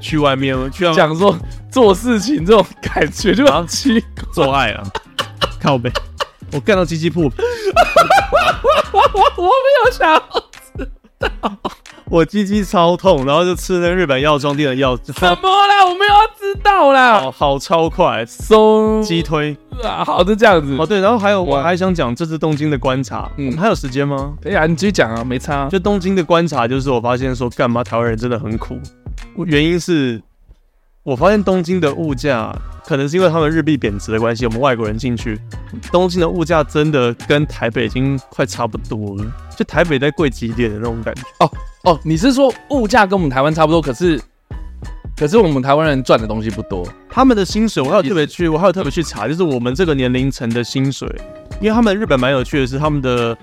[0.00, 1.34] 去外面去讲说
[1.70, 4.84] 做事情这种感觉就好奇做爱啊，
[5.60, 5.90] 靠北。
[6.56, 7.36] 我干到鸡鸡破皮，
[9.36, 10.18] 我没有想要
[10.78, 10.88] 知
[11.18, 11.28] 道，
[12.10, 14.96] 我鸡鸡超痛，然后就吃那个日本药妆店的药。
[14.96, 15.84] 怎么啦？
[15.84, 17.20] 我没有要知道啦。
[17.20, 19.54] 好，好超快，松鸡推
[19.84, 20.74] 啊，好的这样子。
[20.78, 24.32] 哦对，然后还有我还想讲这次东京的观察，嗯，还有时间吗？
[24.46, 25.68] 哎呀，你继续讲啊，没差。
[25.68, 28.78] 就东京的观察，就是我发现说，干嘛台湾人真的很苦，
[29.44, 30.22] 原因是。
[31.06, 32.52] 我发现东京的物价
[32.84, 35.38] 可能是因为他们日币贬值的关系，我们外国人进去，
[35.92, 39.24] 东京的物价真的跟台北已经快差不多了，
[39.56, 41.22] 就台北在贵几点的那种感觉。
[41.38, 41.50] 哦
[41.84, 44.20] 哦，你是说物价跟我们台湾差不多，可是
[45.16, 51.08] 可是我们台湾人赚的东西不多，他们的薪水我还有特别去，我还有特别去查，就是我们这个年龄层的薪水，
[51.60, 53.36] 因为他们日本蛮有趣的是他们的。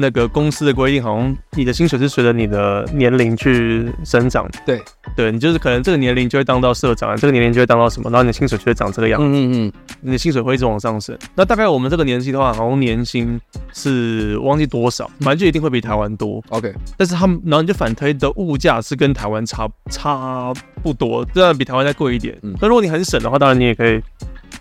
[0.00, 4.48] 那个公司的规定，好像你的薪水是随着你的年龄去生长。
[4.64, 4.80] 对，
[5.16, 9.26] 对你就是可能这个年龄就会当到社长，这个年龄就会当到什么，然后你的薪水就会长这个样子。
[9.26, 11.18] 嗯嗯嗯，你的薪水会一直往上升。
[11.34, 13.40] 那大概我们这个年纪的话，好像年薪
[13.74, 16.40] 是忘记多少，反正就一定会比台湾多。
[16.50, 22.38] OK，但是他们，然后你就反推的物价是跟台湾差差不多，当然比台湾再贵一点。
[22.42, 24.00] 嗯，那如果你很省的话，当然你也可以。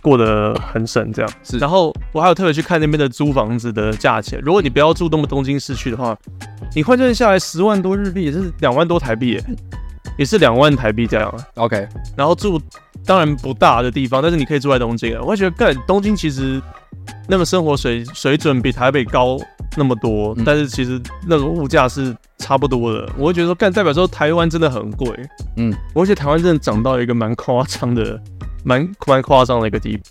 [0.01, 1.57] 过得很省，这样是。
[1.57, 4.39] 然后我还有特别去看那边的租房子的价钱。
[4.43, 6.17] 如果你不要住那么东京市区的话，
[6.75, 9.41] 你换算下来十万多日币也是两万多台币，
[10.17, 11.33] 也是两万台币这样。
[11.55, 11.87] OK。
[12.15, 12.61] 然后住
[13.05, 15.21] 当然不大的地方，但是你可以住在东京啊。
[15.21, 16.61] 我会觉得，干东京其实
[17.27, 19.37] 那个生活水水准比台北高
[19.75, 23.09] 那么多，嗯、但是其实那个物价是差不多的。
[23.17, 25.09] 我会觉得说，干代表说台湾真的很贵。
[25.55, 28.19] 嗯，我觉得台湾真的涨到一个蛮夸张的。
[28.67, 30.03] 蛮蛮夸张的一个地步，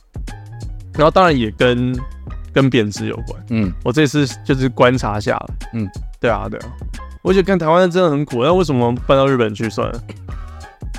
[0.94, 1.94] 然后当然也跟
[2.54, 3.44] 跟贬值有关。
[3.50, 5.54] 嗯，我这次就是观察下了。
[5.74, 5.86] 嗯，
[6.18, 6.66] 对啊，对啊，
[7.20, 10.02] 我觉得跟台湾真的很苦，那为什么搬到日本去算了？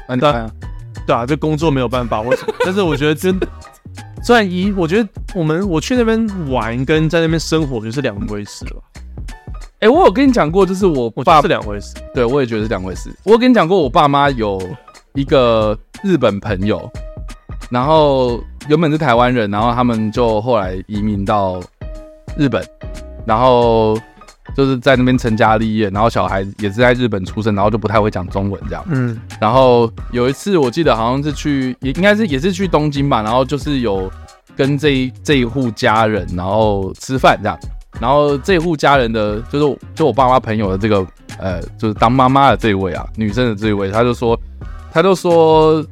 [0.08, 0.16] 啊，
[1.08, 2.22] 对啊，这工作没有办法。
[2.22, 2.32] 我
[2.64, 3.48] 但是我觉得真的，
[4.22, 8.84] 虽然一，我觉得我们我去那边玩跟在那边生活就是两回事了。
[9.80, 11.96] 哎、欸，我有跟你讲过，就是我爸是两回事。
[12.14, 13.12] 对，我也觉得是两回事。
[13.24, 14.62] 我有跟你讲过，我爸妈有
[15.16, 16.88] 一个日本朋友。
[17.70, 21.62] 然后原本是台湾人，然后他们就后来移民到
[22.38, 22.66] 日本，
[23.26, 23.98] 然后
[24.56, 28.86] 就是在那边成家立业，然后小孩也是在日本出生，然后就不太会讲中文这样。
[28.88, 34.10] 嗯，然后有一次我记得好像是去，也应该是也是去东京吧，然后就是有
[34.56, 37.60] 跟这一这一户家人然后吃饭这样，
[38.00, 41.06] 然后这一户家人的就是就我爸妈朋友的这个
[41.38, 44.40] 呃，就是当妈妈的这一位啊，女生的这一位，他就说，
[44.94, 45.86] 他就说。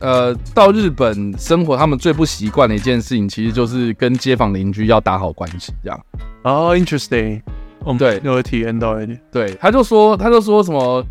[0.00, 6.00] 呃，到日本生活，他们最不习惯的一件事情，其实就是跟街坊邻居要打好关系，这样。
[6.44, 7.42] 哦、oh,，interesting。
[7.84, 9.18] 我们对，有体验到一点。
[9.32, 11.04] 对，他就说，他就说什么，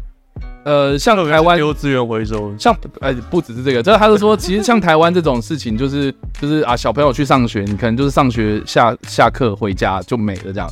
[0.63, 10.69] 呃，像台湾丢资源回收，像呃，不只是这个，这他就说，其实像台湾这种事情，就是就是啊，小朋友去上学，你可能就是上学下下课回家就没了这样。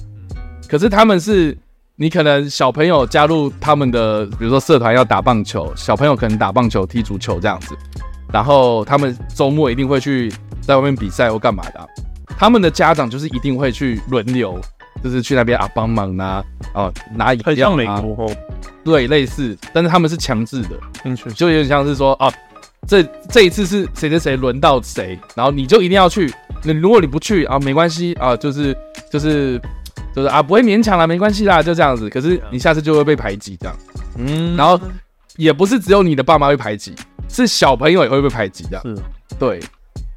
[0.69, 1.57] 可是他们是，
[1.95, 7.75] 你可能小朋友加入他们的，比如说社团要打棒球，小朋友可能打棒球、踢足球这样子。
[8.31, 10.31] 然后他们周末一定会去
[10.61, 11.85] 在外面比赛或干嘛的，啊，
[12.37, 14.59] 他们的家长就是一定会去轮流，
[15.03, 16.43] 就是去那边啊帮忙啊，
[16.73, 18.03] 哦拿饮料啊，
[18.83, 20.69] 对，类似，但是他们是强制的，
[21.33, 22.31] 就有点像是说啊，
[22.87, 26.31] 这这一次是谁谁谁轮到谁，然后你就一定要去，
[26.63, 28.75] 那如果你不去啊，没关系啊，就是
[29.11, 29.59] 就是
[30.13, 32.09] 就是啊，不会勉强啦，没关系啦，就这样子。
[32.09, 33.75] 可是你下次就会被排挤这样，
[34.17, 34.79] 嗯，然后
[35.35, 36.93] 也不是只有你的爸妈会排挤。
[37.27, 38.95] 是小朋友也会被排挤的，是，
[39.39, 39.59] 对，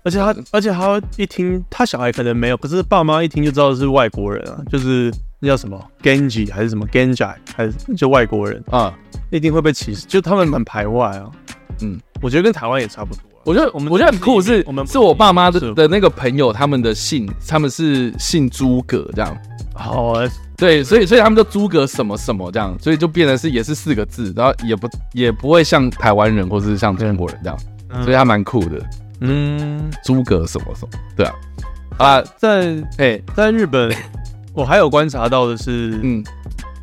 [0.05, 8.63] 而且他，而且他一听他小孩可能没有，可是爸妈一听就知道是外国人啊，就是那叫什么 Genji 还是什么 Genji 还是就外国人。
[8.71, 8.95] 啊，
[9.31, 11.31] 一定会被歧视，就他们很排外啊。
[11.81, 13.23] 嗯，我觉得跟台湾也差不多。
[13.45, 19.37] 我觉得我们我觉得很酷是，我们是我爸妈的的那个朋友，他们的姓他们是姓诸葛这样。
[19.79, 20.15] 好。
[20.57, 27.59] 对，所以所以他们就诸葛什么什么这样，所以就变成是也是四个字，然后也不也不会像台湾人或是像中国人这样，
[27.91, 28.85] 嗯、所以还蛮酷的。
[29.21, 31.33] 嗯，诸葛什么什么，对啊。
[31.97, 33.95] 啊，在哎，在日本，
[34.53, 36.25] 我还有观察到的是，嗯，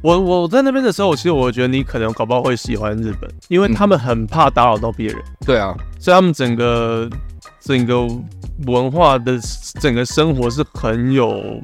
[0.01, 5.17] 我我在那边的时候，其实我觉得你可能搞不好会喜欢日本，因为他们很怕打扰到别人。
[5.45, 7.09] 对啊，所以他们整个
[7.59, 8.07] 整个
[8.67, 9.37] 文化的
[9.81, 11.61] 整个生活是很有。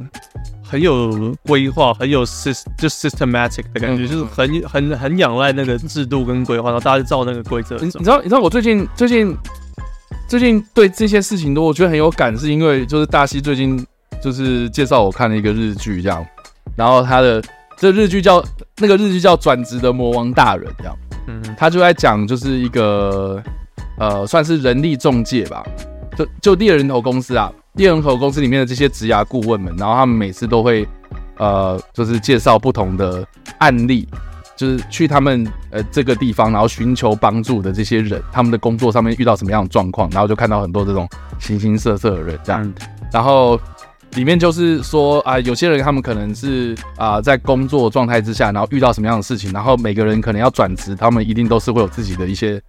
[0.71, 7.75] 很有规划，很有 syst 就 systematic 的感觉，就是很很很仰赖那个制度跟规划，然后大家就照那个规则。
[7.79, 9.35] 你你知道你知道我最近最近
[10.29, 13.85] 最近对这些事情都我觉得很有感，是因为就是大西最近
[14.23, 16.25] 就是介绍我看了一个日剧这样，
[16.77, 17.43] 然后他的
[17.75, 18.41] 这日剧叫
[18.77, 23.43] 那个日剧叫转职的魔王大人这样，嗯，他就在讲就是一个
[23.97, 25.65] 呃算是人力中介吧，
[26.15, 27.51] 就就猎人头公司啊。
[27.73, 30.85] 猎人口公司里面的这些职涯顾问们，然后他们每次都会，
[31.37, 33.25] 呃，就是介绍不同的
[33.59, 34.07] 案例，
[34.57, 41.07] 就是去他们呃这个地方，然后寻求帮助的这些人，他们的工作上面遇到什么样的状况，然后就看到很多这种
[41.39, 42.73] 形形色色的人这样。
[43.09, 43.57] 然后
[44.15, 52.61] 里面就是说啊、呃，有些人他们可能是啊、呃、在工作状态之下，然后遇到什么样的事情，然后每个人可能要转职，他们一定都是会有自己的一些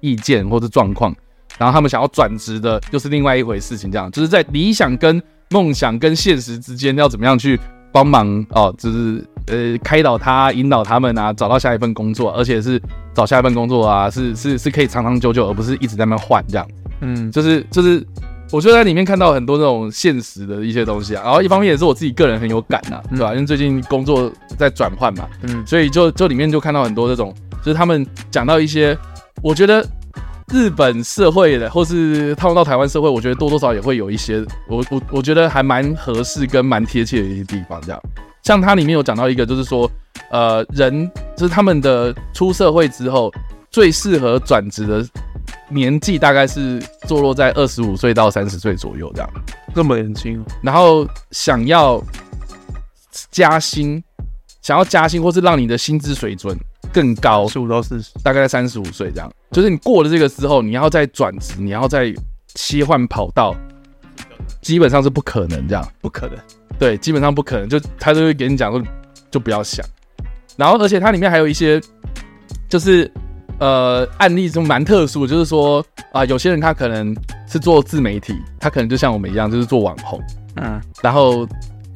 [0.00, 1.14] 意见或者状况。
[1.58, 3.90] 然后他们想要转职的，又是另外一回事情。
[3.90, 7.58] 这样就是在理想跟梦想跟现实之间，要怎么样去
[7.92, 8.74] 帮忙哦？
[8.78, 12.80] 就是呃，开导他、引导他们啊，找到下一份工作，而且是
[13.14, 16.66] 找下一份工作啊， 是是是可以长长久久，而不是一直在那换这样。
[17.00, 18.02] 嗯，就是就是，
[18.50, 21.22] 我就在里面看到很多那种现实的一些东西啊。
[21.24, 23.34] 然后一方面也是我自己个人很有感呐、啊，对吧？
[23.34, 28.96] 因为最近工作在转换嘛，嗯，所以就就里面就看到很多这种，就是他们讲到一些，
[29.42, 29.86] 我觉得。
[30.52, 37.80] 日本社会的，或是套用到台湾社会，我觉得多多少少也会有一些，我我我觉得还蛮合适跟蛮贴切的一些地方。
[37.82, 38.00] 这样，
[38.42, 39.90] 像它里面有讲到一个，就是说，
[40.30, 43.32] 呃，人就是他们的出社会之后，
[43.70, 45.06] 最适合转职的
[45.68, 49.30] 年纪大概是坐落在二十五岁到三十岁左右，这样，
[49.74, 50.44] 这么年轻。
[50.62, 52.02] 然后想要
[53.30, 54.02] 加薪，
[54.60, 56.56] 想要加薪，或是让你的薪资水准。
[56.92, 59.32] 更高，十五到四十，大概在三十五岁这样。
[59.52, 62.12] 就是你过了这个之后，你要再转职，你要再
[62.54, 63.54] 切换跑道，
[64.62, 66.36] 基本上是不可能这样，不可能。
[66.78, 67.68] 对，基本上不可能。
[67.68, 68.82] 就他就会给你讲说，
[69.30, 69.84] 就不要想。
[70.56, 71.80] 然后，而且它里面还有一些，
[72.68, 73.10] 就是
[73.58, 75.80] 呃案例中蛮特殊，就是说
[76.12, 77.14] 啊、呃，有些人他可能
[77.46, 80.18] 是做自媒体，他可能就像我们一样，就是做网红，
[80.56, 80.80] 嗯。
[81.02, 81.46] 然后，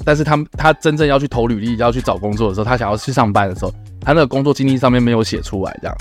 [0.05, 3.73] 但是他他真正要去投履历，要去找工作的时候，他想要去上班的时候。
[4.01, 5.97] 他那个工作经历上面没有写出来，这样，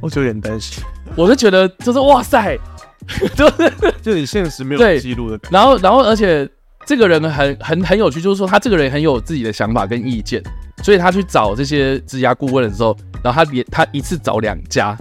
[0.00, 0.82] 我就有点担心。
[1.16, 2.56] 我就觉得就是哇塞，
[3.34, 3.72] 就是
[4.02, 5.58] 就你现实没有记录的感觉。
[5.58, 6.48] 然后，然后，而且
[6.86, 10.42] 这个人很很很有趣，就是说他这个人很有自己的想法跟意见，
[10.82, 14.96] 所以他去找这些职涯顾问的时候，然后他连他一次找两家，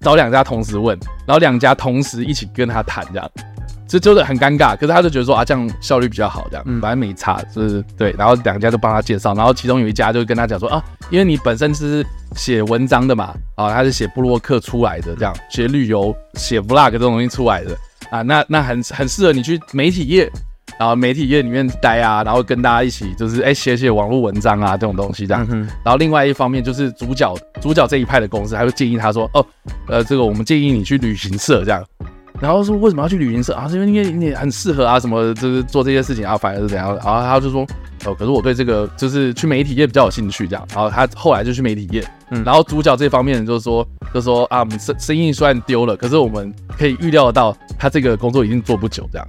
[0.00, 3.30] 找两家同时问，然后两家同时一起跟他谈这样。
[3.92, 4.74] 就就是很尴尬。
[4.74, 8.14] 可是他就觉得说啊，这样效率比较好，这样反正没差，就是对。
[8.18, 12.04] 然后两家就帮他介绍，然后其中有一家就跟他讲说啊，因为你本身是
[12.34, 17.76] 写文章的嘛，啊，他是写布洛克出来的，这样写旅游、写 vlog 这种东西出来的
[18.10, 20.30] 啊，那那很很适合你去媒体业。
[20.78, 25.46] 然后媒体业里面待啊，然后跟大家一起就是哎写写网络文章啊这种东西这样。
[25.50, 29.46] 嗯、然后另外一方面就是主角主角这一派的公司，他会建议他说哦，
[29.86, 31.84] 呃这个我们建议你去旅行社这样。
[32.42, 33.68] 然后说为什么要去旅行社啊？
[33.68, 36.88] 是因为因为你很适合啊什么就是做这些事情啊，反而是怎样？
[36.96, 37.64] 然后他就说
[38.04, 40.66] 哦，可是我对这个就是去媒体业比较有兴趣这样。
[40.74, 42.04] 然后他后来就去媒体业。
[42.30, 42.42] 嗯。
[42.44, 49.28] 然后主角这方面就是说就是说啊，我们生生意虽然丢了，可是我们可以预料得到他这个工作一定做不久这样。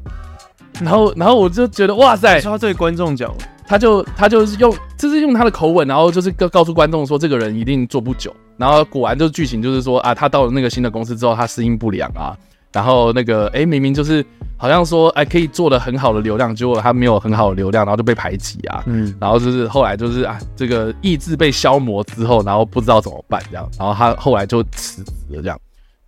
[0.82, 2.42] 然后，然后我就觉得哇塞！
[2.42, 3.32] 他对观众讲，
[3.68, 8.36] 他就他就是用，就是用他的口吻，然后就是告告诉观众说，这个人一定做不久。
[8.58, 12.36] 然后果然就是剧情就是说啊，他到了那个新的公司之后，他适应不良啊。
[12.74, 14.26] 然后那个哎，明明就是
[14.58, 18.84] 好像说哎可以做的很好的流量，结果他没有很好的流量，然后就被排挤啊。
[18.88, 19.16] 嗯。
[19.20, 23.70] 然后就是后来就是啊，这个意志被消磨之后，然后不知道怎么办这样。
[23.78, 25.60] 然后他后来就辞职了这样。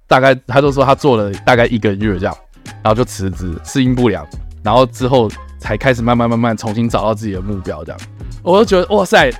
[0.08, 2.38] 大概他就说他做了大概一个月这样，
[2.84, 4.26] 然后就辞职，适应不良。
[4.64, 5.30] 然后之后
[5.60, 8.00] 才开始慢慢慢慢重新找到自己的目标，这样，
[8.44, 9.32] 我就觉得哇塞，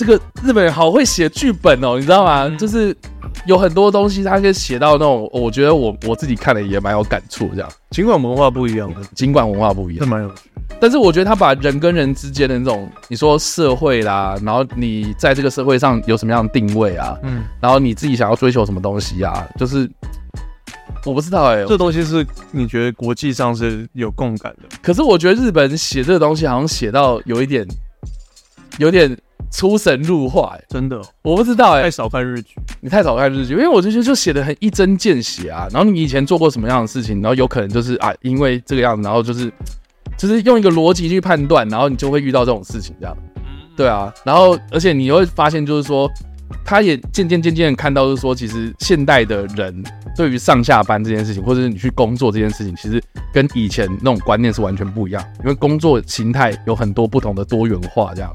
[0.00, 2.48] 这个日本人好会写剧本哦，你知道吗？
[2.56, 2.96] 就是
[3.44, 7.68] 有很多东西他可以写到那种，我觉得我我自己看了也蛮有感触，这样。
[7.90, 10.44] 尽管文化不一样，尽管文化不一样，是蛮有趣。
[10.80, 19.86] 但是我觉得他把人跟人之间的那种，你说社会啦，然后你在这个社会上有什么样的定位啊，嗯，然后你自己想要追求什么东西啊，就是。
[21.06, 24.68] 我不知道哎、欸，这东西是你觉得国际上是有共感的？
[24.82, 27.66] 可是我觉得日本写这个东西好像写到有一点，
[28.76, 29.16] 有点
[29.50, 35.66] 出神入化真的，我不知道哎、欸，太少看日剧，你太少看日剧，因为我就觉得就写的很一针见血啊。
[35.70, 39.52] 然后你以前做过什么样的事情，然后有可能就是啊，因为这个样子，然后就是
[40.16, 43.16] 就是用一个逻辑去判断，然后你就会遇到这种事情这样。
[43.76, 46.10] 对啊，然后而且你会发现就是说。
[46.64, 49.84] 他也渐渐渐渐看到，就是说，其实现代的人
[50.16, 53.00] 对于上下班这件事情，或者是你去工作这件事情，其实
[53.32, 55.24] 跟以前那种观念是完全不一样。
[55.40, 58.34] 因为工作形态有很多不同的多元化，这样。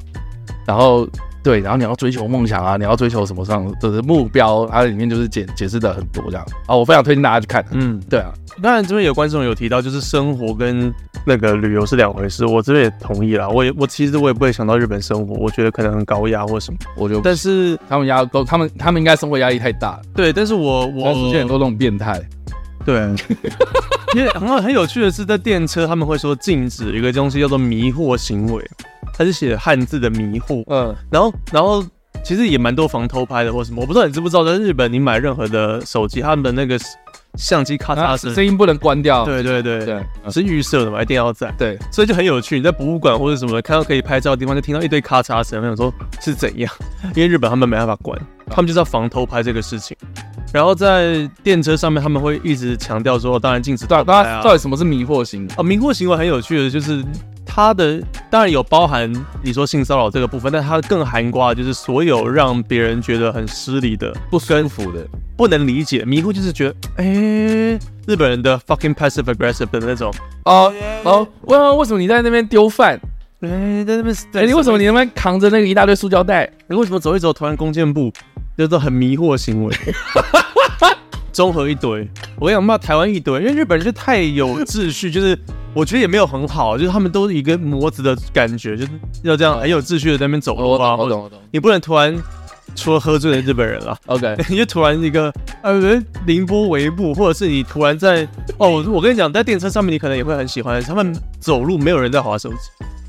[0.66, 1.08] 然后，
[1.44, 6.46] 对，然后你要追求梦想啊，你要追求什么上的目标，它里面就是解解释的很多这样。
[6.66, 7.64] 啊，我非常推荐大家去看。
[7.72, 8.32] 嗯，对啊。
[8.62, 10.94] 当然，这边有观众有提到，就是生活跟
[11.26, 12.46] 那个旅游是两回事。
[12.46, 13.50] 我这边也同意啦。
[13.50, 16.78] 我也我其实我也不会想到日本生活，我觉得可能很高压或什么。
[16.96, 20.00] 我就但是他们压都他们他们应该生活压力太大。
[20.16, 22.22] 对，但是我我出现很多那种变态。
[22.86, 23.02] 对，
[24.16, 28.64] 因为很好很有趣的是，在电车他们会说禁止一个东西叫做迷惑行为，
[29.14, 30.64] 它是写汉字的迷惑。
[30.68, 31.84] 嗯，然后然后
[32.24, 33.82] 其实也蛮多防偷拍的或什么。
[33.82, 36.80] 我不知道你知不知道，在日本你买任何的手机，他们的那个。
[37.38, 39.26] 相机咔嚓声，声音不能关掉。
[39.26, 40.02] 对对对对，
[40.32, 41.54] 是预设的嘛，一定要在。
[41.58, 42.56] 对，所以就很有趣。
[42.56, 46.74] 你在博物馆或者什么看到可以拍照的地方，就听到一堆咔嚓声，我想说是怎样？
[47.14, 48.18] 因为日本他们没办法关，
[48.50, 49.98] 他们就是要防偷拍这个事情。
[50.56, 54.42] 然后在电车上面，他们会一直强调说，当然禁止偷拍啊。
[54.42, 55.54] 到底什么是迷惑行为？
[55.58, 57.04] 啊，迷惑行为很有趣的，就是。
[57.48, 59.10] 它的当然有包含
[59.42, 65.08] 你说性骚扰这个部分，但它更含瓜就是所有让别人觉得很失礼的、不舒服的、
[65.38, 70.12] 不能理解、迷惑，就是觉得哎、欸，日本人的 fucking passive aggressive 的那种
[70.44, 70.74] 哦
[71.04, 73.00] 哦，为为什么你在那边丢饭？
[73.42, 76.50] 哎、欸，在那边哎，你为什么你那边扛着那个一大堆塑胶袋？
[76.68, 78.12] 你为什么走一走突然弓箭步？
[78.58, 79.76] 就是很迷惑行为。
[81.34, 82.08] 综合一堆，
[82.40, 85.38] 我跟你讲，骂台湾一堆，因为日本人就太有秩序，就是
[85.74, 88.92] 我觉得也没有很好，就是他们都是一个模子的感觉，就是
[89.24, 90.96] 要这样很有秩序的在那边走路啊。
[90.96, 91.38] 我懂，我懂。
[91.52, 92.16] 你不能突然
[92.74, 94.38] 除了喝醉的日本人了，OK？
[94.48, 95.30] 你就突然一个
[95.62, 98.26] 呃凌波微步，或者是你突然在
[98.58, 102.56] 哦，我跟你讲，在电车上面你可能也会很喜欢，他们走路没有人在划手机。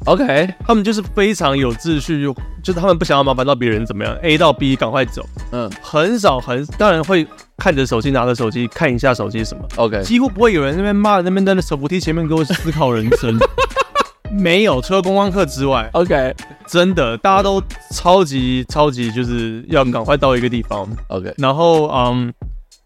[0.07, 7.27] OK，他们就是非常有秩序，就就是他们不想要麻烦到别人怎么样，A 到 B 赶快走，嗯，很少很当然会
[7.57, 13.37] 看着手机，拿着手机看一下手机什么，OK，几乎不会有人那边骂那边在那手扶梯前面给我思考人生，
[14.31, 16.35] 没有，除了观光客之外，OK，
[16.69, 17.61] 真的大家都
[17.91, 22.33] 超级超级就是要赶快到一个地方，OK，然后嗯。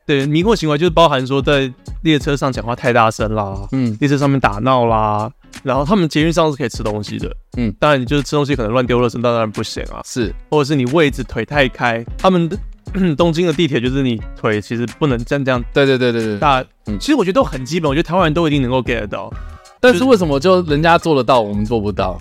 [0.06, 1.72] 对，迷惑行为就是包含说在
[2.02, 5.30] 列车上讲话太大声啦，嗯，列车上面打闹啦，
[5.62, 12.58] 然后他们捷运上是可以吃东西的，嗯，当然你就是吃东西可能乱丢垃圾当然不行啊，是，或者是你位置腿太开，他们的
[13.16, 19.32] 东京的地铁就是你腿其实不能这样这样，对对对对对，大，嗯，其实我觉得都很基本，我觉得台湾人都一定能够 get 到，
[19.80, 22.20] 但是为什么就人家做得到，我们做不到？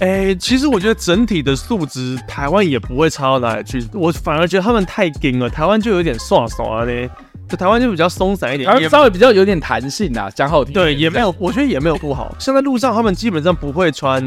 [0.00, 3.86] 哎、欸，其实我觉得整体的素质，台湾也不会差到哪里去。
[3.92, 7.08] 我反而觉得他们太硬了，台湾就有点耍耍的。
[7.48, 10.72] 就台湾就比较松散一点，而稍微比较有点弹性啊，讲好听。
[10.72, 12.34] 对，也没有，我觉得也没有不好。
[12.40, 14.22] 像在路上，他们基本上不会穿，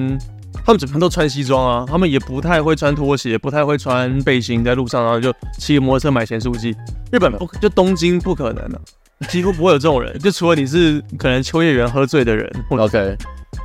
[0.64, 6.76] 他们整天都穿西装啊，他们也不太会穿拖鞋，不太会穿背心在路上，然后就骑摩托车买咸酥鸡。
[7.12, 12.48] 日本不就东京不可能的、啊，几乎不会有这种人，就除了你是可能秋叶原喝醉的人。
[12.70, 13.16] OK，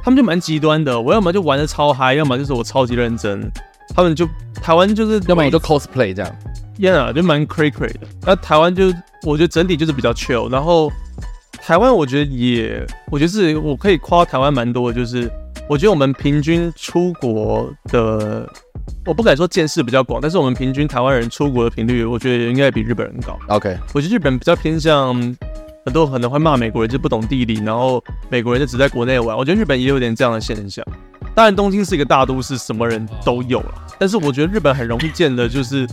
[0.03, 3.51] 他们就蛮极端的，我要么就玩的超嗨，要么就是我超级认真。
[3.95, 6.37] 他们就台湾就是，要么我就 cosplay 这样
[6.79, 8.07] ，Yeah，就蛮 cray cray 的。
[8.23, 8.87] 那台湾就
[9.27, 10.91] 我觉得整体就是比较 chill，然后
[11.53, 15.31] 台湾我觉得也，我觉得是我可以夸台湾蛮多的，就是
[15.69, 18.49] 我觉得我们平均出国的，
[19.05, 23.39] 我不敢说见识比较广，但是我们平均台湾人出国的频率，我觉得应该比日本人高。
[23.49, 25.15] OK，我觉得日本比较偏向
[25.85, 29.37] 很多可能会骂美国人就不懂地理，然后美国人就只在国内玩。
[29.37, 30.85] 我觉得日本也有点这样的现象。
[31.41, 33.75] 当然，东京是一个大都市，什么人都有了。
[33.99, 35.89] 但是我觉得日本很容易见的就是，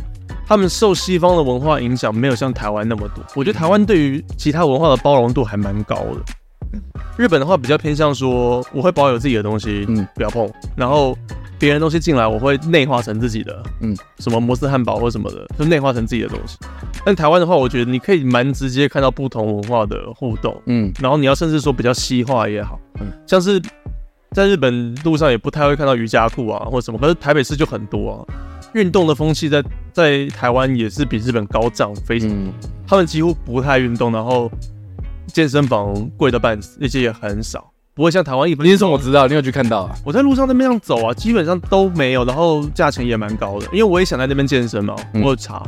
[0.45, 3.23] 他们受西方的文化影响没有像台湾那么多。
[3.33, 6.79] 我觉得台湾对于其他文化的包容度还蛮高的。
[7.17, 10.51] 日本的话比较偏向说，我会保有自己的东西，嗯，不要碰。
[10.75, 11.17] 然后
[11.57, 16.57] 别人东西进来，我会内化成自己的，嗯，什么摩斯汉堡或什么的，就内化成自己的东西。
[17.05, 23.61] 但台湾的话，我觉得你可以蛮直接看到不同文化的互动，嗯，然后你要甚至说比较西化也好，嗯，像是。
[24.31, 28.17] 在日本路上也不太会看到瑜伽裤啊，或什么，可是台北市就很多啊。
[28.73, 29.63] 运动的风气在
[29.93, 32.51] 在台湾也是比日本高涨非常，嗯、
[32.85, 34.51] 他们几乎不太运动，然后
[35.27, 38.53] 健身房贵的半死，那些也很少，不会像台湾一。
[38.55, 39.95] 你说我知道，你有去看到啊？
[40.03, 45.63] 我在路上那边上走啊，基本上都没有，然后价钱也蛮高的，因为我也想在那边健身嘛，我有查，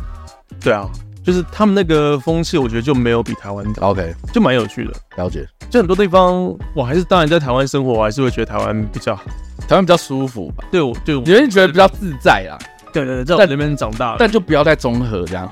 [0.51, 0.87] 嗯、对啊。
[1.23, 4.93] 就是他们那个风气，我觉得就没有比台湾高，OK，就蛮有趣的。
[5.17, 9.23] 了解，就很多地方，我还是当然在台湾生活，我还是会觉得台湾比较好，
[9.67, 10.63] 台湾比较舒服吧。
[10.71, 12.57] 对，我对，有人觉得比较自在啦。
[12.91, 15.51] 对对对，在那边长大，但就不要再综合这样。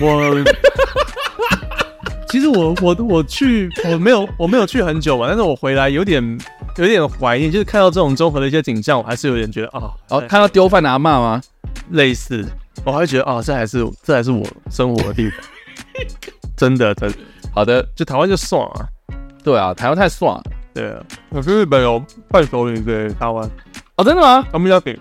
[0.00, 0.44] 我
[2.28, 6.38] 其实我我我去我没有我没有去很久嘛，但是我回来有点
[6.76, 11.40] 有点怀念，就是看到这种综合的一些景象，我还是有点觉得啊，然后看到丢饭的阿嬷吗？
[11.92, 12.44] 类似。
[12.82, 15.38] 我还会觉得啊，这还是这还是我生活的地方，
[16.56, 17.16] 真的真的。
[17.52, 18.88] 好的，就台湾就爽啊，
[19.44, 20.42] 对啊，台湾太爽了，
[20.74, 21.00] 对啊。
[21.32, 23.48] 可是日本有伴手礼给台湾，
[23.96, 24.44] 哦，真的吗？
[24.52, 24.98] 我们要给，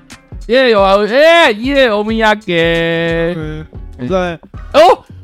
[0.47, 3.35] 耶有啊，耶耶我们要给。
[3.97, 4.33] 你在
[4.73, 4.79] 哦，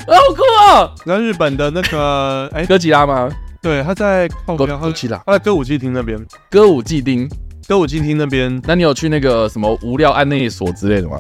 [0.07, 0.91] 好酷哦！
[1.05, 3.29] 那日本的那个 哎，哥吉拉吗？
[3.61, 4.27] 对，他在
[4.57, 6.17] 哥吉拉，他在歌舞伎町那边。
[6.49, 7.29] 歌舞伎町，
[7.67, 8.61] 歌舞伎町那边。
[8.65, 11.19] 那你有去那个什么无料案内所之类的吗？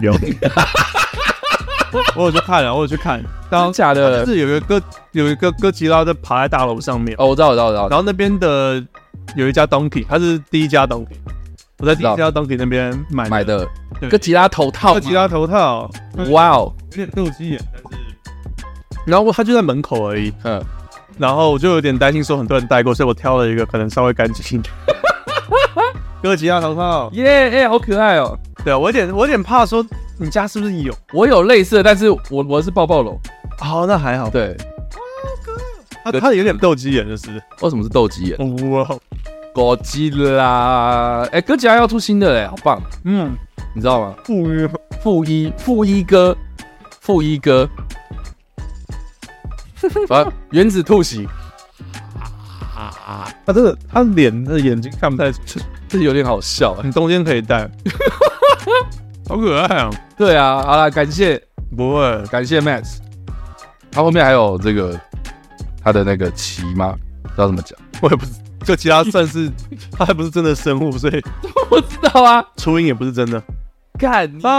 [0.00, 0.12] 有，
[2.16, 7.14] 我有去看了，我有去看，当假的，是有一个哥，有一个哥吉拉在爬在大楼上面。
[7.18, 7.88] 哦，我知道，我知道，我知道。
[7.88, 8.84] 然后那边的
[9.36, 11.16] 有一家 Donkey，它是第一家 Donkey，
[11.78, 13.66] 我在第一家 Donkey 那边买买的。
[14.10, 15.88] 哥吉拉头套，哥吉拉头套，
[16.30, 17.98] 哇哦，有点斗鸡眼，但是，
[19.06, 20.62] 然后他就在门口而已，嗯，
[21.16, 24.74] 然后我就有点担心说很多人戴过，所以我挑了一个可能稍微干净一点。
[26.20, 28.36] 哥吉拉头套，耶，哎，好可爱哦。
[28.64, 29.84] 对啊，我有点我有点怕说
[30.18, 30.94] 你家是不是有？
[31.12, 33.20] 我有类似的，但是我我是抱抱龙。
[33.58, 34.30] 好，那还好。
[34.30, 34.56] 对，
[36.02, 37.30] 他他有点斗鸡眼，就是
[37.60, 38.70] 为什么是斗鸡眼？
[38.70, 38.88] 哇，
[39.54, 42.82] 哥吉拉，哎，哥吉拉要出新的嘞，好棒。
[43.04, 43.36] 嗯，
[43.74, 44.14] 你知道吗？
[44.24, 44.68] 负一
[45.02, 46.36] 负一负一哥，
[47.00, 47.68] 负一哥，
[50.08, 51.28] 啊，原子兔喜。
[53.46, 56.76] 他这个他脸的眼睛看不太出，这有点好笑。
[56.82, 57.70] 你中间可以戴。
[59.28, 59.90] 好可爱啊！
[60.16, 61.42] 对啊，好了，感谢，
[61.76, 62.98] 不会，感谢 Max。
[63.90, 64.98] 他后面还有这个
[65.82, 66.94] 他的那个鳍吗？
[67.22, 68.32] 不知道怎么讲，我也不知。
[68.64, 69.50] 就其他算是，
[69.92, 71.22] 他还不是真的生物，所以
[71.70, 72.44] 我知道啊。
[72.56, 73.42] 初音也不是真的，
[73.98, 74.50] 干哦！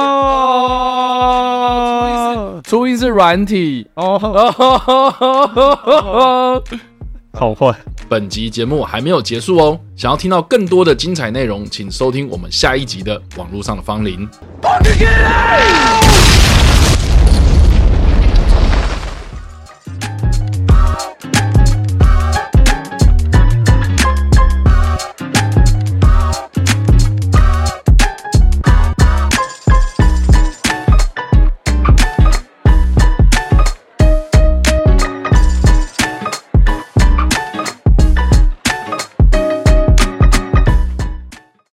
[2.63, 4.19] 初音是软体哦。
[7.35, 7.75] 好坏。
[8.07, 14.27] 本集节目还没有结束哦，想要听到更多的精彩内容，请收听我们下一集的网络上的芳邻。